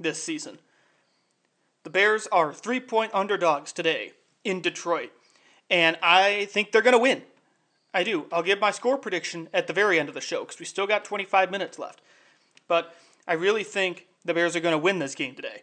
this 0.00 0.22
season. 0.22 0.58
The 1.84 1.90
Bears 1.90 2.28
are 2.28 2.52
three 2.52 2.80
point 2.80 3.12
underdogs 3.14 3.72
today 3.72 4.12
in 4.44 4.60
Detroit, 4.60 5.10
and 5.68 5.98
I 6.02 6.46
think 6.46 6.70
they're 6.70 6.82
going 6.82 6.92
to 6.92 6.98
win. 6.98 7.22
I 7.94 8.04
do. 8.04 8.26
I'll 8.32 8.42
give 8.42 8.60
my 8.60 8.70
score 8.70 8.96
prediction 8.96 9.48
at 9.52 9.66
the 9.66 9.72
very 9.72 9.98
end 9.98 10.08
of 10.08 10.14
the 10.14 10.20
show 10.20 10.40
because 10.40 10.58
we 10.58 10.64
still 10.64 10.86
got 10.86 11.04
25 11.04 11.50
minutes 11.50 11.78
left. 11.78 12.00
But 12.68 12.94
I 13.26 13.34
really 13.34 13.64
think 13.64 14.06
the 14.24 14.32
Bears 14.32 14.56
are 14.56 14.60
going 14.60 14.72
to 14.72 14.78
win 14.78 14.98
this 14.98 15.14
game 15.14 15.34
today. 15.34 15.62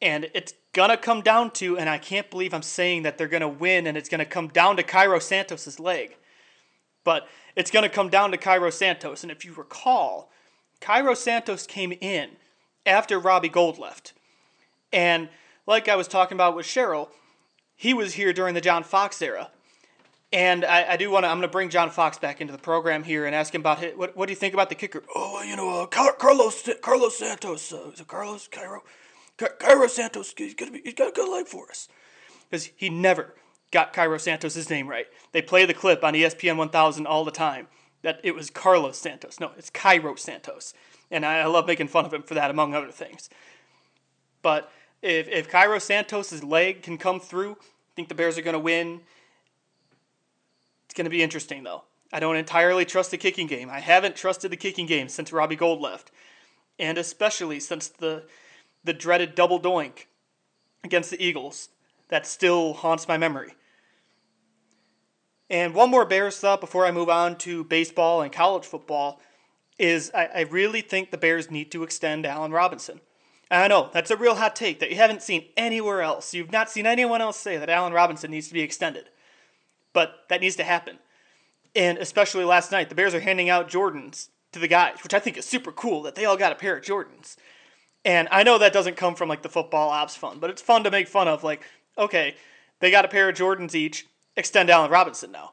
And 0.00 0.30
it's 0.34 0.54
going 0.72 0.90
to 0.90 0.96
come 0.96 1.22
down 1.22 1.50
to, 1.52 1.76
and 1.78 1.88
I 1.88 1.98
can't 1.98 2.30
believe 2.30 2.54
I'm 2.54 2.62
saying 2.62 3.02
that 3.02 3.18
they're 3.18 3.28
going 3.28 3.42
to 3.42 3.48
win, 3.48 3.86
and 3.86 3.96
it's 3.96 4.08
going 4.08 4.20
to 4.20 4.24
come 4.24 4.48
down 4.48 4.76
to 4.76 4.82
Cairo 4.82 5.18
Santos' 5.18 5.78
leg. 5.78 6.16
But 7.04 7.28
it's 7.56 7.70
going 7.70 7.82
to 7.82 7.88
come 7.88 8.08
down 8.08 8.30
to 8.30 8.36
Cairo 8.36 8.70
Santos. 8.70 9.22
And 9.22 9.30
if 9.30 9.44
you 9.44 9.52
recall, 9.52 10.30
Cairo 10.80 11.14
Santos 11.14 11.66
came 11.66 11.92
in 11.92 12.30
after 12.86 13.18
Robbie 13.18 13.48
Gould 13.48 13.78
left. 13.78 14.14
And 14.92 15.28
like 15.68 15.86
I 15.86 15.96
was 15.96 16.08
talking 16.08 16.34
about 16.34 16.56
with 16.56 16.66
Cheryl, 16.66 17.10
he 17.76 17.92
was 17.92 18.14
here 18.14 18.32
during 18.32 18.54
the 18.54 18.60
John 18.60 18.82
Fox 18.82 19.20
era. 19.20 19.50
And 20.32 20.64
I, 20.64 20.92
I 20.92 20.96
do 20.96 21.10
want 21.10 21.24
to, 21.24 21.28
I'm 21.28 21.36
going 21.36 21.48
to 21.48 21.52
bring 21.52 21.68
John 21.68 21.90
Fox 21.90 22.18
back 22.18 22.40
into 22.40 22.52
the 22.52 22.58
program 22.58 23.02
here 23.02 23.26
and 23.26 23.34
ask 23.34 23.54
him 23.54 23.60
about 23.60 23.78
his, 23.78 23.96
what, 23.96 24.16
what 24.16 24.26
do 24.26 24.32
you 24.32 24.36
think 24.36 24.54
about 24.54 24.70
the 24.70 24.74
kicker? 24.74 25.02
Oh, 25.14 25.42
you 25.42 25.56
know, 25.56 25.82
uh, 25.82 25.86
Car- 25.86 26.14
Carlos 26.14 26.68
Carlos 26.82 27.16
Santos. 27.18 27.72
Uh, 27.72 27.90
is 27.92 28.00
it 28.00 28.08
Carlos? 28.08 28.48
Cairo? 28.48 28.82
Car- 29.36 29.56
Cairo 29.60 29.86
Santos, 29.86 30.34
he's, 30.36 30.54
gonna 30.54 30.72
be, 30.72 30.80
he's 30.84 30.94
got 30.94 31.10
a 31.10 31.12
good 31.12 31.30
leg 31.30 31.46
for 31.46 31.70
us. 31.70 31.88
Because 32.50 32.70
he 32.76 32.88
never 32.88 33.34
got 33.70 33.92
Cairo 33.92 34.18
Santos' 34.18 34.68
name 34.70 34.88
right. 34.88 35.06
They 35.32 35.42
play 35.42 35.66
the 35.66 35.74
clip 35.74 36.02
on 36.02 36.14
ESPN 36.14 36.56
1000 36.56 37.06
all 37.06 37.24
the 37.24 37.30
time 37.30 37.68
that 38.02 38.20
it 38.24 38.34
was 38.34 38.48
Carlos 38.50 38.98
Santos. 38.98 39.38
No, 39.38 39.52
it's 39.56 39.70
Cairo 39.70 40.14
Santos. 40.14 40.72
And 41.10 41.24
I, 41.26 41.40
I 41.40 41.46
love 41.46 41.66
making 41.66 41.88
fun 41.88 42.06
of 42.06 42.12
him 42.12 42.22
for 42.22 42.34
that, 42.34 42.50
among 42.50 42.74
other 42.74 42.90
things. 42.90 43.28
But 44.42 44.70
if 45.02 45.28
if 45.28 45.48
Cairo 45.48 45.78
Santos' 45.78 46.42
leg 46.42 46.82
can 46.82 46.98
come 46.98 47.20
through, 47.20 47.52
I 47.52 47.92
think 47.96 48.08
the 48.08 48.14
Bears 48.14 48.38
are 48.38 48.42
going 48.42 48.54
to 48.54 48.58
win. 48.58 49.00
It's 50.86 50.94
going 50.94 51.04
to 51.04 51.10
be 51.10 51.22
interesting 51.22 51.62
though. 51.62 51.84
I 52.12 52.20
don't 52.20 52.36
entirely 52.36 52.84
trust 52.84 53.10
the 53.10 53.18
kicking 53.18 53.46
game. 53.46 53.68
I 53.68 53.80
haven't 53.80 54.16
trusted 54.16 54.50
the 54.50 54.56
kicking 54.56 54.86
game 54.86 55.08
since 55.08 55.32
Robbie 55.32 55.56
Gould 55.56 55.80
left, 55.80 56.10
and 56.78 56.96
especially 56.96 57.60
since 57.60 57.88
the 57.88 58.24
the 58.84 58.92
dreaded 58.92 59.34
double 59.34 59.60
doink 59.60 60.06
against 60.82 61.10
the 61.10 61.22
Eagles. 61.22 61.68
That 62.08 62.26
still 62.26 62.72
haunts 62.72 63.06
my 63.06 63.18
memory. 63.18 63.54
And 65.50 65.74
one 65.74 65.90
more 65.90 66.06
Bears 66.06 66.38
thought 66.38 66.60
before 66.60 66.86
I 66.86 66.90
move 66.90 67.08
on 67.08 67.36
to 67.38 67.64
baseball 67.64 68.22
and 68.22 68.32
college 68.32 68.64
football 68.64 69.20
is 69.78 70.10
I, 70.14 70.26
I 70.26 70.40
really 70.42 70.80
think 70.80 71.10
the 71.10 71.18
Bears 71.18 71.50
need 71.50 71.70
to 71.72 71.82
extend 71.82 72.26
Allen 72.26 72.52
Robinson. 72.52 73.00
I 73.50 73.68
know 73.68 73.88
that's 73.92 74.10
a 74.10 74.16
real 74.16 74.34
hot 74.34 74.54
take 74.54 74.78
that 74.80 74.90
you 74.90 74.96
haven't 74.96 75.22
seen 75.22 75.46
anywhere 75.56 76.02
else. 76.02 76.34
You've 76.34 76.52
not 76.52 76.70
seen 76.70 76.86
anyone 76.86 77.20
else 77.20 77.38
say 77.38 77.56
that 77.56 77.70
Allen 77.70 77.92
Robinson 77.92 78.30
needs 78.30 78.48
to 78.48 78.54
be 78.54 78.60
extended. 78.60 79.06
But 79.92 80.24
that 80.28 80.40
needs 80.40 80.56
to 80.56 80.64
happen. 80.64 80.98
And 81.74 81.98
especially 81.98 82.44
last 82.44 82.72
night, 82.72 82.88
the 82.88 82.94
Bears 82.94 83.14
are 83.14 83.20
handing 83.20 83.48
out 83.48 83.70
Jordans 83.70 84.28
to 84.52 84.58
the 84.58 84.68
guys, 84.68 84.98
which 85.02 85.14
I 85.14 85.18
think 85.18 85.36
is 85.36 85.44
super 85.44 85.72
cool 85.72 86.02
that 86.02 86.14
they 86.14 86.24
all 86.24 86.36
got 86.36 86.52
a 86.52 86.56
pair 86.56 86.76
of 86.76 86.84
Jordans. 86.84 87.36
And 88.04 88.28
I 88.30 88.42
know 88.42 88.58
that 88.58 88.72
doesn't 88.72 88.96
come 88.96 89.14
from 89.14 89.28
like 89.28 89.42
the 89.42 89.48
football 89.48 89.88
ops 89.90 90.16
fund, 90.16 90.40
but 90.40 90.50
it's 90.50 90.62
fun 90.62 90.84
to 90.84 90.90
make 90.90 91.08
fun 91.08 91.28
of 91.28 91.42
like, 91.42 91.62
okay, 91.96 92.36
they 92.80 92.90
got 92.90 93.04
a 93.04 93.08
pair 93.08 93.28
of 93.28 93.36
Jordans 93.36 93.74
each, 93.74 94.06
extend 94.36 94.70
Allen 94.70 94.90
Robinson 94.90 95.32
now. 95.32 95.52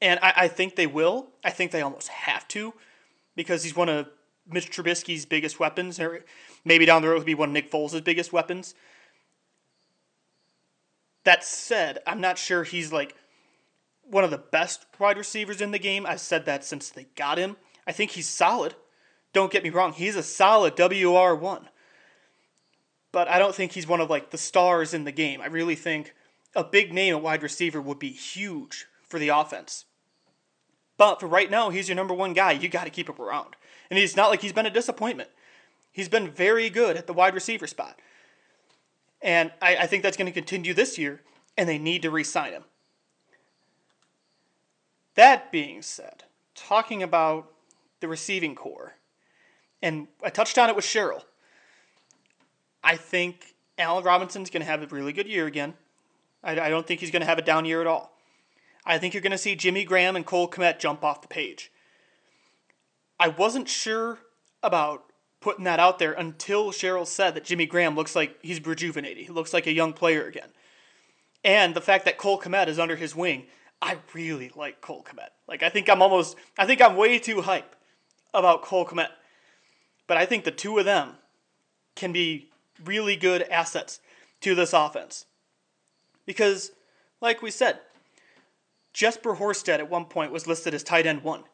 And 0.00 0.18
I, 0.22 0.32
I 0.36 0.48
think 0.48 0.76
they 0.76 0.86
will. 0.86 1.28
I 1.44 1.50
think 1.50 1.70
they 1.70 1.82
almost 1.82 2.08
have 2.08 2.46
to 2.48 2.74
because 3.36 3.62
he's 3.62 3.76
one 3.76 3.88
of 3.88 4.08
Mitch 4.46 4.70
Trubisky's 4.70 5.26
biggest 5.26 5.58
weapons, 5.58 5.98
or 5.98 6.24
maybe 6.64 6.86
down 6.86 7.02
the 7.02 7.08
road 7.08 7.16
he'll 7.16 7.24
be 7.24 7.34
one 7.34 7.50
of 7.50 7.52
Nick 7.52 7.70
Foles' 7.70 8.02
biggest 8.02 8.32
weapons. 8.32 8.74
That 11.24 11.42
said, 11.42 12.00
I'm 12.06 12.20
not 12.20 12.38
sure 12.38 12.64
he's 12.64 12.92
like 12.92 13.14
one 14.02 14.24
of 14.24 14.30
the 14.30 14.38
best 14.38 14.86
wide 14.98 15.16
receivers 15.16 15.60
in 15.60 15.70
the 15.70 15.78
game. 15.78 16.04
I've 16.06 16.20
said 16.20 16.44
that 16.44 16.64
since 16.64 16.90
they 16.90 17.06
got 17.16 17.38
him. 17.38 17.56
I 17.86 17.92
think 17.92 18.12
he's 18.12 18.28
solid. 18.28 18.74
Don't 19.32 19.52
get 19.52 19.64
me 19.64 19.70
wrong, 19.70 19.92
he's 19.92 20.16
a 20.16 20.22
solid 20.22 20.76
WR1. 20.76 21.66
But 23.10 23.28
I 23.28 23.38
don't 23.38 23.54
think 23.54 23.72
he's 23.72 23.86
one 23.86 24.00
of 24.00 24.10
like 24.10 24.30
the 24.30 24.38
stars 24.38 24.92
in 24.92 25.04
the 25.04 25.12
game. 25.12 25.40
I 25.40 25.46
really 25.46 25.74
think 25.76 26.14
a 26.54 26.64
big 26.64 26.92
name 26.92 27.14
at 27.14 27.22
wide 27.22 27.42
receiver 27.42 27.80
would 27.80 27.98
be 27.98 28.10
huge 28.10 28.86
for 29.08 29.18
the 29.18 29.28
offense. 29.28 29.86
But 30.96 31.20
for 31.20 31.26
right 31.26 31.50
now, 31.50 31.70
he's 31.70 31.88
your 31.88 31.96
number 31.96 32.14
one 32.14 32.32
guy. 32.32 32.52
You 32.52 32.68
got 32.68 32.84
to 32.84 32.90
keep 32.90 33.08
him 33.08 33.20
around. 33.20 33.56
And 33.94 34.00
he's 34.00 34.16
not 34.16 34.28
like 34.28 34.42
he's 34.42 34.52
been 34.52 34.66
a 34.66 34.70
disappointment. 34.70 35.28
He's 35.92 36.08
been 36.08 36.28
very 36.28 36.68
good 36.68 36.96
at 36.96 37.06
the 37.06 37.12
wide 37.12 37.32
receiver 37.32 37.68
spot. 37.68 37.96
And 39.22 39.52
I, 39.62 39.76
I 39.76 39.86
think 39.86 40.02
that's 40.02 40.16
going 40.16 40.26
to 40.26 40.32
continue 40.32 40.74
this 40.74 40.98
year, 40.98 41.20
and 41.56 41.68
they 41.68 41.78
need 41.78 42.02
to 42.02 42.10
re 42.10 42.24
sign 42.24 42.50
him. 42.50 42.64
That 45.14 45.52
being 45.52 45.80
said, 45.80 46.24
talking 46.56 47.04
about 47.04 47.52
the 48.00 48.08
receiving 48.08 48.56
corps, 48.56 48.94
and 49.80 50.08
I 50.24 50.30
touched 50.30 50.58
on 50.58 50.68
it 50.68 50.74
with 50.74 50.84
Cheryl. 50.84 51.22
I 52.82 52.96
think 52.96 53.54
Allen 53.78 54.02
Robinson's 54.02 54.50
going 54.50 54.62
to 54.62 54.66
have 54.66 54.82
a 54.82 54.88
really 54.88 55.12
good 55.12 55.28
year 55.28 55.46
again. 55.46 55.74
I, 56.42 56.58
I 56.58 56.68
don't 56.68 56.84
think 56.84 56.98
he's 56.98 57.12
going 57.12 57.22
to 57.22 57.26
have 57.26 57.38
a 57.38 57.42
down 57.42 57.64
year 57.64 57.80
at 57.80 57.86
all. 57.86 58.18
I 58.84 58.98
think 58.98 59.14
you're 59.14 59.20
going 59.20 59.30
to 59.30 59.38
see 59.38 59.54
Jimmy 59.54 59.84
Graham 59.84 60.16
and 60.16 60.26
Cole 60.26 60.50
Kmet 60.50 60.80
jump 60.80 61.04
off 61.04 61.22
the 61.22 61.28
page. 61.28 61.70
I 63.18 63.28
wasn't 63.28 63.68
sure 63.68 64.18
about 64.62 65.04
putting 65.40 65.64
that 65.64 65.80
out 65.80 65.98
there 65.98 66.12
until 66.12 66.70
Cheryl 66.70 67.06
said 67.06 67.34
that 67.34 67.44
Jimmy 67.44 67.66
Graham 67.66 67.94
looks 67.94 68.16
like 68.16 68.38
he's 68.42 68.64
rejuvenated. 68.64 69.26
He 69.26 69.32
looks 69.32 69.52
like 69.52 69.66
a 69.66 69.72
young 69.72 69.92
player 69.92 70.26
again. 70.26 70.48
And 71.44 71.74
the 71.74 71.80
fact 71.82 72.06
that 72.06 72.16
Cole 72.16 72.40
Kmet 72.40 72.68
is 72.68 72.78
under 72.78 72.96
his 72.96 73.14
wing, 73.14 73.46
I 73.82 73.98
really 74.14 74.50
like 74.56 74.80
Cole 74.80 75.04
Kmet. 75.04 75.28
Like 75.46 75.62
I 75.62 75.68
think 75.68 75.90
I'm 75.90 76.00
almost 76.00 76.36
I 76.56 76.64
think 76.66 76.80
I'm 76.80 76.96
way 76.96 77.18
too 77.18 77.42
hype 77.42 77.76
about 78.32 78.62
Cole 78.62 78.86
Kmet. 78.86 79.10
But 80.06 80.16
I 80.16 80.26
think 80.26 80.44
the 80.44 80.50
two 80.50 80.78
of 80.78 80.84
them 80.84 81.12
can 81.94 82.12
be 82.12 82.50
really 82.82 83.16
good 83.16 83.42
assets 83.42 84.00
to 84.40 84.54
this 84.54 84.72
offense. 84.72 85.26
Because, 86.26 86.72
like 87.20 87.42
we 87.42 87.50
said, 87.50 87.80
Jesper 88.92 89.36
Horsted 89.36 89.78
at 89.78 89.90
one 89.90 90.06
point 90.06 90.32
was 90.32 90.46
listed 90.46 90.74
as 90.74 90.82
tight 90.82 91.06
end 91.06 91.22
one. 91.22 91.44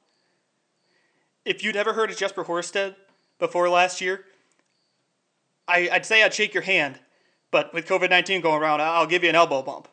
If 1.45 1.65
you'd 1.65 1.77
ever 1.77 1.95
heard 1.95 2.11
of 2.11 2.17
Jesper 2.17 2.45
Horsted 2.45 2.97
before 3.39 3.69
last 3.69 4.01
year, 4.01 4.25
I, 5.67 5.89
would 5.93 6.05
say 6.05 6.23
I'd 6.23 6.35
shake 6.35 6.53
your 6.53 6.63
hand, 6.63 7.01
but 7.51 7.73
with 7.73 7.87
COVID 7.87 8.11
19 8.11 8.41
going 8.41 8.61
around, 8.61 8.81
I'll 8.83 9.07
give 9.07 9.23
you 9.23 9.31
an 9.31 9.37
elbow 9.37 9.63
bump. 9.63 9.89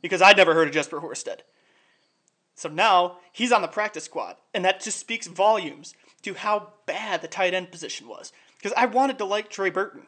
Because 0.00 0.20
I'd 0.20 0.36
never 0.36 0.54
heard 0.54 0.68
of 0.68 0.74
Jesper 0.74 1.00
Horsted. 1.00 1.40
So 2.54 2.68
now 2.68 3.18
he's 3.32 3.52
on 3.52 3.62
the 3.62 3.68
practice 3.68 4.04
squad, 4.04 4.36
and 4.52 4.64
that 4.64 4.80
just 4.80 4.98
speaks 4.98 5.26
volumes 5.26 5.94
to 6.22 6.34
how 6.34 6.72
bad 6.86 7.22
the 7.22 7.28
tight 7.28 7.54
end 7.54 7.70
position 7.70 8.08
was. 8.08 8.32
Because 8.56 8.72
I 8.76 8.86
wanted 8.86 9.18
to 9.18 9.24
like 9.24 9.48
Trey 9.48 9.70
Burton. 9.70 10.06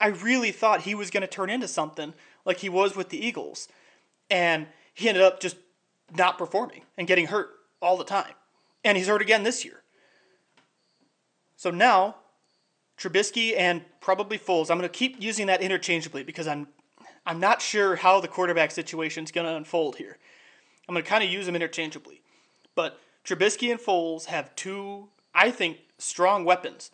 I 0.00 0.08
really 0.08 0.52
thought 0.52 0.82
he 0.82 0.94
was 0.94 1.10
going 1.10 1.22
to 1.22 1.26
turn 1.26 1.48
into 1.48 1.68
something 1.68 2.14
like 2.44 2.58
he 2.58 2.68
was 2.68 2.96
with 2.96 3.08
the 3.08 3.24
Eagles. 3.24 3.68
And 4.30 4.66
he 4.92 5.08
ended 5.08 5.22
up 5.22 5.40
just 5.40 5.56
not 6.14 6.38
performing 6.38 6.82
and 6.98 7.06
getting 7.06 7.26
hurt 7.26 7.50
all 7.80 7.96
the 7.96 8.04
time. 8.04 8.34
And 8.86 8.96
he's 8.96 9.08
hurt 9.08 9.20
again 9.20 9.42
this 9.42 9.64
year. 9.64 9.82
So 11.56 11.70
now, 11.70 12.16
Trubisky 12.96 13.56
and 13.58 13.84
probably 14.00 14.38
Foles, 14.38 14.70
I'm 14.70 14.78
going 14.78 14.88
to 14.88 14.98
keep 14.98 15.20
using 15.20 15.48
that 15.48 15.60
interchangeably 15.60 16.22
because 16.22 16.46
I'm 16.46 16.68
I'm 17.26 17.40
not 17.40 17.60
sure 17.60 17.96
how 17.96 18.20
the 18.20 18.28
quarterback 18.28 18.70
situation 18.70 19.24
is 19.24 19.32
going 19.32 19.48
to 19.48 19.56
unfold 19.56 19.96
here. 19.96 20.16
I'm 20.88 20.94
going 20.94 21.02
to 21.02 21.10
kind 21.10 21.24
of 21.24 21.28
use 21.28 21.46
them 21.46 21.56
interchangeably. 21.56 22.22
But 22.76 23.00
Trubisky 23.24 23.72
and 23.72 23.80
Foles 23.80 24.26
have 24.26 24.54
two, 24.54 25.08
I 25.34 25.50
think, 25.50 25.78
strong 25.98 26.44
weapons 26.44 26.92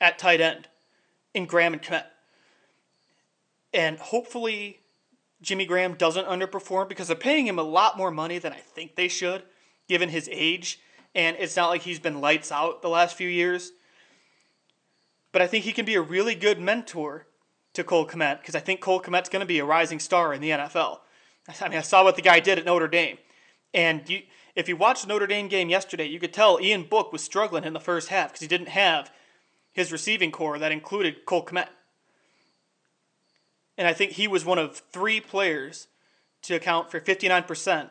at 0.00 0.18
tight 0.18 0.40
end 0.40 0.66
in 1.32 1.46
Graham 1.46 1.74
and 1.74 1.80
Kmet. 1.80 2.06
And 3.72 3.98
hopefully 3.98 4.80
Jimmy 5.40 5.64
Graham 5.64 5.94
doesn't 5.94 6.26
underperform 6.26 6.88
because 6.88 7.06
they're 7.06 7.16
paying 7.16 7.46
him 7.46 7.60
a 7.60 7.62
lot 7.62 7.96
more 7.96 8.10
money 8.10 8.40
than 8.40 8.52
I 8.52 8.58
think 8.58 8.96
they 8.96 9.06
should, 9.06 9.44
given 9.86 10.08
his 10.08 10.28
age. 10.32 10.80
And 11.14 11.36
it's 11.38 11.56
not 11.56 11.68
like 11.68 11.82
he's 11.82 12.00
been 12.00 12.20
lights 12.20 12.52
out 12.52 12.82
the 12.82 12.88
last 12.88 13.16
few 13.16 13.28
years. 13.28 13.72
But 15.32 15.42
I 15.42 15.46
think 15.46 15.64
he 15.64 15.72
can 15.72 15.84
be 15.84 15.94
a 15.94 16.02
really 16.02 16.34
good 16.34 16.60
mentor 16.60 17.26
to 17.74 17.84
Cole 17.84 18.06
Kmet 18.06 18.40
because 18.40 18.54
I 18.54 18.60
think 18.60 18.80
Cole 18.80 19.00
Kmet's 19.00 19.28
going 19.28 19.40
to 19.40 19.46
be 19.46 19.58
a 19.58 19.64
rising 19.64 20.00
star 20.00 20.32
in 20.32 20.40
the 20.40 20.50
NFL. 20.50 21.00
I 21.60 21.68
mean, 21.68 21.78
I 21.78 21.82
saw 21.82 22.04
what 22.04 22.16
the 22.16 22.22
guy 22.22 22.40
did 22.40 22.58
at 22.58 22.64
Notre 22.64 22.88
Dame. 22.88 23.18
And 23.74 24.08
you, 24.08 24.22
if 24.54 24.68
you 24.68 24.76
watched 24.76 25.02
the 25.02 25.08
Notre 25.08 25.26
Dame 25.26 25.48
game 25.48 25.68
yesterday, 25.68 26.06
you 26.06 26.18
could 26.18 26.32
tell 26.32 26.60
Ian 26.60 26.84
Book 26.84 27.12
was 27.12 27.22
struggling 27.22 27.64
in 27.64 27.72
the 27.72 27.80
first 27.80 28.08
half 28.08 28.30
because 28.30 28.40
he 28.40 28.48
didn't 28.48 28.68
have 28.68 29.10
his 29.72 29.92
receiving 29.92 30.32
corps 30.32 30.58
that 30.58 30.72
included 30.72 31.24
Cole 31.24 31.44
Kmet. 31.44 31.68
And 33.76 33.86
I 33.86 33.92
think 33.92 34.12
he 34.12 34.26
was 34.26 34.44
one 34.44 34.58
of 34.58 34.82
three 34.90 35.20
players 35.20 35.86
to 36.42 36.54
account 36.54 36.90
for 36.90 37.00
59% 37.00 37.90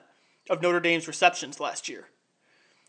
of 0.50 0.62
Notre 0.62 0.80
Dame's 0.80 1.08
receptions 1.08 1.60
last 1.60 1.88
year. 1.88 2.10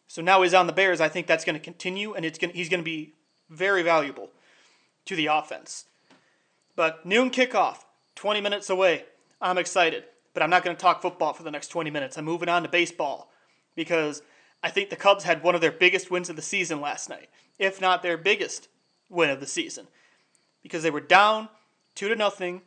So 0.08 0.22
now 0.22 0.42
he's 0.42 0.54
on 0.54 0.66
the 0.66 0.72
Bears. 0.72 1.00
I 1.00 1.08
think 1.08 1.26
that's 1.26 1.44
going 1.44 1.54
to 1.54 1.60
continue, 1.60 2.14
and 2.14 2.24
it's 2.24 2.38
going 2.38 2.54
he's 2.54 2.68
going 2.68 2.80
to 2.80 2.84
be 2.84 3.12
very 3.50 3.82
valuable 3.82 4.30
to 5.04 5.14
the 5.14 5.26
offense. 5.26 5.84
But 6.74 7.04
noon 7.04 7.30
kickoff, 7.30 7.78
20 8.14 8.40
minutes 8.40 8.70
away. 8.70 9.04
I'm 9.40 9.58
excited, 9.58 10.04
but 10.34 10.42
I'm 10.42 10.50
not 10.50 10.64
going 10.64 10.76
to 10.76 10.80
talk 10.80 11.02
football 11.02 11.32
for 11.32 11.42
the 11.42 11.50
next 11.50 11.68
20 11.68 11.90
minutes. 11.90 12.16
I'm 12.18 12.24
moving 12.24 12.48
on 12.48 12.62
to 12.62 12.68
baseball 12.68 13.30
because 13.76 14.22
I 14.62 14.70
think 14.70 14.90
the 14.90 14.96
Cubs 14.96 15.24
had 15.24 15.42
one 15.42 15.54
of 15.54 15.60
their 15.60 15.72
biggest 15.72 16.10
wins 16.10 16.28
of 16.28 16.36
the 16.36 16.42
season 16.42 16.80
last 16.80 17.08
night, 17.08 17.28
if 17.58 17.80
not 17.80 18.02
their 18.02 18.16
biggest 18.16 18.68
win 19.08 19.30
of 19.30 19.40
the 19.40 19.46
season, 19.46 19.86
because 20.62 20.82
they 20.82 20.90
were 20.90 21.00
down 21.00 21.48
two 21.94 22.08
to 22.08 22.16
nothing 22.16 22.62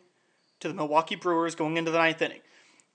to 0.60 0.68
the 0.68 0.74
Milwaukee 0.74 1.16
Brewers 1.16 1.56
going 1.56 1.78
into 1.78 1.92
the 1.92 1.98
ninth 1.98 2.22
inning. 2.22 2.42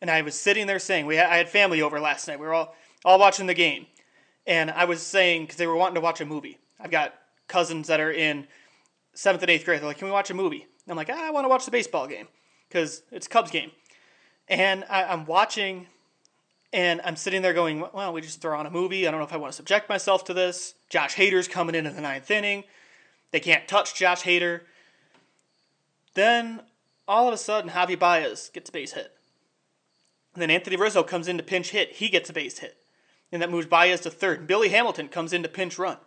And 0.00 0.10
I 0.10 0.22
was 0.22 0.34
sitting 0.34 0.66
there 0.66 0.78
saying, 0.78 1.06
we 1.06 1.16
had, 1.16 1.30
I 1.30 1.36
had 1.36 1.48
family 1.48 1.82
over 1.82 2.00
last 2.00 2.28
night. 2.28 2.38
We 2.38 2.46
were 2.46 2.54
all, 2.54 2.74
all 3.04 3.18
watching 3.18 3.46
the 3.46 3.54
game. 3.54 3.86
And 4.46 4.70
I 4.70 4.84
was 4.84 5.02
saying, 5.02 5.42
because 5.42 5.56
they 5.56 5.66
were 5.66 5.76
wanting 5.76 5.96
to 5.96 6.00
watch 6.00 6.20
a 6.20 6.26
movie. 6.26 6.58
I've 6.78 6.90
got 6.90 7.14
cousins 7.48 7.88
that 7.88 8.00
are 8.00 8.12
in 8.12 8.46
seventh 9.14 9.42
and 9.42 9.50
eighth 9.50 9.64
grade. 9.64 9.80
They're 9.80 9.88
like, 9.88 9.98
can 9.98 10.06
we 10.06 10.12
watch 10.12 10.30
a 10.30 10.34
movie? 10.34 10.62
And 10.62 10.90
I'm 10.90 10.96
like, 10.96 11.10
ah, 11.10 11.26
I 11.26 11.30
want 11.30 11.44
to 11.44 11.48
watch 11.48 11.64
the 11.64 11.70
baseball 11.70 12.06
game 12.06 12.28
because 12.68 13.02
it's 13.10 13.26
Cubs 13.26 13.50
game. 13.50 13.72
And 14.48 14.84
I, 14.88 15.04
I'm 15.04 15.26
watching, 15.26 15.88
and 16.72 17.00
I'm 17.04 17.16
sitting 17.16 17.42
there 17.42 17.52
going, 17.52 17.84
well, 17.92 18.12
we 18.12 18.20
just 18.20 18.40
throw 18.40 18.58
on 18.58 18.66
a 18.66 18.70
movie. 18.70 19.08
I 19.08 19.10
don't 19.10 19.18
know 19.18 19.26
if 19.26 19.32
I 19.32 19.36
want 19.36 19.52
to 19.52 19.56
subject 19.56 19.88
myself 19.88 20.24
to 20.26 20.34
this. 20.34 20.74
Josh 20.88 21.16
Hader's 21.16 21.48
coming 21.48 21.74
in 21.74 21.84
the 21.84 22.00
ninth 22.00 22.30
inning. 22.30 22.64
They 23.32 23.40
can't 23.40 23.66
touch 23.66 23.96
Josh 23.96 24.22
Hader. 24.22 24.60
Then 26.14 26.60
all 27.08 27.26
of 27.26 27.34
a 27.34 27.38
sudden, 27.38 27.70
Javi 27.70 27.98
Baez 27.98 28.50
gets 28.52 28.70
a 28.70 28.72
base 28.72 28.92
hit. 28.92 29.12
And 30.34 30.42
then 30.42 30.50
Anthony 30.50 30.76
Rizzo 30.76 31.02
comes 31.02 31.28
in 31.28 31.36
to 31.38 31.42
pinch 31.42 31.70
hit. 31.70 31.92
He 31.92 32.08
gets 32.08 32.30
a 32.30 32.32
base 32.32 32.58
hit. 32.58 32.76
And 33.36 33.42
that 33.42 33.50
moves 33.50 33.66
Baez 33.66 34.00
to 34.00 34.10
third. 34.10 34.46
Billy 34.46 34.70
Hamilton 34.70 35.08
comes 35.08 35.34
in 35.34 35.42
to 35.42 35.48
pinch 35.50 35.78
run. 35.78 35.98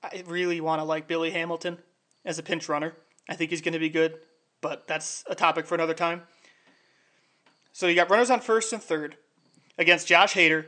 I 0.00 0.22
really 0.24 0.60
want 0.60 0.78
to 0.78 0.84
like 0.84 1.08
Billy 1.08 1.32
Hamilton 1.32 1.78
as 2.24 2.38
a 2.38 2.44
pinch 2.44 2.68
runner. 2.68 2.94
I 3.28 3.34
think 3.34 3.50
he's 3.50 3.62
going 3.62 3.72
to 3.72 3.80
be 3.80 3.88
good, 3.88 4.20
but 4.60 4.86
that's 4.86 5.24
a 5.26 5.34
topic 5.34 5.66
for 5.66 5.74
another 5.74 5.92
time. 5.92 6.22
So 7.72 7.88
you 7.88 7.96
got 7.96 8.08
runners 8.08 8.30
on 8.30 8.38
first 8.38 8.72
and 8.72 8.80
third. 8.80 9.16
against 9.76 10.06
Josh 10.06 10.34
Hader, 10.34 10.66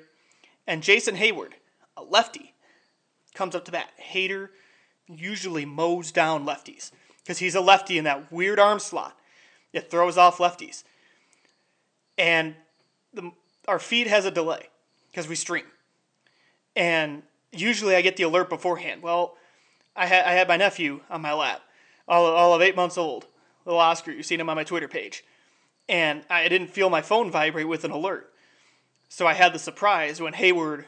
and 0.66 0.82
Jason 0.82 1.14
Heyward, 1.14 1.52
a 1.96 2.02
lefty, 2.02 2.54
comes 3.34 3.54
up 3.54 3.64
to 3.66 3.70
bat. 3.70 3.92
Hader 4.12 4.48
usually 5.06 5.64
mows 5.64 6.10
down 6.10 6.44
lefties 6.44 6.90
because 7.22 7.38
he's 7.38 7.54
a 7.54 7.60
lefty 7.60 7.98
in 7.98 8.04
that 8.04 8.32
weird 8.32 8.58
arm 8.58 8.80
slot. 8.80 9.16
It 9.72 9.92
throws 9.92 10.18
off 10.18 10.38
lefties. 10.38 10.82
And 12.18 12.56
the, 13.14 13.30
our 13.68 13.78
feed 13.78 14.08
has 14.08 14.24
a 14.24 14.32
delay 14.32 14.70
because 15.18 15.28
we 15.28 15.34
stream. 15.34 15.64
And 16.76 17.24
usually 17.50 17.96
I 17.96 18.02
get 18.02 18.16
the 18.16 18.22
alert 18.22 18.48
beforehand. 18.48 19.02
Well, 19.02 19.36
I 19.96 20.06
had, 20.06 20.24
I 20.24 20.30
had 20.30 20.46
my 20.46 20.56
nephew 20.56 21.00
on 21.10 21.22
my 21.22 21.32
lap, 21.32 21.60
all, 22.06 22.24
all 22.26 22.54
of 22.54 22.62
eight 22.62 22.76
months 22.76 22.96
old, 22.96 23.26
little 23.64 23.80
Oscar. 23.80 24.12
You've 24.12 24.26
seen 24.26 24.38
him 24.38 24.48
on 24.48 24.54
my 24.54 24.62
Twitter 24.62 24.86
page. 24.86 25.24
And 25.88 26.22
I 26.30 26.46
didn't 26.46 26.68
feel 26.68 26.88
my 26.88 27.02
phone 27.02 27.32
vibrate 27.32 27.66
with 27.66 27.82
an 27.82 27.90
alert. 27.90 28.32
So 29.08 29.26
I 29.26 29.34
had 29.34 29.52
the 29.52 29.58
surprise 29.58 30.20
when 30.20 30.34
Heyward 30.34 30.84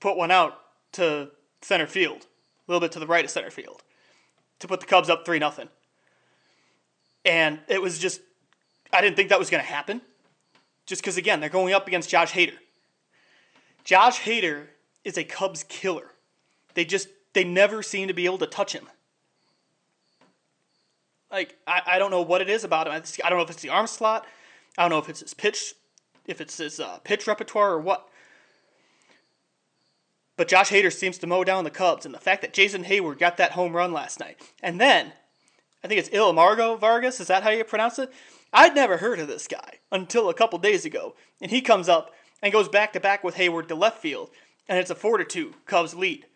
put 0.00 0.16
one 0.16 0.30
out 0.30 0.58
to 0.92 1.32
center 1.60 1.86
field, 1.86 2.22
a 2.66 2.72
little 2.72 2.80
bit 2.80 2.92
to 2.92 2.98
the 2.98 3.06
right 3.06 3.26
of 3.26 3.30
center 3.30 3.50
field, 3.50 3.82
to 4.60 4.68
put 4.68 4.80
the 4.80 4.86
Cubs 4.86 5.10
up 5.10 5.26
3 5.26 5.38
0. 5.38 5.52
And 7.26 7.58
it 7.68 7.82
was 7.82 7.98
just, 7.98 8.22
I 8.90 9.02
didn't 9.02 9.16
think 9.16 9.28
that 9.28 9.38
was 9.38 9.50
going 9.50 9.62
to 9.62 9.68
happen. 9.68 10.00
Just 10.86 11.02
because, 11.02 11.18
again, 11.18 11.40
they're 11.40 11.50
going 11.50 11.74
up 11.74 11.86
against 11.86 12.08
Josh 12.08 12.32
Hader. 12.32 12.56
Josh 13.86 14.18
Hader 14.22 14.64
is 15.04 15.16
a 15.16 15.22
Cubs 15.22 15.62
killer. 15.62 16.10
They 16.74 16.84
just, 16.84 17.06
they 17.34 17.44
never 17.44 17.84
seem 17.84 18.08
to 18.08 18.14
be 18.14 18.24
able 18.26 18.38
to 18.38 18.46
touch 18.46 18.72
him. 18.72 18.88
Like, 21.30 21.56
I, 21.68 21.82
I 21.86 21.98
don't 22.00 22.10
know 22.10 22.20
what 22.20 22.40
it 22.40 22.50
is 22.50 22.64
about 22.64 22.88
him. 22.88 22.92
I 22.92 23.28
don't 23.28 23.38
know 23.38 23.44
if 23.44 23.50
it's 23.50 23.62
the 23.62 23.68
arm 23.68 23.86
slot. 23.86 24.26
I 24.76 24.82
don't 24.82 24.90
know 24.90 24.98
if 24.98 25.08
it's 25.08 25.20
his 25.20 25.34
pitch, 25.34 25.74
if 26.26 26.40
it's 26.40 26.58
his 26.58 26.80
uh, 26.80 26.98
pitch 27.04 27.28
repertoire 27.28 27.74
or 27.74 27.80
what. 27.80 28.08
But 30.36 30.48
Josh 30.48 30.70
Hader 30.70 30.92
seems 30.92 31.16
to 31.18 31.28
mow 31.28 31.44
down 31.44 31.62
the 31.62 31.70
Cubs, 31.70 32.04
and 32.04 32.14
the 32.14 32.18
fact 32.18 32.42
that 32.42 32.52
Jason 32.52 32.84
Heyward 32.84 33.20
got 33.20 33.36
that 33.36 33.52
home 33.52 33.74
run 33.74 33.92
last 33.92 34.18
night, 34.18 34.40
and 34.62 34.80
then 34.80 35.12
I 35.84 35.88
think 35.88 36.00
it's 36.00 36.10
Ildemaro 36.10 36.78
Vargas. 36.78 37.20
Is 37.20 37.28
that 37.28 37.44
how 37.44 37.50
you 37.50 37.62
pronounce 37.62 38.00
it? 38.00 38.12
I'd 38.52 38.74
never 38.74 38.96
heard 38.96 39.20
of 39.20 39.28
this 39.28 39.46
guy 39.46 39.78
until 39.92 40.28
a 40.28 40.34
couple 40.34 40.58
days 40.58 40.84
ago, 40.84 41.14
and 41.40 41.50
he 41.50 41.60
comes 41.60 41.88
up 41.88 42.12
and 42.42 42.52
goes 42.52 42.68
back 42.68 42.92
to 42.92 43.00
back 43.00 43.24
with 43.24 43.36
Heyward 43.36 43.68
to 43.68 43.74
left 43.74 44.00
field, 44.00 44.30
and 44.68 44.78
it's 44.78 44.90
a 44.90 44.94
four 44.94 45.18
to 45.18 45.24
two 45.24 45.54
Cubs 45.66 45.94
lead. 45.94 46.26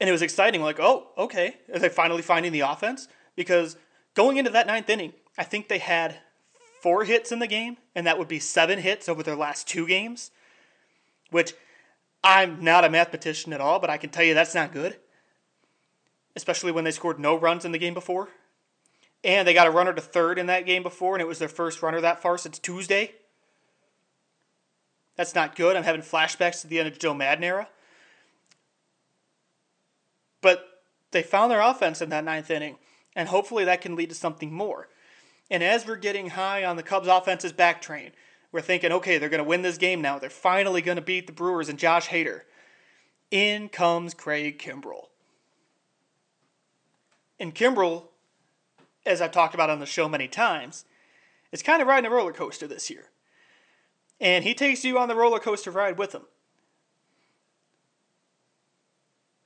And 0.00 0.08
it 0.08 0.12
was 0.12 0.22
exciting. 0.22 0.62
Like, 0.62 0.80
oh, 0.80 1.08
okay, 1.16 1.56
are 1.72 1.78
they 1.78 1.88
finally 1.88 2.22
finding 2.22 2.52
the 2.52 2.60
offense? 2.60 3.08
Because 3.36 3.76
going 4.14 4.36
into 4.36 4.50
that 4.50 4.66
ninth 4.66 4.90
inning, 4.90 5.12
I 5.38 5.44
think 5.44 5.68
they 5.68 5.78
had 5.78 6.18
four 6.80 7.04
hits 7.04 7.30
in 7.30 7.38
the 7.38 7.46
game, 7.46 7.76
and 7.94 8.06
that 8.06 8.18
would 8.18 8.28
be 8.28 8.40
seven 8.40 8.80
hits 8.80 9.08
over 9.08 9.22
their 9.22 9.36
last 9.36 9.68
two 9.68 9.86
games, 9.86 10.32
which 11.30 11.54
I'm 12.24 12.62
not 12.62 12.84
a 12.84 12.90
mathematician 12.90 13.52
at 13.52 13.60
all, 13.60 13.78
but 13.78 13.90
I 13.90 13.96
can 13.96 14.10
tell 14.10 14.24
you 14.24 14.34
that's 14.34 14.54
not 14.54 14.72
good. 14.72 14.96
Especially 16.34 16.72
when 16.72 16.84
they 16.84 16.90
scored 16.90 17.18
no 17.18 17.38
runs 17.38 17.64
in 17.64 17.72
the 17.72 17.78
game 17.78 17.94
before. 17.94 18.28
And 19.22 19.46
they 19.46 19.54
got 19.54 19.68
a 19.68 19.70
runner 19.70 19.92
to 19.92 20.00
third 20.00 20.38
in 20.38 20.46
that 20.46 20.66
game 20.66 20.82
before, 20.82 21.14
and 21.14 21.22
it 21.22 21.28
was 21.28 21.38
their 21.38 21.48
first 21.48 21.82
runner 21.82 22.00
that 22.00 22.20
far 22.20 22.36
since 22.38 22.58
Tuesday. 22.58 23.12
That's 25.22 25.36
not 25.36 25.54
good. 25.54 25.76
I'm 25.76 25.84
having 25.84 26.02
flashbacks 26.02 26.62
to 26.62 26.66
the 26.66 26.80
end 26.80 26.88
of 26.88 26.98
Joe 26.98 27.14
Maddon 27.14 27.44
era. 27.44 27.68
But 30.40 30.82
they 31.12 31.22
found 31.22 31.52
their 31.52 31.60
offense 31.60 32.02
in 32.02 32.08
that 32.08 32.24
ninth 32.24 32.50
inning, 32.50 32.78
and 33.14 33.28
hopefully 33.28 33.64
that 33.64 33.82
can 33.82 33.94
lead 33.94 34.08
to 34.08 34.16
something 34.16 34.52
more. 34.52 34.88
And 35.48 35.62
as 35.62 35.86
we're 35.86 35.94
getting 35.94 36.30
high 36.30 36.64
on 36.64 36.74
the 36.74 36.82
Cubs' 36.82 37.06
offense's 37.06 37.52
back 37.52 37.80
train, 37.80 38.10
we're 38.50 38.62
thinking, 38.62 38.90
okay, 38.90 39.16
they're 39.16 39.28
going 39.28 39.38
to 39.38 39.48
win 39.48 39.62
this 39.62 39.78
game 39.78 40.02
now. 40.02 40.18
They're 40.18 40.28
finally 40.28 40.82
going 40.82 40.96
to 40.96 41.02
beat 41.02 41.28
the 41.28 41.32
Brewers 41.32 41.68
and 41.68 41.78
Josh 41.78 42.08
Hader. 42.08 42.40
In 43.30 43.68
comes 43.68 44.14
Craig 44.14 44.58
Kimbrel. 44.58 45.06
And 47.38 47.54
Kimbrel, 47.54 48.08
as 49.06 49.22
I've 49.22 49.30
talked 49.30 49.54
about 49.54 49.70
on 49.70 49.78
the 49.78 49.86
show 49.86 50.08
many 50.08 50.26
times, 50.26 50.84
is 51.52 51.62
kind 51.62 51.80
of 51.80 51.86
riding 51.86 52.10
a 52.10 52.12
roller 52.12 52.32
coaster 52.32 52.66
this 52.66 52.90
year. 52.90 53.11
And 54.22 54.44
he 54.44 54.54
takes 54.54 54.84
you 54.84 54.98
on 54.98 55.08
the 55.08 55.16
roller 55.16 55.40
coaster 55.40 55.72
ride 55.72 55.98
with 55.98 56.14
him. 56.14 56.22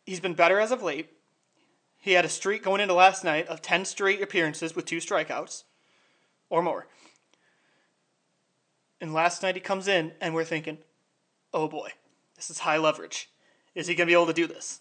He's 0.05 0.21
been 0.21 0.35
better 0.35 0.61
as 0.61 0.71
of 0.71 0.83
late. 0.83 1.09
He 1.99 2.13
had 2.13 2.27
a 2.27 2.29
streak 2.29 2.63
going 2.63 2.83
into 2.83 2.93
last 2.93 3.25
night 3.25 3.49
of 3.49 3.63
10 3.63 3.87
straight 3.87 4.23
appearances 4.23 4.77
with 4.77 4.85
two 4.85 4.99
strikeouts 4.99 5.65
or 6.51 6.63
more. 6.63 6.87
And 9.01 9.15
last 9.15 9.43
night 9.43 9.55
he 9.55 9.61
comes 9.63 9.89
in, 9.89 10.13
and 10.21 10.35
we're 10.35 10.45
thinking, 10.45 10.79
oh 11.55 11.69
boy, 11.69 11.91
this 12.37 12.51
is 12.51 12.61
high 12.61 12.79
leverage. 12.79 13.31
Is 13.75 13.87
he 13.87 13.95
going 13.95 14.07
to 14.07 14.11
be 14.11 14.15
able 14.15 14.27
to 14.27 14.33
do 14.35 14.47
this? 14.47 14.81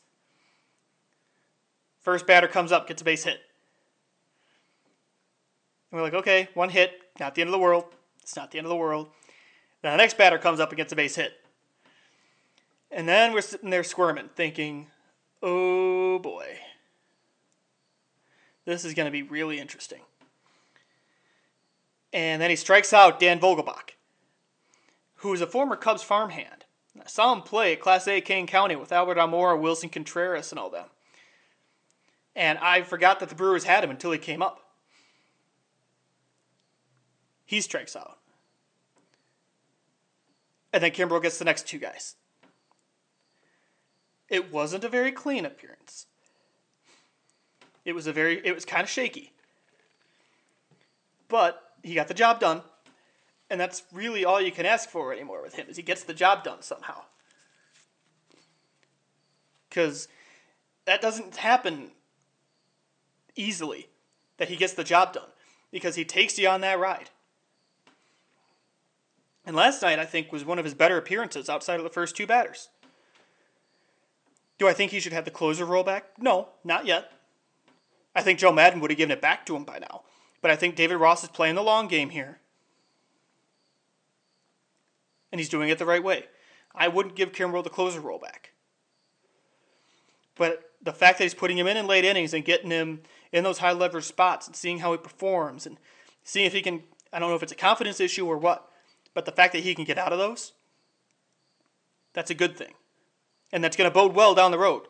First 2.02 2.28
batter 2.28 2.50
comes 2.50 2.74
up, 2.74 2.88
gets 2.88 3.02
a 3.02 3.06
base 3.06 3.24
hit. 3.24 3.40
And 5.90 5.98
we're 5.98 6.04
like, 6.04 6.14
okay, 6.14 6.50
one 6.54 6.70
hit, 6.70 6.92
not 7.18 7.34
the 7.34 7.42
end 7.42 7.48
of 7.48 7.54
the 7.54 7.60
world. 7.60 7.86
It's 8.22 8.36
not 8.36 8.52
the 8.52 8.58
end 8.58 8.68
of 8.68 8.70
the 8.70 8.76
world. 8.76 9.10
Then 9.86 9.92
the 9.92 9.98
next 9.98 10.18
batter 10.18 10.40
comes 10.40 10.60
up 10.60 10.70
and 10.70 10.78
gets 10.78 10.92
a 10.94 10.96
base 10.96 11.16
hit. 11.16 11.34
And 12.90 13.08
then 13.08 13.34
we're 13.34 13.42
sitting 13.42 13.70
there 13.70 13.84
squirming, 13.84 14.32
thinking, 14.36 14.88
oh 15.44 16.18
boy, 16.18 16.58
this 18.66 18.84
is 18.84 18.96
going 18.96 19.06
to 19.06 19.12
be 19.12 19.22
really 19.22 19.60
interesting. 19.60 20.00
And 22.12 22.42
then 22.42 22.50
he 22.50 22.56
strikes 22.56 22.94
out 22.94 23.20
Dan 23.20 23.40
Vogelbach 23.40 23.92
who 25.18 25.32
is 25.32 25.42
a 25.42 25.46
former 25.46 25.76
Cubs 25.76 26.02
farmhand. 26.02 26.66
I 27.00 27.06
saw 27.06 27.32
him 27.32 27.44
play 27.44 27.74
at 27.74 27.80
Class 27.80 28.08
A 28.08 28.22
Kane 28.22 28.48
County 28.48 28.76
with 28.76 28.92
Albert 28.92 29.20
Almora, 29.20 29.56
Willson 29.56 29.92
Contreras, 29.92 30.52
and 30.52 30.58
all 30.58 30.72
them. 30.72 30.88
And 32.36 32.58
I 32.58 32.82
forgot 32.82 33.20
that 33.20 33.30
the 33.30 33.36
Brewers 33.36 33.66
had 33.66 33.84
him 33.84 33.92
until 33.92 34.12
he 34.12 34.18
came 34.18 34.42
up. 34.42 34.62
He 37.46 37.62
strikes 37.62 37.96
out. 37.96 38.18
And 40.76 40.84
then 40.84 40.92
Kimbrel 40.92 41.22
gets 41.22 41.38
the 41.38 41.46
next 41.46 41.68
two 41.68 41.80
guys. 41.80 42.16
It 44.28 44.52
wasn't 44.52 44.84
a 44.84 44.90
very 44.90 45.14
clean 45.14 45.46
appearance. 45.46 46.08
It 47.86 47.96
was 47.96 48.08
a 48.08 48.12
very 48.12 48.46
it 48.46 48.54
was 48.54 48.66
kind 48.66 48.84
of 48.84 48.90
shaky. 48.90 49.32
But 51.30 51.62
he 51.82 51.96
got 51.96 52.10
the 52.10 52.14
job 52.14 52.42
done. 52.42 52.62
And 53.50 53.58
that's 53.58 53.84
really 53.94 54.26
all 54.26 54.42
you 54.42 54.52
can 54.52 54.66
ask 54.66 54.90
for 54.90 55.14
anymore 55.14 55.42
with 55.42 55.56
him 55.56 55.68
is 55.70 55.78
he 55.78 55.82
gets 55.82 56.04
the 56.04 56.14
job 56.14 56.44
done 56.44 56.62
somehow. 56.62 57.04
Cuz 59.72 60.10
that 60.84 61.02
doesn't 61.02 61.38
happen 61.38 61.92
easily 63.38 63.88
that 64.36 64.50
he 64.50 64.58
gets 64.58 64.74
the 64.74 64.84
job 64.84 65.14
done 65.14 65.30
because 65.72 65.96
he 65.96 66.04
takes 66.04 66.38
you 66.38 66.50
on 66.50 66.60
that 66.62 66.80
ride. 66.80 67.12
And 69.46 69.56
last 69.56 69.82
night 69.82 70.00
I 70.00 70.06
think 70.06 70.32
was 70.32 70.46
one 70.46 70.60
of 70.60 70.66
his 70.66 70.74
better 70.74 70.98
appearances 70.98 71.50
outside 71.50 71.80
of 71.80 71.84
the 71.84 71.90
first 71.90 72.16
two 72.16 72.28
batters. 72.28 72.70
Do 74.58 74.68
I 74.68 74.74
think 74.74 74.92
he 74.92 75.00
should 75.00 75.14
have 75.14 75.26
the 75.26 75.32
closer 75.32 75.66
role 75.66 75.84
back? 75.84 76.06
No, 76.18 76.50
not 76.64 76.86
yet. 76.86 77.12
I 78.16 78.22
think 78.22 78.40
Joe 78.40 78.54
Maddon 78.54 78.80
would 78.80 78.92
have 78.92 78.98
given 78.98 79.16
it 79.16 79.22
back 79.22 79.46
to 79.46 79.56
him 79.56 79.66
by 79.66 79.80
now. 79.80 80.04
But 80.42 80.52
I 80.52 80.56
think 80.56 80.76
David 80.76 80.96
Ross 80.96 81.24
is 81.24 81.30
playing 81.30 81.56
the 81.56 81.64
long 81.64 81.88
game 81.88 82.12
here 82.12 82.40
and 85.36 85.40
he's 85.42 85.50
doing 85.50 85.68
it 85.68 85.78
the 85.78 85.86
right 85.86 86.02
way. 86.02 86.24
I 86.74 86.88
wouldn't 86.88 87.18
give 87.18 87.34
Kimbrel 87.34 87.62
the 87.62 87.70
closer 87.70 88.00
role 88.00 88.20
back. 88.20 88.52
But 90.38 90.72
the 90.82 90.94
fact 90.94 91.18
that 91.18 91.26
he's 91.26 91.34
putting 91.34 91.58
him 91.58 91.68
in 91.68 91.76
in 91.76 91.88
late 91.88 92.06
innings 92.06 92.34
and 92.34 92.46
getting 92.46 92.70
him 92.70 93.02
in 93.34 93.44
those 93.44 93.58
high 93.58 93.74
leverage 93.74 94.06
spots 94.06 94.48
and 94.48 94.56
seeing 94.56 94.80
how 94.80 94.94
he 94.94 94.98
performs 94.98 95.66
and 95.66 95.78
seeing 96.24 96.46
if 96.46 96.54
he 96.54 96.62
can, 96.62 96.84
I 97.12 97.20
don't 97.20 97.30
know 97.30 97.36
if 97.36 97.44
it's 97.44 97.52
a 97.52 97.56
confidence 97.56 98.00
issue 98.00 98.26
or 98.26 98.38
what, 98.38 98.72
but 99.16 99.26
the 99.26 99.32
fact 99.32 99.54
that 99.54 99.64
he 99.64 99.74
can 99.74 99.86
get 99.86 99.98
out 99.98 100.14
of 100.14 100.20
those, 100.20 100.54
that's 102.14 102.30
a 102.30 102.36
good 102.36 102.56
thing. 102.56 102.74
And 103.52 103.64
that's 103.64 103.76
going 103.76 103.90
to 103.90 103.94
bode 103.94 104.14
well 104.14 104.36
down 104.36 104.52
the 104.52 104.60
road 104.60 104.84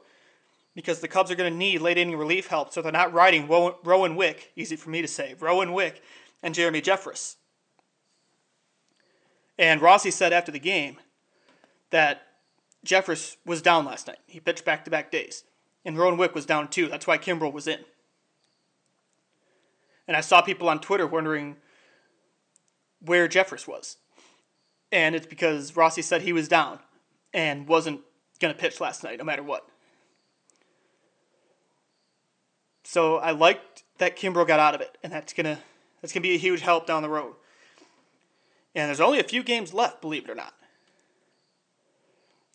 because 0.75 0.99
the 0.99 1.07
Cubs 1.07 1.31
are 1.31 1.35
going 1.35 1.51
to 1.51 1.57
need 1.57 1.81
late 1.81 1.97
inning 1.97 2.17
relief 2.17 2.47
help 2.47 2.73
so 2.73 2.81
they're 2.81 2.91
not 2.91 3.13
riding 3.13 3.47
Rowan 3.47 4.15
Wick, 4.17 4.51
easy 4.57 4.75
for 4.75 4.89
me 4.89 5.01
to 5.01 5.07
say, 5.07 5.35
Rowan 5.39 5.71
Wick 5.71 6.01
and 6.43 6.53
Jeremy 6.53 6.81
Jeffress. 6.81 7.35
And 9.57 9.79
Rossi 9.81 10.11
said 10.11 10.33
after 10.33 10.51
the 10.51 10.59
game 10.59 10.97
that 11.91 12.23
Jeffress 12.85 13.37
was 13.45 13.61
down 13.61 13.85
last 13.85 14.07
night. 14.07 14.19
He 14.27 14.39
pitched 14.39 14.65
back 14.65 14.83
to 14.85 14.91
back 14.91 15.11
days. 15.11 15.43
And 15.85 15.97
Rowan 15.97 16.17
Wick 16.17 16.35
was 16.35 16.45
down 16.45 16.67
too. 16.67 16.87
That's 16.87 17.07
why 17.07 17.17
Kimbrel 17.17 17.53
was 17.53 17.67
in. 17.67 17.79
And 20.07 20.17
I 20.17 20.21
saw 20.21 20.41
people 20.41 20.67
on 20.67 20.81
Twitter 20.81 21.07
wondering 21.07 21.57
where 22.99 23.27
Jeffress 23.27 23.67
was. 23.67 23.97
And 24.91 25.15
it's 25.15 25.25
because 25.25 25.75
Rossi 25.75 26.01
said 26.01 26.21
he 26.21 26.33
was 26.33 26.47
down 26.47 26.79
and 27.33 27.67
wasn't 27.67 28.01
going 28.39 28.53
to 28.53 28.59
pitch 28.59 28.79
last 28.79 29.03
night, 29.03 29.17
no 29.17 29.23
matter 29.23 29.43
what. 29.43 29.67
So 32.83 33.17
I 33.17 33.31
liked 33.31 33.83
that 33.97 34.17
Kimbrel 34.17 34.47
got 34.47 34.59
out 34.59 34.75
of 34.75 34.81
it, 34.81 34.97
and 35.03 35.11
that's 35.11 35.33
gonna 35.33 35.59
that's 36.01 36.13
gonna 36.13 36.21
be 36.21 36.35
a 36.35 36.37
huge 36.37 36.61
help 36.61 36.85
down 36.85 37.01
the 37.01 37.09
road. 37.09 37.33
And 38.75 38.87
there's 38.87 39.01
only 39.01 39.19
a 39.19 39.23
few 39.23 39.41
games 39.41 39.73
left, 39.73 40.01
believe 40.01 40.25
it 40.25 40.29
or 40.29 40.35
not. 40.35 40.53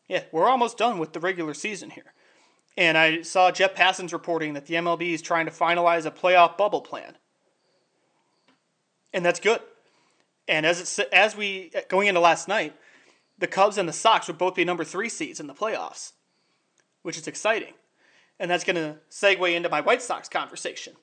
Yeah, 0.06 0.24
we're 0.30 0.48
almost 0.48 0.78
done 0.78 0.98
with 0.98 1.12
the 1.12 1.20
regular 1.20 1.54
season 1.54 1.90
here. 1.90 2.12
And 2.76 2.96
I 2.96 3.22
saw 3.22 3.50
Jeff 3.50 3.74
Passan 3.74 4.12
reporting 4.12 4.54
that 4.54 4.66
the 4.66 4.74
MLB 4.74 5.12
is 5.12 5.22
trying 5.22 5.46
to 5.46 5.52
finalize 5.52 6.06
a 6.06 6.10
playoff 6.10 6.56
bubble 6.56 6.80
plan. 6.80 7.16
And 9.12 9.24
that's 9.24 9.40
good. 9.40 9.60
And 10.51 10.66
as 10.66 10.80
it's 10.80 10.98
as 11.12 11.36
we 11.36 11.70
uh, 11.76 11.82
going 11.88 12.09
into 12.09 12.20
last 12.20 12.48
night, 12.48 12.74
the 13.38 13.46
Cubs 13.46 13.78
and 13.78 13.88
the 13.88 13.92
Sox 13.92 14.26
would 14.26 14.36
both 14.36 14.57
be 14.57 14.64
number 14.64 14.84
3 14.84 15.09
seeds 15.09 15.38
in 15.38 15.46
the 15.46 15.55
playoffs, 15.55 16.12
which 17.03 17.16
is 17.16 17.28
exciting. 17.28 17.74
And 18.38 18.51
that's 18.51 18.64
going 18.64 18.76
to 18.76 18.96
segue 19.11 19.55
into 19.55 19.68
my 19.68 19.80
White 19.80 20.03
Sox 20.03 20.28
conversation. 20.28 20.94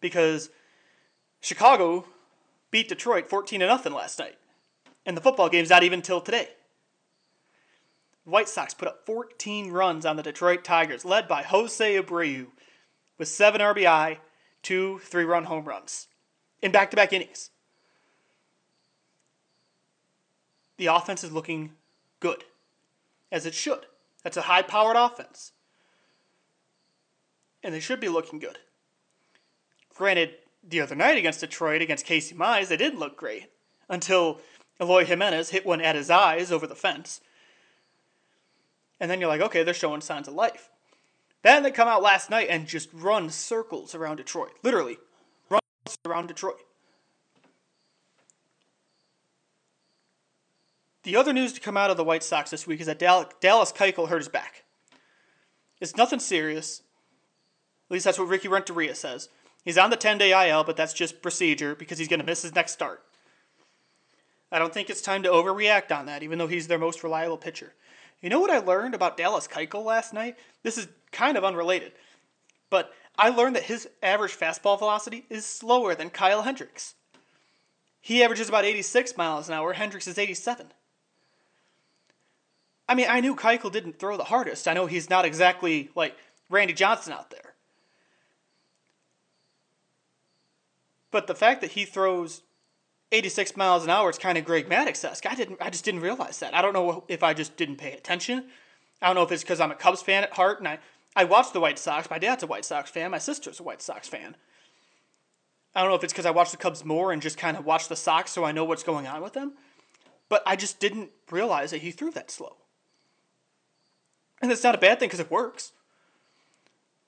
Because 0.00 0.50
Chicago 1.40 2.06
beat 2.72 2.88
Detroit 2.88 3.28
14 3.28 3.60
to 3.60 3.66
nothing 3.68 3.94
last 3.94 4.18
night. 4.18 4.36
And 5.06 5.16
the 5.16 5.20
football 5.20 5.48
game's 5.48 5.70
not 5.70 5.84
even 5.84 6.02
till 6.02 6.20
today. 6.20 6.48
White 8.24 8.48
Sox 8.48 8.74
put 8.74 8.88
up 8.88 9.06
14 9.06 9.70
runs 9.70 10.04
on 10.04 10.16
the 10.16 10.22
Detroit 10.24 10.64
Tigers, 10.64 11.04
led 11.04 11.28
by 11.28 11.42
Jose 11.42 12.02
Abreu, 12.02 12.48
with 13.16 13.28
seven 13.28 13.60
RBI, 13.60 14.16
two 14.62 14.98
three 15.04 15.24
run 15.24 15.44
home 15.44 15.66
runs 15.66 16.08
in 16.60 16.72
back 16.72 16.90
to 16.90 16.96
back 16.96 17.12
innings. 17.12 17.50
The 20.76 20.86
offense 20.86 21.22
is 21.22 21.32
looking 21.32 21.72
good, 22.20 22.44
as 23.30 23.46
it 23.46 23.54
should. 23.54 23.86
That's 24.22 24.36
a 24.36 24.42
high 24.42 24.62
powered 24.62 24.96
offense. 24.96 25.52
And 27.62 27.74
they 27.74 27.80
should 27.80 28.00
be 28.00 28.08
looking 28.08 28.38
good. 28.38 28.58
Granted, 29.94 30.34
the 30.66 30.80
other 30.80 30.94
night 30.94 31.18
against 31.18 31.40
Detroit, 31.40 31.82
against 31.82 32.06
Casey 32.06 32.34
Mize, 32.34 32.68
they 32.68 32.76
didn't 32.76 32.98
look 32.98 33.16
great 33.16 33.50
until 33.88 34.40
Eloy 34.80 35.04
Jimenez 35.04 35.50
hit 35.50 35.66
one 35.66 35.80
at 35.80 35.96
his 35.96 36.10
eyes 36.10 36.50
over 36.50 36.66
the 36.66 36.74
fence. 36.74 37.20
And 38.98 39.10
then 39.10 39.20
you're 39.20 39.28
like, 39.28 39.40
okay, 39.40 39.62
they're 39.62 39.74
showing 39.74 40.00
signs 40.00 40.28
of 40.28 40.34
life. 40.34 40.70
Then 41.42 41.62
they 41.62 41.70
come 41.70 41.88
out 41.88 42.02
last 42.02 42.30
night 42.30 42.48
and 42.48 42.66
just 42.66 42.88
run 42.92 43.28
circles 43.28 43.94
around 43.94 44.16
Detroit. 44.16 44.52
Literally, 44.62 44.96
run 45.50 45.60
circles 45.86 45.98
around 46.06 46.26
Detroit. 46.28 46.60
The 51.04 51.16
other 51.16 51.34
news 51.34 51.52
to 51.52 51.60
come 51.60 51.76
out 51.76 51.90
of 51.90 51.98
the 51.98 52.04
White 52.04 52.22
Sox 52.22 52.50
this 52.50 52.66
week 52.66 52.80
is 52.80 52.86
that 52.86 52.98
Dallas 52.98 53.72
Keuchel 53.72 54.08
hurt 54.08 54.18
his 54.18 54.28
back. 54.28 54.64
It's 55.80 55.96
nothing 55.96 56.18
serious. 56.18 56.80
At 57.88 57.92
least 57.92 58.06
that's 58.06 58.18
what 58.18 58.28
Ricky 58.28 58.48
Renteria 58.48 58.94
says. 58.94 59.28
He's 59.64 59.76
on 59.76 59.90
the 59.90 59.96
10 59.96 60.16
day 60.16 60.48
IL, 60.48 60.64
but 60.64 60.76
that's 60.76 60.94
just 60.94 61.20
procedure 61.20 61.74
because 61.74 61.98
he's 61.98 62.08
going 62.08 62.20
to 62.20 62.26
miss 62.26 62.42
his 62.42 62.54
next 62.54 62.72
start. 62.72 63.02
I 64.50 64.58
don't 64.58 64.72
think 64.72 64.88
it's 64.88 65.02
time 65.02 65.22
to 65.24 65.28
overreact 65.28 65.94
on 65.94 66.06
that, 66.06 66.22
even 66.22 66.38
though 66.38 66.46
he's 66.46 66.68
their 66.68 66.78
most 66.78 67.02
reliable 67.02 67.36
pitcher. 67.36 67.74
You 68.22 68.30
know 68.30 68.40
what 68.40 68.50
I 68.50 68.58
learned 68.58 68.94
about 68.94 69.18
Dallas 69.18 69.46
Keuchel 69.46 69.84
last 69.84 70.14
night? 70.14 70.38
This 70.62 70.78
is 70.78 70.88
kind 71.12 71.36
of 71.36 71.44
unrelated, 71.44 71.92
but 72.70 72.92
I 73.18 73.28
learned 73.28 73.56
that 73.56 73.64
his 73.64 73.88
average 74.02 74.38
fastball 74.38 74.78
velocity 74.78 75.26
is 75.28 75.44
slower 75.44 75.94
than 75.94 76.08
Kyle 76.08 76.42
Hendricks. 76.42 76.94
He 78.00 78.22
averages 78.22 78.48
about 78.48 78.64
86 78.64 79.16
miles 79.18 79.48
an 79.48 79.54
hour, 79.54 79.74
Hendricks 79.74 80.06
is 80.06 80.18
87. 80.18 80.68
I 82.88 82.94
mean, 82.94 83.06
I 83.08 83.20
knew 83.20 83.34
Keuchel 83.34 83.72
didn't 83.72 83.98
throw 83.98 84.16
the 84.16 84.24
hardest. 84.24 84.68
I 84.68 84.74
know 84.74 84.86
he's 84.86 85.08
not 85.08 85.24
exactly 85.24 85.90
like 85.94 86.16
Randy 86.50 86.74
Johnson 86.74 87.12
out 87.12 87.30
there. 87.30 87.54
But 91.10 91.26
the 91.26 91.34
fact 91.34 91.60
that 91.60 91.72
he 91.72 91.84
throws 91.84 92.42
86 93.12 93.56
miles 93.56 93.84
an 93.84 93.90
hour 93.90 94.10
is 94.10 94.18
kind 94.18 94.36
of 94.36 94.44
Greg 94.44 94.68
Maddux 94.68 95.04
esque. 95.04 95.26
I 95.26 95.34
didn't. 95.34 95.62
I 95.62 95.70
just 95.70 95.84
didn't 95.84 96.00
realize 96.00 96.40
that. 96.40 96.54
I 96.54 96.60
don't 96.60 96.72
know 96.72 97.04
if 97.08 97.22
I 97.22 97.32
just 97.32 97.56
didn't 97.56 97.76
pay 97.76 97.92
attention. 97.92 98.46
I 99.00 99.06
don't 99.06 99.14
know 99.14 99.22
if 99.22 99.32
it's 99.32 99.42
because 99.42 99.60
I'm 99.60 99.70
a 99.70 99.76
Cubs 99.76 100.02
fan 100.02 100.24
at 100.24 100.32
heart 100.32 100.58
and 100.58 100.68
I 100.68 100.78
I 101.16 101.24
watch 101.24 101.52
the 101.52 101.60
White 101.60 101.78
Sox. 101.78 102.10
My 102.10 102.18
dad's 102.18 102.42
a 102.42 102.46
White 102.46 102.64
Sox 102.64 102.90
fan. 102.90 103.12
My 103.12 103.18
sister's 103.18 103.60
a 103.60 103.62
White 103.62 103.80
Sox 103.80 104.08
fan. 104.08 104.36
I 105.74 105.80
don't 105.80 105.90
know 105.90 105.96
if 105.96 106.04
it's 106.04 106.12
because 106.12 106.26
I 106.26 106.30
watch 106.32 106.50
the 106.50 106.56
Cubs 106.56 106.84
more 106.84 107.12
and 107.12 107.22
just 107.22 107.38
kind 107.38 107.56
of 107.56 107.64
watch 107.64 107.88
the 107.88 107.96
Sox 107.96 108.30
so 108.30 108.44
I 108.44 108.52
know 108.52 108.64
what's 108.64 108.82
going 108.82 109.06
on 109.06 109.22
with 109.22 109.32
them. 109.32 109.52
But 110.28 110.42
I 110.46 110.56
just 110.56 110.80
didn't 110.80 111.10
realize 111.30 111.70
that 111.70 111.82
he 111.82 111.90
threw 111.90 112.10
that 112.12 112.30
slow. 112.30 112.56
And 114.42 114.50
that's 114.50 114.64
not 114.64 114.74
a 114.74 114.78
bad 114.78 114.98
thing 114.98 115.08
because 115.08 115.20
it 115.20 115.30
works. 115.30 115.72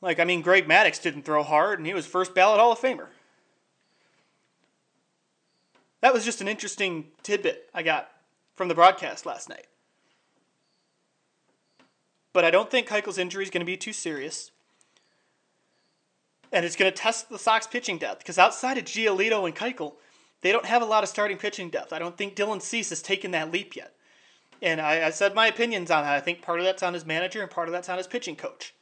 Like, 0.01 0.21
I 0.21 0.25
mean, 0.25 0.43
Greg 0.43 0.69
Maddux 0.69 1.03
didn't 1.03 1.23
throw 1.23 1.43
hard 1.43 1.79
and 1.79 1.87
he 1.87 1.95
was 1.95 2.07
first 2.07 2.35
ballot 2.35 2.61
Hall 2.61 2.73
of 2.73 2.79
Famer 2.79 3.09
that 6.07 6.15
was 6.15 6.25
just 6.25 6.41
an 6.41 6.47
interesting 6.47 7.09
tidbit 7.25 7.69
I 7.75 7.83
got 7.83 8.09
from 8.55 8.69
the 8.69 8.77
broadcast 8.77 9.27
last 9.27 9.49
night. 9.49 9.67
But 12.33 12.45
I 12.45 12.53
don't 12.53 12.71
think 12.71 12.87
Keuchel's 12.87 13.19
injury 13.19 13.43
is 13.43 13.51
going 13.51 13.63
to 13.63 13.67
be 13.67 13.77
too 13.77 13.93
serious. 13.93 14.53
And 16.53 16.65
it's 16.65 16.77
going 16.77 16.93
to 16.93 16.97
test 16.97 17.29
the 17.29 17.41
Sox 17.41 17.67
pitching 17.67 17.99
depth 17.99 18.21
because 18.21 18.39
outside 18.39 18.79
of 18.79 18.85
Giolito 18.85 19.47
and 19.47 19.57
Keuchel, 19.57 19.95
they 20.43 20.53
don't 20.53 20.65
have 20.65 20.81
a 20.81 20.87
lot 20.87 21.03
of 21.03 21.09
starting 21.09 21.39
pitching 21.39 21.71
depth. 21.71 21.93
I 21.93 21.99
don't 21.99 22.17
think 22.17 22.37
Dylan 22.37 22.63
Cease 22.63 22.91
has 22.91 23.03
taken 23.03 23.33
that 23.33 23.51
leap 23.51 23.75
yet. 23.75 23.96
And 24.63 24.81
I, 24.81 25.07
I 25.07 25.11
said 25.11 25.35
my 25.35 25.47
opinions 25.47 25.91
on 25.91 26.05
that. 26.05 26.15
I 26.15 26.21
think 26.21 26.43
part 26.43 26.59
of 26.59 26.65
that's 26.65 26.83
on 26.83 26.95
his 26.95 27.05
manager 27.05 27.43
and 27.43 27.51
part 27.51 27.69
of 27.69 27.73
that's 27.73 27.89
on 27.89 27.99
his 27.99 28.07
pitching 28.07 28.37
coach. 28.37 28.75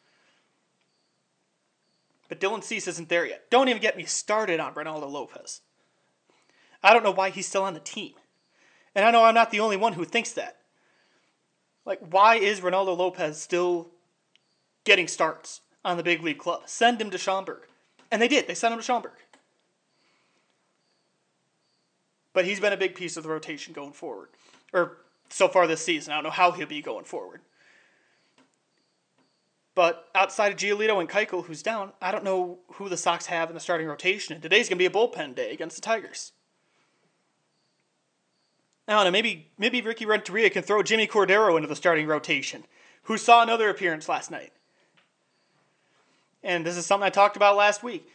But 2.29 2.41
Dylan 2.41 2.65
Cease 2.65 2.89
isn't 2.89 3.09
there 3.09 3.27
yet. 3.27 3.51
Don't 3.51 3.69
even 3.69 3.83
get 3.83 3.97
me 3.97 4.05
started 4.05 4.61
on 4.61 4.75
Reynaldo 4.75 5.11
Lopez. 5.11 5.61
I 6.83 6.93
don't 6.93 7.03
know 7.03 7.11
why 7.11 7.31
he's 7.31 7.47
still 7.47 7.65
on 7.65 7.75
the 7.75 7.81
team. 7.81 8.13
And 8.95 9.05
I 9.05 9.11
know 9.11 9.25
I'm 9.25 9.35
not 9.35 9.51
the 9.51 9.61
only 9.61 9.77
one 9.77 9.95
who 9.95 10.05
thinks 10.05 10.33
that. 10.33 10.59
Like, 11.85 12.01
why 12.01 12.37
is 12.37 12.61
Reynaldo 12.61 12.97
Lopez 12.97 13.41
still 13.41 13.89
getting 14.85 15.09
starts 15.09 15.61
on 15.85 15.97
the 15.97 16.03
big 16.03 16.23
league 16.23 16.39
club? 16.39 16.63
Send 16.67 17.01
him 17.01 17.11
to 17.11 17.19
Schaumburg. 17.19 17.63
And 18.11 18.23
they 18.23 18.29
did. 18.29 18.47
They 18.47 18.55
sent 18.55 18.73
him 18.73 18.79
to 18.79 18.85
Schaumburg. 18.85 19.13
But 22.33 22.45
he's 22.45 22.61
been 22.61 22.73
a 22.73 22.77
big 22.77 22.95
piece 22.95 23.17
of 23.17 23.23
the 23.23 23.29
rotation 23.29 23.73
going 23.73 23.93
forward. 23.93 24.29
Or 24.73 24.99
so 25.29 25.49
far 25.49 25.67
this 25.67 25.85
season. 25.85 26.13
I 26.13 26.17
don't 26.17 26.25
know 26.25 26.31
how 26.31 26.53
he'll 26.53 26.67
be 26.67 26.83
going 26.83 27.05
forward. 27.05 27.41
But 29.75 30.09
outside 30.15 30.53
of 30.53 30.59
Giolito 30.59 31.01
and 31.01 31.09
Keuchel, 31.09 31.45
who's 31.45 31.63
down, 31.63 31.93
I 32.01 32.13
don't 32.13 32.25
know 32.25 32.59
who 32.75 32.89
the 32.89 32.97
Sox 32.97 33.27
have 33.27 33.49
in 33.49 33.55
the 33.55 33.61
starting 33.61 33.89
rotation. 33.89 34.33
And 34.33 34.43
today's 34.43 34.69
going 34.69 34.79
to 34.79 34.83
be 34.83 34.87
a 34.87 34.91
bullpen 34.91 35.35
day 35.35 35.53
against 35.53 35.77
the 35.77 35.83
Tigers. 35.83 36.33
I 38.87 38.93
don't 38.93 39.05
know. 39.05 39.11
Maybe 39.11 39.51
maybe 39.59 39.81
Ricky 39.81 40.07
Renteria 40.07 40.51
can 40.51 40.63
throw 40.63 40.83
Jimmy 40.83 41.07
Cordero 41.07 41.57
into 41.57 41.69
the 41.69 41.77
starting 41.77 42.07
rotation, 42.07 42.65
who 43.05 43.17
saw 43.17 43.43
another 43.43 43.69
appearance 43.69 44.09
last 44.09 44.31
night. 44.31 44.53
And 46.43 46.67
this 46.67 46.77
is 46.77 46.85
something 46.85 47.07
I 47.07 47.11
talked 47.11 47.37
about 47.37 47.57
last 47.57 47.83
week. 47.83 48.07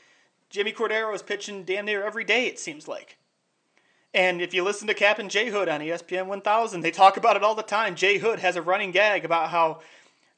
Jimmy 0.50 0.72
Cordero 0.72 1.14
is 1.14 1.24
pitching 1.24 1.64
damn 1.64 1.86
near 1.86 2.06
every 2.06 2.24
day. 2.24 2.46
It 2.46 2.60
seems 2.60 2.88
like. 2.88 3.18
And 4.14 4.42
if 4.42 4.54
you 4.54 4.64
listen 4.64 4.88
to 4.88 4.94
Captain 4.94 5.30
Jay 5.30 5.50
Hood 5.50 5.70
on 5.70 5.82
ESPN 5.82 6.26
1000, 6.26 6.82
they 6.82 6.92
talk 6.92 7.18
about 7.18 7.36
it 7.36 7.44
all 7.44 7.56
the 7.56 7.62
time. 7.62 7.96
Jay 7.96 8.18
Hood 8.18 8.40
has 8.40 8.56
a 8.56 8.62
running 8.62 8.92
gag 8.92 9.24
about 9.24 9.50
how 9.50 9.82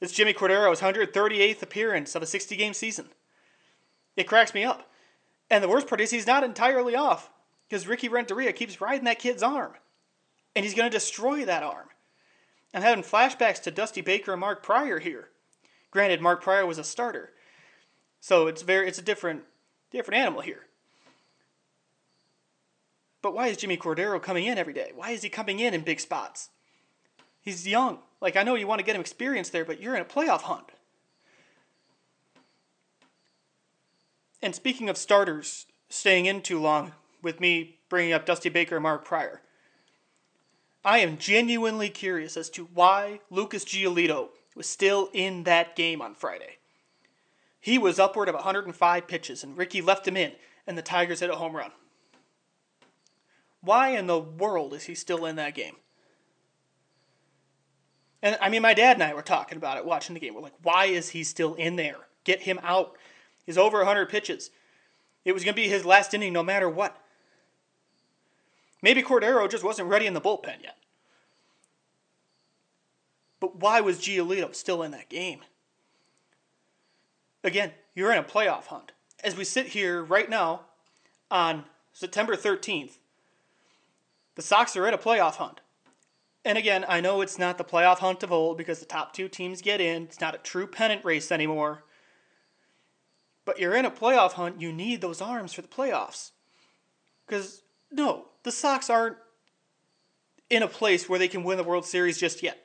it's 0.00 0.12
Jimmy 0.12 0.32
Cordero's 0.32 0.80
138th 0.80 1.62
appearance 1.62 2.14
of 2.14 2.22
a 2.22 2.26
60 2.26 2.56
game 2.56 2.74
season. 2.74 3.06
It 4.16 4.28
cracks 4.28 4.52
me 4.52 4.64
up. 4.64 4.90
And 5.50 5.62
the 5.62 5.68
worst 5.68 5.86
part 5.86 6.00
is 6.00 6.10
he's 6.10 6.26
not 6.26 6.44
entirely 6.44 6.94
off 6.94 7.30
because 7.68 7.86
Ricky 7.86 8.08
Renteria 8.08 8.52
keeps 8.52 8.80
riding 8.80 9.04
that 9.04 9.18
kid's 9.18 9.42
arm 9.42 9.74
and 10.54 10.64
he's 10.64 10.74
going 10.74 10.90
to 10.90 10.96
destroy 10.96 11.44
that 11.44 11.62
arm. 11.62 11.88
I'm 12.74 12.82
having 12.82 13.04
flashbacks 13.04 13.62
to 13.62 13.70
Dusty 13.70 14.00
Baker 14.00 14.32
and 14.32 14.40
Mark 14.40 14.62
Prior 14.62 14.98
here. 14.98 15.28
Granted, 15.90 16.20
Mark 16.20 16.42
Prior 16.42 16.64
was 16.64 16.78
a 16.78 16.84
starter, 16.84 17.32
so 18.20 18.46
it's 18.46 18.62
very 18.62 18.88
it's 18.88 18.98
a 18.98 19.02
different 19.02 19.42
different 19.90 20.20
animal 20.20 20.40
here. 20.40 20.66
But 23.22 23.34
why 23.34 23.46
is 23.46 23.56
Jimmy 23.56 23.76
Cordero 23.76 24.20
coming 24.20 24.44
in 24.44 24.58
every 24.58 24.74
day? 24.74 24.92
Why 24.94 25.10
is 25.10 25.22
he 25.22 25.28
coming 25.28 25.60
in 25.60 25.74
in 25.74 25.82
big 25.82 26.00
spots? 26.00 26.50
He's 27.40 27.66
young. 27.66 27.98
Like 28.20 28.36
I 28.36 28.42
know 28.42 28.56
you 28.56 28.66
want 28.66 28.80
to 28.80 28.84
get 28.84 28.96
him 28.96 29.00
experience 29.00 29.48
there, 29.48 29.64
but 29.64 29.80
you're 29.80 29.94
in 29.94 30.02
a 30.02 30.04
playoff 30.04 30.42
hunt. 30.42 30.66
And 34.42 34.54
speaking 34.54 34.88
of 34.88 34.96
starters 34.96 35.66
staying 35.88 36.26
in 36.26 36.42
too 36.42 36.60
long, 36.60 36.92
with 37.22 37.40
me 37.40 37.78
bringing 37.88 38.12
up 38.12 38.26
Dusty 38.26 38.48
Baker 38.48 38.76
and 38.76 38.82
Mark 38.82 39.04
Prior. 39.04 39.40
I 40.84 40.98
am 40.98 41.16
genuinely 41.16 41.88
curious 41.88 42.36
as 42.36 42.50
to 42.50 42.68
why 42.74 43.20
Lucas 43.30 43.64
Giolito 43.64 44.30
was 44.56 44.66
still 44.66 45.08
in 45.12 45.44
that 45.44 45.76
game 45.76 46.02
on 46.02 46.14
Friday. 46.14 46.58
He 47.60 47.78
was 47.78 48.00
upward 48.00 48.28
of 48.28 48.34
105 48.34 49.06
pitches, 49.06 49.44
and 49.44 49.56
Ricky 49.56 49.80
left 49.80 50.08
him 50.08 50.16
in, 50.16 50.32
and 50.66 50.76
the 50.76 50.82
Tigers 50.82 51.20
hit 51.20 51.30
a 51.30 51.36
home 51.36 51.54
run. 51.54 51.70
Why 53.62 53.90
in 53.90 54.06
the 54.06 54.18
world 54.18 54.74
is 54.74 54.84
he 54.84 54.94
still 54.94 55.24
in 55.24 55.36
that 55.36 55.54
game? 55.54 55.76
And 58.22 58.36
I 58.40 58.48
mean, 58.48 58.62
my 58.62 58.74
dad 58.74 58.96
and 58.96 59.02
I 59.02 59.14
were 59.14 59.22
talking 59.22 59.58
about 59.58 59.78
it 59.78 59.84
watching 59.84 60.14
the 60.14 60.20
game. 60.20 60.34
We're 60.34 60.40
like, 60.40 60.54
why 60.62 60.86
is 60.86 61.10
he 61.10 61.24
still 61.24 61.54
in 61.54 61.76
there? 61.76 61.96
Get 62.24 62.42
him 62.42 62.60
out. 62.62 62.96
He's 63.44 63.58
over 63.58 63.78
100 63.78 64.08
pitches. 64.08 64.50
It 65.24 65.32
was 65.32 65.44
going 65.44 65.54
to 65.54 65.60
be 65.60 65.68
his 65.68 65.84
last 65.84 66.14
inning 66.14 66.32
no 66.32 66.42
matter 66.42 66.68
what. 66.68 66.96
Maybe 68.80 69.02
Cordero 69.02 69.48
just 69.48 69.64
wasn't 69.64 69.88
ready 69.88 70.06
in 70.06 70.14
the 70.14 70.20
bullpen 70.20 70.62
yet. 70.62 70.76
But 73.40 73.56
why 73.56 73.80
was 73.80 73.98
Giolito 73.98 74.54
still 74.54 74.82
in 74.82 74.92
that 74.92 75.08
game? 75.08 75.40
Again, 77.44 77.72
you're 77.94 78.12
in 78.12 78.18
a 78.18 78.24
playoff 78.24 78.66
hunt. 78.66 78.92
As 79.24 79.36
we 79.36 79.44
sit 79.44 79.66
here 79.66 80.02
right 80.02 80.30
now 80.30 80.62
on 81.30 81.64
September 81.92 82.36
13th, 82.36 82.98
the 84.34 84.42
Sox 84.42 84.76
are 84.76 84.86
in 84.86 84.94
a 84.94 84.98
playoff 84.98 85.36
hunt. 85.36 85.60
And 86.44 86.58
again, 86.58 86.84
I 86.88 87.00
know 87.00 87.20
it's 87.20 87.38
not 87.38 87.58
the 87.58 87.64
playoff 87.64 87.98
hunt 87.98 88.22
of 88.22 88.32
old 88.32 88.58
because 88.58 88.80
the 88.80 88.86
top 88.86 89.12
two 89.12 89.28
teams 89.28 89.62
get 89.62 89.80
in. 89.80 90.04
It's 90.04 90.20
not 90.20 90.34
a 90.34 90.38
true 90.38 90.66
pennant 90.66 91.04
race 91.04 91.30
anymore. 91.30 91.84
But 93.44 93.58
you're 93.58 93.74
in 93.74 93.84
a 93.84 93.90
playoff 93.90 94.32
hunt, 94.32 94.60
you 94.60 94.72
need 94.72 95.00
those 95.00 95.20
arms 95.20 95.52
for 95.52 95.62
the 95.62 95.68
playoffs. 95.68 96.30
Because, 97.26 97.62
no, 97.90 98.26
the 98.42 98.52
Sox 98.52 98.90
aren't 98.90 99.16
in 100.50 100.62
a 100.62 100.68
place 100.68 101.08
where 101.08 101.18
they 101.18 101.28
can 101.28 101.44
win 101.44 101.56
the 101.56 101.64
World 101.64 101.84
Series 101.84 102.18
just 102.18 102.42
yet. 102.42 102.58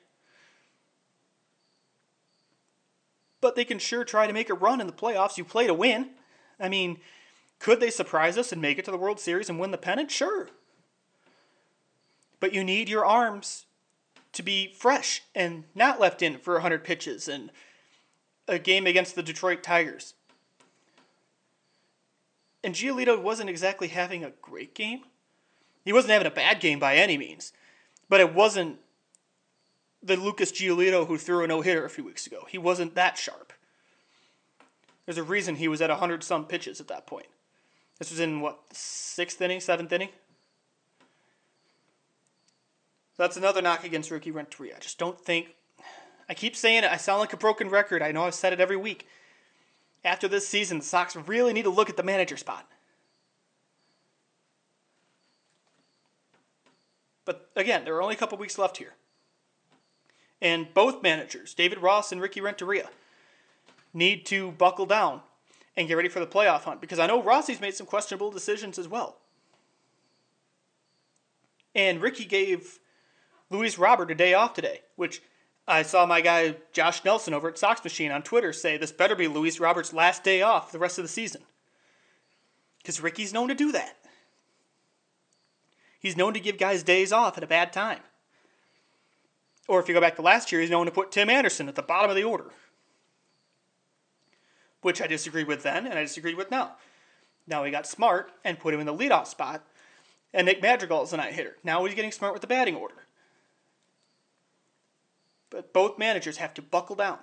But 3.40 3.56
they 3.56 3.66
can 3.66 3.80
sure 3.80 4.04
try 4.04 4.28
to 4.28 4.34
make 4.34 4.50
a 4.50 4.56
run 4.56 4.82
in 4.82 4.88
the 4.88 4.94
playoffs. 4.94 5.38
You 5.38 5.44
play 5.44 5.68
to 5.68 5.74
win. 5.74 6.10
I 6.60 6.70
mean, 6.70 6.98
could 7.60 7.80
they 7.80 7.92
surprise 7.92 8.38
us 8.38 8.52
and 8.52 8.62
make 8.62 8.80
it 8.80 8.86
to 8.86 8.92
the 8.92 8.98
World 8.98 9.20
Series 9.20 9.50
and 9.50 9.60
win 9.60 9.72
the 9.72 9.78
pennant? 9.78 10.12
Sure. 10.12 10.50
But 12.40 12.54
you 12.54 12.64
need 12.64 12.90
your 12.90 13.06
arms 13.06 13.66
to 14.34 14.44
be 14.44 14.74
fresh 14.78 15.24
and 15.34 15.64
not 15.74 16.00
left 16.00 16.22
in 16.22 16.38
for 16.38 16.54
100 16.54 16.84
pitches 16.84 17.28
and 17.28 17.52
a 18.48 18.60
game 18.60 18.86
against 18.86 19.16
the 19.16 19.24
Detroit 19.24 19.64
Tigers. 19.64 20.14
And 22.64 22.76
Giolito 22.76 23.22
wasn't 23.22 23.50
exactly 23.50 23.88
having 23.88 24.24
a 24.24 24.34
great 24.42 24.76
game. 24.76 25.02
He 25.86 25.94
wasn't 25.94 26.12
having 26.12 26.28
a 26.28 26.32
bad 26.32 26.60
game 26.60 26.80
by 26.80 26.96
any 26.96 27.18
means, 27.18 27.54
but 28.10 28.20
it 28.20 28.34
wasn't 28.34 28.80
the 30.04 30.18
Lucas 30.18 30.52
Giolito 30.52 31.08
who 31.08 31.18
threw 31.18 31.44
a 31.44 31.48
no 31.48 31.62
hitter 31.62 31.86
a 31.86 31.90
few 31.90 32.04
weeks 32.04 32.28
ago. 32.28 32.46
He 32.50 32.58
wasn't 32.58 32.96
that 32.96 33.18
sharp. 33.18 33.54
There's 35.06 35.18
a 35.18 35.24
reason 35.24 35.56
he 35.56 35.70
was 35.70 35.82
at 35.82 35.90
100 35.90 36.24
some 36.24 36.46
pitches 36.46 36.82
at 36.82 36.90
that 36.90 37.08
point. 37.08 37.28
This 38.00 38.12
was 38.12 38.20
in 38.20 38.42
what, 38.42 38.60
sixth 38.74 39.42
inning, 39.42 39.62
seventh 39.62 39.92
inning? 39.92 40.10
That's 43.18 43.38
another 43.38 43.62
knock 43.62 43.84
against 43.84 44.12
Ricky 44.12 44.32
Renteria. 44.32 44.76
I 44.76 44.80
just 44.80 45.00
don't 45.00 45.20
think. 45.20 45.56
I 46.30 46.34
keep 46.34 46.56
saying 46.56 46.84
it. 46.84 46.92
I 46.92 46.98
sound 46.98 47.20
like 47.20 47.34
a 47.34 47.38
broken 47.38 47.70
record. 47.70 48.02
I 48.02 48.12
know 48.12 48.26
I've 48.26 48.36
said 48.36 48.54
it 48.54 48.60
every 48.60 48.78
week. 48.78 49.08
After 50.06 50.28
this 50.28 50.48
season, 50.48 50.80
the 50.80 50.86
Sox 50.86 51.16
really 51.16 51.54
need 51.54 51.64
to 51.64 51.70
look 51.70 51.90
at 51.90 51.98
the 51.98 52.04
manager 52.04 52.38
spot. 52.38 52.70
But 57.26 57.50
again, 57.56 57.84
there 57.84 57.96
are 57.96 58.02
only 58.02 58.16
a 58.16 58.18
couple 58.18 58.38
weeks 58.38 58.58
left 58.58 58.78
here. 58.78 58.94
And 60.42 60.74
both 60.74 61.02
managers, 61.02 61.54
David 61.54 61.80
Ross 61.80 62.12
and 62.12 62.22
Ricky 62.22 62.40
Renteria, 62.40 62.90
need 63.94 64.26
to 64.28 64.52
buckle 64.52 64.86
down 64.86 65.22
and 65.76 65.88
get 65.88 65.96
ready 65.96 66.10
for 66.10 66.20
the 66.20 66.28
playoff 66.28 66.62
hunt 66.62 66.80
because 66.80 67.00
I 67.00 67.08
know 67.08 67.22
Rossi's 67.22 67.60
made 67.60 67.74
some 67.74 67.88
questionable 67.88 68.32
decisions 68.32 68.78
as 68.78 68.88
well. 68.88 69.18
And 71.74 72.02
Ricky 72.02 72.26
gave 72.26 72.80
Luis 73.50 73.78
Robert 73.78 74.12
a 74.12 74.16
day 74.16 74.34
off 74.34 74.54
today, 74.54 74.82
which 74.96 75.22
I 75.68 75.84
saw 75.84 76.06
my 76.06 76.22
guy 76.22 76.56
Josh 76.72 77.04
Nelson 77.04 77.34
over 77.34 77.50
at 77.50 77.58
Sox 77.58 77.84
Machine 77.84 78.12
on 78.12 78.24
Twitter 78.24 78.54
say 78.54 78.78
this 78.78 78.92
better 78.92 79.16
be 79.16 79.28
Luis 79.28 79.60
Robert's 79.60 79.94
last 79.94 80.24
day 80.24 80.42
off 80.42 80.72
the 80.72 80.80
rest 80.80 80.98
of 80.98 81.04
the 81.04 81.10
season. 81.10 81.42
Because 82.78 83.02
Ricky's 83.02 83.34
known 83.34 83.50
to 83.50 83.56
do 83.56 83.72
that. 83.74 83.98
He's 86.00 86.16
known 86.16 86.34
to 86.34 86.40
give 86.40 86.58
guys 86.58 86.84
days 86.84 87.12
off 87.12 87.38
at 87.38 87.44
a 87.44 87.48
bad 87.48 87.74
time. 87.74 88.00
Or 89.68 89.80
if 89.82 89.88
you 89.88 89.94
go 89.94 90.00
back 90.00 90.16
to 90.16 90.22
last 90.22 90.52
year, 90.52 90.62
he's 90.62 90.70
known 90.70 90.86
to 90.86 90.92
put 90.92 91.12
Tim 91.12 91.30
Anderson 91.30 91.68
at 91.68 91.76
the 91.76 91.82
bottom 91.82 92.10
of 92.10 92.16
the 92.16 92.24
order. 92.24 92.52
Which 94.82 95.02
I 95.02 95.08
disagreed 95.08 95.48
with 95.48 95.64
then, 95.64 95.86
and 95.86 96.00
I 96.00 96.04
disagreed 96.04 96.38
with 96.38 96.52
now. 96.52 96.74
Now 97.46 97.64
he 97.64 97.72
got 97.72 97.88
smart 97.88 98.32
and 98.46 98.60
put 98.60 98.74
him 98.74 98.80
in 98.80 98.86
the 98.86 98.96
leadoff 98.96 99.28
spot, 99.28 99.66
and 100.34 100.46
Nick 100.46 100.62
Madrigal 100.62 101.04
is 101.04 101.12
a 101.12 101.18
night 101.18 101.34
hitter. 101.34 101.58
Now 101.64 101.84
he's 101.84 101.96
getting 101.96 102.12
smart 102.12 102.34
with 102.34 102.42
the 102.42 102.48
batting 102.48 102.76
order. 102.76 103.07
But 105.58 105.74
both 105.74 105.98
managers 105.98 106.38
have 106.38 106.54
to 106.54 106.62
buckle 106.62 106.96
down. 106.96 107.18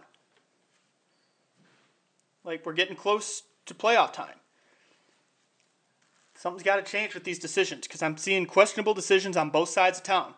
Like 2.42 2.66
we're 2.66 2.72
getting 2.72 2.96
close 2.96 3.44
to 3.66 3.74
playoff 3.74 4.12
time. 4.12 4.40
Something's 6.34 6.64
got 6.64 6.84
to 6.84 6.90
change 6.90 7.14
with 7.14 7.22
these 7.22 7.38
decisions 7.38 7.86
because 7.86 8.02
I'm 8.02 8.16
seeing 8.16 8.44
questionable 8.46 8.92
decisions 8.92 9.36
on 9.36 9.50
both 9.50 9.68
sides 9.68 9.98
of 9.98 10.04
town. 10.04 10.34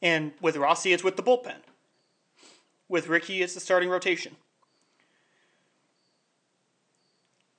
And 0.00 0.30
with 0.40 0.56
Rossi, 0.56 0.92
it's 0.92 1.02
with 1.02 1.16
the 1.16 1.24
bullpen. 1.24 1.56
With 2.88 3.08
Ricky, 3.08 3.42
it's 3.42 3.54
the 3.54 3.60
starting 3.60 3.88
rotation. 3.88 4.36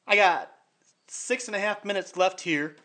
I 0.07 0.15
got 0.15 0.53
six 1.09 1.47
and 1.47 1.55
a 1.55 1.59
half 1.59 1.83
minutes 1.83 2.15
left 2.15 2.39
here, 2.39 2.77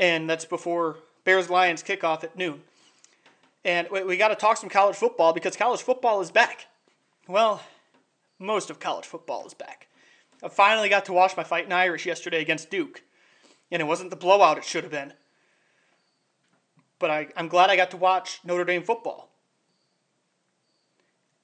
and 0.00 0.28
that's 0.28 0.44
before 0.44 0.96
Bears 1.22 1.48
Lions 1.48 1.84
kickoff 1.84 2.24
at 2.24 2.36
noon. 2.36 2.62
And 3.64 3.88
we, 3.90 4.04
we 4.04 4.16
got 4.16 4.28
to 4.28 4.34
talk 4.34 4.56
some 4.56 4.70
college 4.70 4.96
football 4.96 5.32
because 5.32 5.56
college 5.56 5.82
football 5.82 6.20
is 6.20 6.30
back. 6.30 6.66
Well, 7.26 7.62
most 8.38 8.70
of 8.70 8.80
college 8.80 9.04
football 9.04 9.46
is 9.46 9.54
back. 9.54 9.88
I 10.42 10.48
finally 10.48 10.88
got 10.88 11.04
to 11.06 11.12
watch 11.12 11.36
my 11.36 11.44
Fighting 11.44 11.72
Irish 11.72 12.06
yesterday 12.06 12.40
against 12.40 12.70
Duke, 12.70 13.02
and 13.70 13.82
it 13.82 13.86
wasn't 13.86 14.10
the 14.10 14.16
blowout 14.16 14.58
it 14.58 14.64
should 14.64 14.84
have 14.84 14.92
been. 14.92 15.12
But 16.98 17.10
I, 17.10 17.28
I'm 17.36 17.48
glad 17.48 17.70
I 17.70 17.76
got 17.76 17.90
to 17.92 17.96
watch 17.96 18.40
Notre 18.44 18.64
Dame 18.64 18.82
football. 18.82 19.30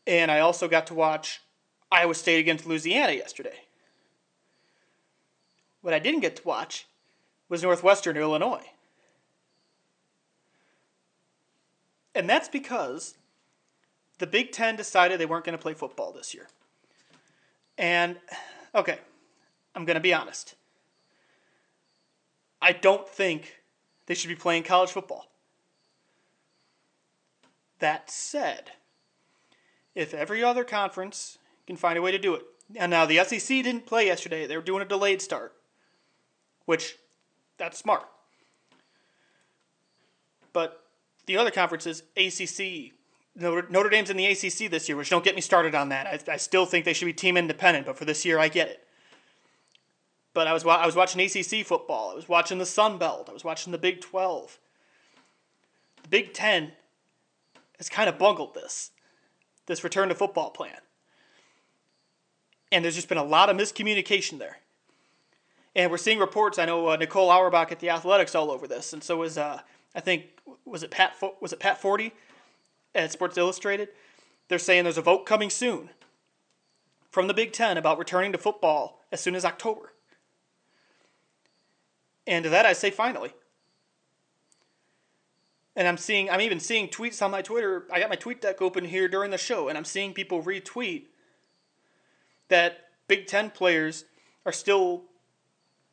And 0.07 0.31
I 0.31 0.41
also 0.41 0.69
got 0.69 0.87
to 0.89 0.95
watch 0.95 1.41
Iowa 1.91 2.15
State 2.15 2.41
against 2.41 2.67
Louisiana 2.67 3.12
yesterday. 3.12 3.65
What 5.81 5.95
I 5.95 5.99
didn't 5.99 6.21
get 6.21 6.37
to 6.37 6.47
watch 6.47 6.87
was 7.49 7.62
Northwestern 7.62 8.17
Illinois. 8.17 8.65
And 12.15 12.29
that's 12.29 12.49
because 12.49 13.15
the 14.19 14.27
Big 14.27 14.53
Ten 14.53 14.77
decided 14.77 15.19
they 15.19 15.27
weren't 15.27 15.45
going 15.45 15.57
to 15.57 15.62
play 15.62 15.75
football 15.75 16.12
this 16.12 16.33
year. 16.35 16.49
And, 17.77 18.17
okay, 18.75 18.99
I'm 19.75 19.85
going 19.85 19.97
to 19.97 20.01
be 20.01 20.15
honest. 20.15 20.55
I 22.62 22.73
don't 22.73 23.09
think 23.09 23.61
they 24.07 24.15
should 24.15 24.29
be 24.29 24.37
playing 24.37 24.62
college 24.62 24.91
football. 24.91 25.27
That 27.81 28.11
said, 28.11 28.71
if 29.95 30.15
every 30.15 30.43
other 30.43 30.65
conference 30.65 31.39
can 31.67 31.77
find 31.77 31.99
a 31.99 32.03
way 32.03 32.12
to 32.12 32.19
do 32.19 32.35
it, 32.35 32.43
and 32.77 32.91
now 32.91 33.05
the 33.05 33.23
SEC 33.25 33.49
didn't 33.62 33.87
play 33.87 34.07
yesterday, 34.07 34.47
they 34.47 34.57
were 34.57 34.62
doing 34.62 34.83
a 34.83 34.87
delayed 34.87 35.21
start, 35.21 35.53
which 36.65 36.97
that's 37.59 37.79
smart. 37.79 38.09
But 40.53 40.84
the 41.27 41.37
other 41.37 41.51
conferences, 41.51 42.03
ACC, 42.16 42.93
Notre, 43.37 43.66
Notre 43.68 43.89
Dame's 43.89 44.11
in 44.11 44.16
the 44.16 44.27
ACC 44.27 44.70
this 44.70 44.89
year, 44.89 44.97
which 44.97 45.11
don't 45.11 45.25
get 45.25 45.35
me 45.35 45.41
started 45.41 45.75
on 45.75 45.89
that. 45.89 46.07
I, 46.07 46.33
I 46.33 46.37
still 46.37 46.66
think 46.66 46.85
they 46.85 46.93
should 46.93 47.07
be 47.07 47.12
team 47.12 47.37
independent, 47.37 47.87
but 47.87 47.97
for 47.97 48.05
this 48.05 48.25
year, 48.25 48.39
I 48.39 48.49
get 48.49 48.68
it. 48.68 48.87
But 50.35 50.47
I 50.47 50.53
was 50.53 50.64
I 50.64 50.87
was 50.87 50.97
watching 50.97 51.20
ACC 51.20 51.64
football. 51.64 52.11
I 52.11 52.14
was 52.14 52.29
watching 52.29 52.59
the 52.59 52.66
Sun 52.66 52.99
Belt. 52.99 53.29
I 53.29 53.33
was 53.33 53.45
watching 53.45 53.70
the 53.70 53.79
Big 53.79 54.01
Twelve. 54.01 54.59
The 56.03 56.09
Big 56.09 56.33
Ten 56.33 56.72
has 57.79 57.89
kind 57.89 58.09
of 58.09 58.18
bungled 58.18 58.55
this, 58.55 58.91
this 59.66 59.85
return 59.85 60.09
to 60.09 60.14
football 60.14 60.51
plan. 60.51 60.79
And 62.70 62.85
there's 62.85 62.95
just 62.95 63.09
been 63.09 63.18
a 63.18 63.25
lot 63.25 63.49
of 63.49 63.57
miscommunication 63.57 64.39
there. 64.39 64.59
And 65.77 65.91
we're 65.91 65.99
seeing 65.99 66.18
reports. 66.18 66.59
I 66.59 66.66
know 66.66 66.89
uh, 66.89 66.97
Nicole 66.97 67.31
Auerbach 67.31 67.72
at 67.72 67.81
the 67.81 67.91
Athletic's 67.91 68.35
all 68.35 68.51
over 68.51 68.66
this, 68.66 68.93
and 68.93 69.03
so 69.03 69.22
is 69.22 69.39
uh, 69.39 69.61
I 69.95 70.01
think 70.01 70.24
was 70.64 70.82
it 70.82 70.90
Pat 70.90 71.14
was 71.40 71.53
it 71.53 71.61
Pat 71.61 71.80
Forde 71.80 72.12
at 72.95 73.12
Sports 73.12 73.38
Illustrated. 73.38 73.88
They're 74.49 74.59
saying 74.59 74.84
there's 74.84 74.99
a 74.99 75.03
vote 75.03 75.24
coming 75.26 75.51
soon 75.51 75.90
from 77.11 77.28
the 77.28 77.34
Big 77.34 77.53
Ten 77.53 77.76
about 77.76 77.99
returning 77.99 78.32
to 78.32 78.38
football 78.38 79.01
as 79.12 79.20
soon 79.20 79.34
as 79.34 79.45
October. 79.45 79.92
And 82.26 82.42
to 82.45 82.51
that 82.51 82.66
I 82.66 82.72
say 82.72 82.90
finally. 82.90 83.32
And 85.76 85.88
I'm 85.88 85.97
seeing 85.97 86.30
I'm 86.30 86.40
even 86.40 86.61
seeing 86.61 86.88
tweets 86.88 87.22
on 87.22 87.30
my 87.30 87.42
Twitter. 87.42 87.84
I 87.92 88.01
got 88.01 88.11
my 88.11 88.16
TweetDeck 88.16 88.61
open 88.61 88.84
here 88.84 89.09
during 89.09 89.30
the 89.30 89.38
show, 89.38 89.68
and 89.68 89.76
I'm 89.76 89.84
seeing 89.84 90.12
people 90.12 90.42
retweet 90.42 91.05
that 92.49 92.88
Big 93.09 93.26
Ten 93.26 93.51
players 93.51 94.05
are 94.47 94.53
still 94.53 95.03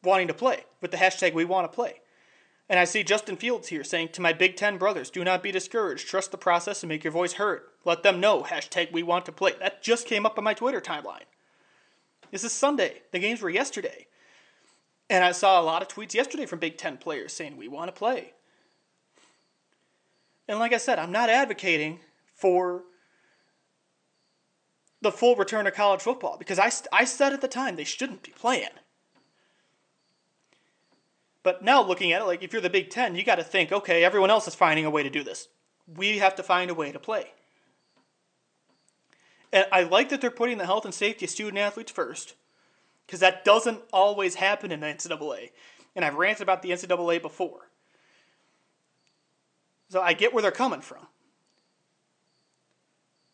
wanting 0.03 0.27
to 0.27 0.33
play 0.33 0.65
with 0.81 0.91
the 0.91 0.97
hashtag 0.97 1.33
we 1.33 1.45
want 1.45 1.71
to 1.71 1.75
play. 1.75 2.00
And 2.71 2.79
I 2.79 2.85
see 2.85 3.03
Justin 3.03 3.35
Fields 3.35 3.67
here 3.67 3.83
saying 3.83 4.09
to 4.13 4.21
my 4.21 4.31
Big 4.31 4.55
Ten 4.55 4.77
brothers, 4.77 5.09
do 5.09 5.25
not 5.25 5.43
be 5.43 5.51
discouraged. 5.51 6.07
Trust 6.07 6.31
the 6.31 6.37
process 6.37 6.81
and 6.81 6.87
make 6.87 7.03
your 7.03 7.11
voice 7.11 7.33
heard. 7.33 7.63
Let 7.83 8.01
them 8.01 8.21
know, 8.21 8.43
hashtag 8.43 8.93
we 8.93 9.03
want 9.03 9.25
to 9.25 9.33
play. 9.33 9.51
That 9.59 9.83
just 9.83 10.07
came 10.07 10.25
up 10.25 10.37
on 10.37 10.45
my 10.45 10.53
Twitter 10.53 10.79
timeline. 10.79 11.25
This 12.31 12.45
is 12.45 12.53
Sunday. 12.53 13.01
The 13.11 13.19
games 13.19 13.41
were 13.41 13.49
yesterday. 13.49 14.07
And 15.09 15.21
I 15.21 15.33
saw 15.33 15.59
a 15.59 15.63
lot 15.63 15.81
of 15.81 15.89
tweets 15.89 16.13
yesterday 16.13 16.45
from 16.45 16.59
Big 16.59 16.77
Ten 16.77 16.95
players 16.95 17.33
saying 17.33 17.57
we 17.57 17.67
want 17.67 17.89
to 17.89 17.91
play. 17.91 18.31
And 20.47 20.57
like 20.57 20.71
I 20.71 20.77
said, 20.77 20.97
I'm 20.97 21.11
not 21.11 21.29
advocating 21.29 21.99
for 22.35 22.83
the 25.01 25.11
full 25.11 25.35
return 25.35 25.67
of 25.67 25.73
college 25.73 25.99
football 25.99 26.37
because 26.37 26.57
I, 26.57 26.71
I 26.93 27.03
said 27.03 27.33
at 27.33 27.41
the 27.41 27.49
time 27.49 27.75
they 27.75 27.83
shouldn't 27.83 28.23
be 28.23 28.31
playing. 28.31 28.69
But 31.43 31.63
now 31.63 31.81
looking 31.81 32.11
at 32.11 32.21
it, 32.21 32.25
like 32.25 32.43
if 32.43 32.53
you're 32.53 32.61
the 32.61 32.69
Big 32.69 32.89
Ten, 32.89 33.15
you 33.15 33.23
got 33.23 33.35
to 33.35 33.43
think, 33.43 33.71
okay, 33.71 34.03
everyone 34.03 34.29
else 34.29 34.47
is 34.47 34.55
finding 34.55 34.85
a 34.85 34.91
way 34.91 35.03
to 35.03 35.09
do 35.09 35.23
this. 35.23 35.47
We 35.87 36.19
have 36.19 36.35
to 36.35 36.43
find 36.43 36.69
a 36.69 36.75
way 36.75 36.91
to 36.91 36.99
play. 36.99 37.31
And 39.51 39.65
I 39.71 39.83
like 39.83 40.09
that 40.09 40.21
they're 40.21 40.31
putting 40.31 40.57
the 40.57 40.65
health 40.65 40.85
and 40.85 40.93
safety 40.93 41.25
of 41.25 41.31
student 41.31 41.57
athletes 41.57 41.91
first, 41.91 42.35
because 43.05 43.19
that 43.19 43.43
doesn't 43.43 43.81
always 43.91 44.35
happen 44.35 44.71
in 44.71 44.79
the 44.79 44.87
NCAA. 44.87 45.49
And 45.95 46.05
I've 46.05 46.15
ranted 46.15 46.43
about 46.43 46.61
the 46.61 46.71
NCAA 46.71 47.21
before. 47.21 47.69
So 49.89 49.99
I 50.01 50.13
get 50.13 50.33
where 50.33 50.41
they're 50.41 50.51
coming 50.51 50.79
from. 50.79 51.07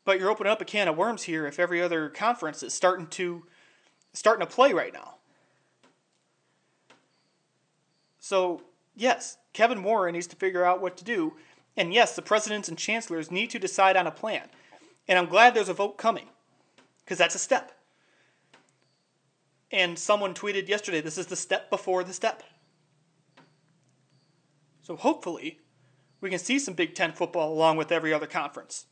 But 0.06 0.20
you're 0.20 0.32
opening 0.32 0.52
up 0.52 0.62
a 0.62 0.66
can 0.66 0.88
of 0.88 0.98
worms 0.98 1.24
here 1.24 1.46
if 1.46 1.60
every 1.60 1.82
other 1.82 2.10
conference 2.10 2.64
is 2.64 2.74
starting 2.74 3.08
to 3.08 3.44
starting 4.14 4.48
to 4.48 4.52
play 4.52 4.74
right 4.74 4.94
now. 4.94 5.17
So, 8.28 8.62
yes, 8.94 9.38
Kevin 9.54 9.84
Warren 9.84 10.12
needs 10.12 10.28
to 10.28 10.36
figure 10.36 10.66
out 10.66 10.82
what 10.82 10.98
to 10.98 11.06
do. 11.06 11.36
And 11.78 11.94
yes, 11.94 12.14
the 12.14 12.22
presidents 12.22 12.68
and 12.68 12.78
chancellors 12.78 13.32
need 13.32 13.50
to 13.52 13.58
decide 13.58 13.96
on 13.96 14.06
a 14.06 14.12
plan. 14.12 14.50
And 15.08 15.18
I'm 15.18 15.28
glad 15.28 15.54
there's 15.54 15.70
a 15.70 15.74
vote 15.74 15.98
coming 15.98 16.28
because 17.06 17.18
that's 17.18 17.36
a 17.36 17.40
step. 17.40 17.72
And 19.72 19.98
someone 19.98 20.34
tweeted 20.34 20.68
yesterday 20.68 21.00
this 21.00 21.18
is 21.18 21.28
the 21.28 21.38
step 21.38 21.70
before 21.70 22.04
the 22.04 22.12
step. 22.12 22.44
So 24.82 24.98
hopefully, 24.98 25.62
we 26.20 26.30
can 26.30 26.40
see 26.40 26.60
some 26.60 26.74
Big 26.74 26.96
Ten 26.96 27.14
football 27.14 27.54
along 27.54 27.78
with 27.78 27.94
every 27.94 28.14
other 28.14 28.28
conference. 28.28 28.88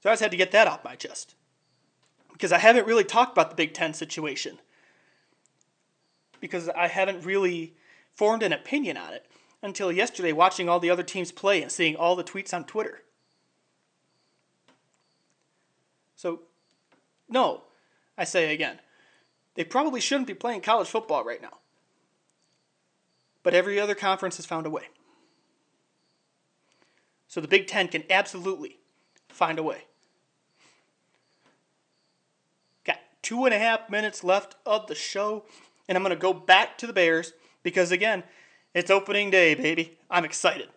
So 0.00 0.10
I 0.10 0.12
just 0.12 0.22
had 0.22 0.30
to 0.30 0.36
get 0.36 0.52
that 0.52 0.68
off 0.68 0.84
my 0.84 0.94
chest. 0.94 1.34
Because 2.30 2.52
I 2.52 2.58
haven't 2.58 2.86
really 2.86 3.02
talked 3.02 3.32
about 3.32 3.50
the 3.50 3.56
Big 3.56 3.74
Ten 3.74 3.94
situation. 3.94 4.60
Because 6.40 6.68
I 6.70 6.88
haven't 6.88 7.24
really 7.24 7.74
formed 8.14 8.42
an 8.42 8.52
opinion 8.52 8.96
on 8.96 9.12
it 9.12 9.26
until 9.62 9.92
yesterday 9.92 10.32
watching 10.32 10.68
all 10.68 10.80
the 10.80 10.90
other 10.90 11.02
teams 11.02 11.32
play 11.32 11.62
and 11.62 11.70
seeing 11.70 11.96
all 11.96 12.16
the 12.16 12.24
tweets 12.24 12.54
on 12.54 12.64
Twitter. 12.64 13.02
So, 16.16 16.40
no, 17.28 17.62
I 18.16 18.24
say 18.24 18.52
again, 18.52 18.80
they 19.54 19.64
probably 19.64 20.00
shouldn't 20.00 20.26
be 20.26 20.34
playing 20.34 20.60
college 20.60 20.88
football 20.88 21.24
right 21.24 21.42
now. 21.42 21.58
But 23.42 23.54
every 23.54 23.80
other 23.80 23.94
conference 23.94 24.36
has 24.36 24.46
found 24.46 24.66
a 24.66 24.70
way. 24.70 24.84
So 27.26 27.40
the 27.40 27.48
Big 27.48 27.66
Ten 27.66 27.88
can 27.88 28.04
absolutely 28.10 28.78
find 29.28 29.58
a 29.58 29.62
way. 29.62 29.84
Got 32.84 32.98
two 33.22 33.44
and 33.44 33.54
a 33.54 33.58
half 33.58 33.88
minutes 33.88 34.24
left 34.24 34.56
of 34.66 34.88
the 34.88 34.94
show, 34.94 35.44
and 35.90 35.96
I'm 35.96 36.04
going 36.04 36.14
to 36.14 36.20
go 36.20 36.32
back 36.32 36.78
to 36.78 36.86
the 36.86 36.92
Bears 36.92 37.32
because, 37.64 37.90
again, 37.90 38.22
it's 38.72 38.92
opening 38.92 39.28
day, 39.28 39.56
baby. 39.56 39.98
I'm 40.08 40.24
excited. 40.24 40.68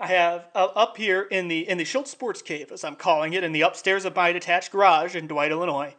I 0.00 0.06
have 0.06 0.46
uh, 0.54 0.68
up 0.74 0.96
here 0.96 1.20
in 1.20 1.48
the 1.48 1.68
in 1.68 1.76
the 1.76 1.84
Schultz 1.84 2.10
Sports 2.10 2.40
Cave, 2.40 2.72
as 2.72 2.82
I'm 2.82 2.96
calling 2.96 3.34
it, 3.34 3.44
in 3.44 3.52
the 3.52 3.60
upstairs 3.60 4.06
of 4.06 4.16
my 4.16 4.32
detached 4.32 4.72
garage 4.72 5.14
in 5.14 5.26
Dwight, 5.26 5.52
Illinois. 5.52 5.94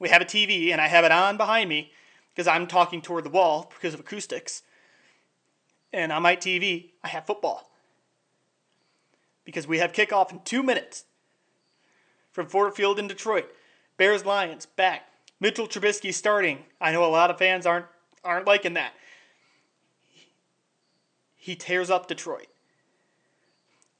We 0.00 0.08
have 0.08 0.20
a 0.20 0.24
TV, 0.24 0.72
and 0.72 0.80
I 0.80 0.88
have 0.88 1.04
it 1.04 1.12
on 1.12 1.36
behind 1.36 1.70
me 1.70 1.92
because 2.34 2.48
I'm 2.48 2.66
talking 2.66 3.00
toward 3.00 3.24
the 3.24 3.30
wall 3.30 3.72
because 3.72 3.94
of 3.94 4.00
acoustics. 4.00 4.64
And 5.92 6.10
on 6.10 6.22
my 6.22 6.34
TV, 6.34 6.90
I 7.04 7.08
have 7.08 7.26
football 7.26 7.70
because 9.44 9.68
we 9.68 9.78
have 9.78 9.92
kickoff 9.92 10.32
in 10.32 10.40
two 10.40 10.64
minutes 10.64 11.04
from 12.32 12.48
Ford 12.48 12.74
Field 12.74 12.98
in 12.98 13.06
Detroit. 13.06 13.48
Bears 13.96 14.26
Lions 14.26 14.66
back. 14.66 15.07
Mitchell 15.40 15.68
Trubisky 15.68 16.12
starting. 16.12 16.64
I 16.80 16.92
know 16.92 17.04
a 17.04 17.06
lot 17.06 17.30
of 17.30 17.38
fans 17.38 17.66
aren't 17.66 17.86
aren't 18.24 18.46
liking 18.46 18.74
that. 18.74 18.92
He 21.36 21.54
tears 21.54 21.90
up 21.90 22.08
Detroit. 22.08 22.48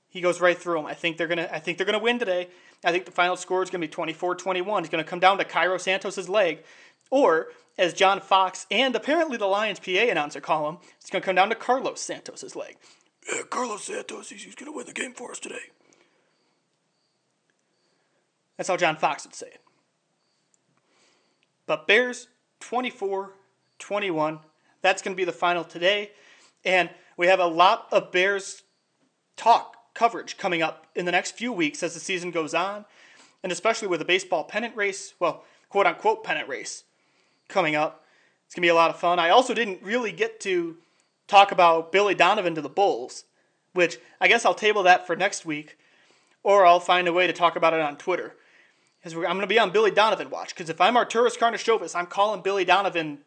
He 0.09 0.21
goes 0.21 0.41
right 0.41 0.59
through 0.59 0.77
them. 0.77 0.87
I 0.87 0.95
think 0.95 1.17
they're 1.17 1.29
gonna. 1.29 1.49
I 1.53 1.61
think 1.61 1.79
they're 1.79 1.87
gonna 1.87 1.99
win 1.99 2.19
today. 2.19 2.49
I 2.85 2.93
think 2.93 3.05
the 3.05 3.13
final 3.13 3.37
score 3.37 3.63
is 3.63 3.71
gonna 3.71 3.87
be 3.87 3.89
24-21. 3.89 4.81
It's 4.81 4.89
gonna 4.89 5.05
come 5.05 5.21
down 5.21 5.39
to 5.39 5.45
Cairo 5.45 5.79
Santos's 5.79 6.29
leg, 6.29 6.65
or 7.11 7.49
as 7.77 7.93
John 7.93 8.21
Fox 8.21 8.67
and 8.71 8.95
apparently 8.97 9.37
the 9.37 9.47
Lions 9.47 9.79
PA 9.81 9.91
announcer 9.91 10.41
call 10.41 10.69
him, 10.69 10.79
it's 11.01 11.11
gonna 11.11 11.25
come 11.25 11.37
down 11.37 11.49
to 11.51 11.55
Carlos 11.55 12.01
Santos's 12.01 12.57
leg. 12.57 12.77
Yeah, 13.33 13.43
Carlos 13.49 13.85
Santos, 13.85 14.31
he's, 14.31 14.43
he's 14.43 14.55
gonna 14.55 14.73
win 14.73 14.87
the 14.87 14.93
game 14.93 15.13
for 15.13 15.31
us 15.31 15.39
today. 15.39 15.71
That's 18.57 18.69
how 18.69 18.77
John 18.77 18.97
Fox 18.97 19.25
would 19.25 19.35
say 19.35 19.47
it. 19.47 19.61
But 21.69 21.87
Bears 21.87 22.27
24 22.61 23.35
21. 23.79 24.41
That's 24.83 25.03
going 25.03 25.15
to 25.15 25.17
be 25.17 25.25
the 25.25 25.33
final 25.33 25.63
today. 25.63 26.11
And 26.65 26.91
we 27.17 27.29
have 27.29 27.39
a 27.39 27.47
lot 27.47 27.87
of 27.93 28.11
Bears 28.11 28.63
talk 29.37 29.77
coverage 29.95 30.37
coming 30.37 30.63
up 30.63 30.87
in 30.97 31.05
the 31.05 31.13
next 31.13 31.33
few 31.33 31.53
weeks 31.53 31.83
as 31.83 31.95
the 31.95 32.01
season 32.01 32.31
goes 32.33 32.55
on, 32.55 32.85
and 33.43 33.53
especially 33.53 33.87
with 33.87 34.01
the 34.01 34.05
baseball 34.05 34.45
pennant 34.45 34.75
race, 34.75 35.15
well, 35.21 35.45
quote 35.69 35.87
unquote 35.87 36.25
pennant 36.25 36.49
race 36.49 36.85
coming 37.49 37.77
up. 37.77 38.05
It's 38.47 38.55
going 38.55 38.63
to 38.63 38.67
be 38.67 38.71
a 38.71 38.75
lot 38.75 38.91
of 38.91 38.99
fun. 38.99 39.19
I 39.19 39.29
also 39.29 39.55
didn't 39.55 39.83
really 39.83 40.11
get 40.11 40.41
to 40.41 40.77
talk 41.27 41.53
about 41.53 41.93
Billy 41.93 42.15
Donovan 42.15 42.55
to 42.55 42.63
the 42.63 42.69
Bulls, 42.69 43.25
which 43.75 43.99
I 44.21 44.29
guess 44.29 44.47
I'll 44.47 44.55
table 44.55 44.85
that 44.85 45.07
for 45.07 45.15
next 45.15 45.45
week, 45.45 45.77
or 46.43 46.65
I'll 46.65 46.81
find 46.81 47.07
a 47.07 47.13
way 47.13 47.27
to 47.27 47.33
talk 47.33 47.57
about 47.57 47.75
it 47.75 47.81
on 47.81 47.97
Twitter. 47.97 48.37
Because 49.01 49.15
I'm 49.15 49.23
going 49.23 49.41
to 49.41 49.47
be 49.47 49.59
on 49.59 49.71
Billy 49.71 49.91
Donovan 49.91 50.31
watch. 50.31 50.55
Because 50.55 50.71
if 50.71 50.81
I'm 50.81 50.95
Arturas 50.95 51.39
Karnisovas, 51.39 51.95
I'm 51.95 52.07
calling 52.07 52.43
Billy 52.43 52.65
Donovan. 52.65 53.19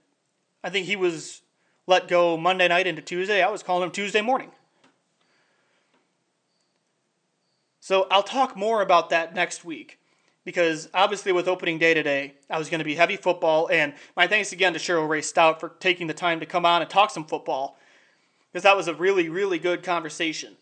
I 0.64 0.70
think 0.70 0.86
he 0.86 0.96
was 0.96 1.42
let 1.88 2.08
go 2.08 2.38
Monday 2.38 2.68
night 2.68 2.88
into 2.88 3.02
Tuesday. 3.02 3.42
I 3.42 3.50
was 3.50 3.64
calling 3.64 3.84
him 3.84 3.92
Tuesday 3.92 4.22
morning. 4.22 4.52
So 7.80 8.08
I'll 8.12 8.24
talk 8.24 8.56
more 8.56 8.82
about 8.82 9.10
that 9.10 9.34
next 9.34 9.66
week 9.66 10.00
because 10.46 10.88
obviously 10.94 11.32
with 11.32 11.48
opening 11.48 11.80
day 11.80 11.94
today, 11.94 12.36
I 12.50 12.58
was 12.60 12.70
going 12.70 12.80
to 12.80 12.86
be 12.86 12.96
heavy 12.96 13.18
football. 13.18 13.70
And 13.72 13.94
my 14.16 14.28
thanks 14.28 14.52
again 14.52 14.74
to 14.74 14.80
Cheryl 14.80 15.10
Raye-Stout 15.10 15.60
for 15.60 15.70
taking 15.80 16.08
the 16.08 16.14
time 16.14 16.40
to 16.40 16.46
come 16.46 16.66
on 16.66 16.82
and 16.82 16.90
talk 16.90 17.10
some 17.10 17.26
football 17.26 17.78
because 18.52 18.64
that 18.64 18.78
was 18.78 18.88
a 18.88 18.94
really, 18.94 19.30
really 19.30 19.58
good 19.58 19.84
conversation. 19.84 20.58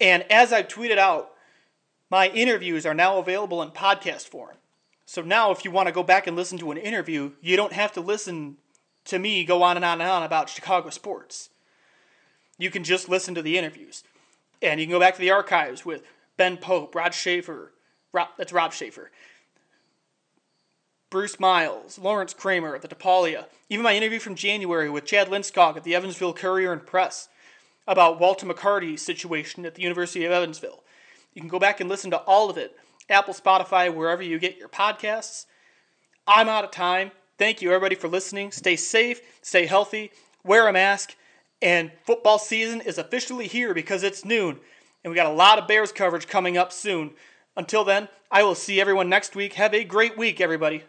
And 0.00 0.24
as 0.30 0.52
I 0.52 0.62
tweeted 0.62 0.98
out, 0.98 1.32
my 2.10 2.28
interviews 2.28 2.84
are 2.84 2.94
now 2.94 3.18
available 3.18 3.62
in 3.62 3.70
podcast 3.70 4.28
form. 4.28 4.56
So 5.06 5.22
now, 5.22 5.50
if 5.50 5.64
you 5.64 5.70
want 5.70 5.86
to 5.86 5.92
go 5.92 6.02
back 6.02 6.26
and 6.26 6.36
listen 6.36 6.58
to 6.58 6.70
an 6.70 6.76
interview, 6.76 7.32
you 7.40 7.56
don't 7.56 7.72
have 7.72 7.92
to 7.92 8.00
listen 8.00 8.56
to 9.06 9.18
me 9.18 9.44
go 9.44 9.62
on 9.62 9.76
and 9.76 9.84
on 9.84 10.00
and 10.00 10.10
on 10.10 10.22
about 10.22 10.48
Chicago 10.48 10.90
sports. 10.90 11.48
You 12.58 12.70
can 12.70 12.84
just 12.84 13.08
listen 13.08 13.34
to 13.34 13.42
the 13.42 13.56
interviews. 13.56 14.04
And 14.62 14.78
you 14.78 14.86
can 14.86 14.92
go 14.92 15.00
back 15.00 15.14
to 15.14 15.20
the 15.20 15.30
archives 15.30 15.84
with 15.84 16.02
Ben 16.36 16.58
Pope, 16.58 16.94
Rod 16.94 17.14
Schaefer, 17.14 17.72
Rob, 18.12 18.28
that's 18.36 18.52
Rob 18.52 18.72
Schaefer, 18.72 19.10
Bruce 21.08 21.40
Miles, 21.40 21.98
Lawrence 21.98 22.34
Kramer 22.34 22.74
at 22.74 22.82
the 22.82 22.88
DePaulia, 22.88 23.46
even 23.68 23.82
my 23.82 23.96
interview 23.96 24.18
from 24.18 24.34
January 24.34 24.90
with 24.90 25.06
Chad 25.06 25.28
Linskog 25.28 25.76
at 25.76 25.84
the 25.84 25.94
Evansville 25.94 26.34
Courier 26.34 26.72
and 26.72 26.86
Press 26.86 27.28
about 27.86 28.20
Walter 28.20 28.46
McCarty's 28.46 29.02
situation 29.02 29.66
at 29.66 29.74
the 29.74 29.82
University 29.82 30.24
of 30.24 30.30
Evansville. 30.30 30.84
You 31.34 31.40
can 31.40 31.48
go 31.48 31.58
back 31.58 31.80
and 31.80 31.88
listen 31.88 32.10
to 32.10 32.18
all 32.18 32.50
of 32.50 32.58
it. 32.58 32.76
Apple, 33.08 33.34
Spotify, 33.34 33.92
wherever 33.92 34.22
you 34.22 34.38
get 34.38 34.58
your 34.58 34.68
podcasts. 34.68 35.46
I'm 36.26 36.48
out 36.48 36.64
of 36.64 36.70
time. 36.70 37.10
Thank 37.38 37.62
you, 37.62 37.70
everybody, 37.70 37.94
for 37.94 38.08
listening. 38.08 38.52
Stay 38.52 38.76
safe, 38.76 39.20
stay 39.42 39.66
healthy, 39.66 40.12
wear 40.44 40.68
a 40.68 40.72
mask, 40.72 41.16
and 41.62 41.90
football 42.04 42.38
season 42.38 42.80
is 42.80 42.98
officially 42.98 43.46
here 43.46 43.74
because 43.74 44.02
it's 44.02 44.24
noon, 44.24 44.58
and 45.02 45.10
we 45.10 45.16
got 45.16 45.26
a 45.26 45.34
lot 45.34 45.58
of 45.58 45.66
Bears 45.66 45.92
coverage 45.92 46.26
coming 46.26 46.56
up 46.56 46.72
soon. 46.72 47.12
Until 47.56 47.84
then, 47.84 48.08
I 48.30 48.42
will 48.42 48.54
see 48.54 48.80
everyone 48.80 49.08
next 49.08 49.34
week. 49.34 49.54
Have 49.54 49.74
a 49.74 49.84
great 49.84 50.16
week, 50.16 50.40
everybody. 50.40 50.84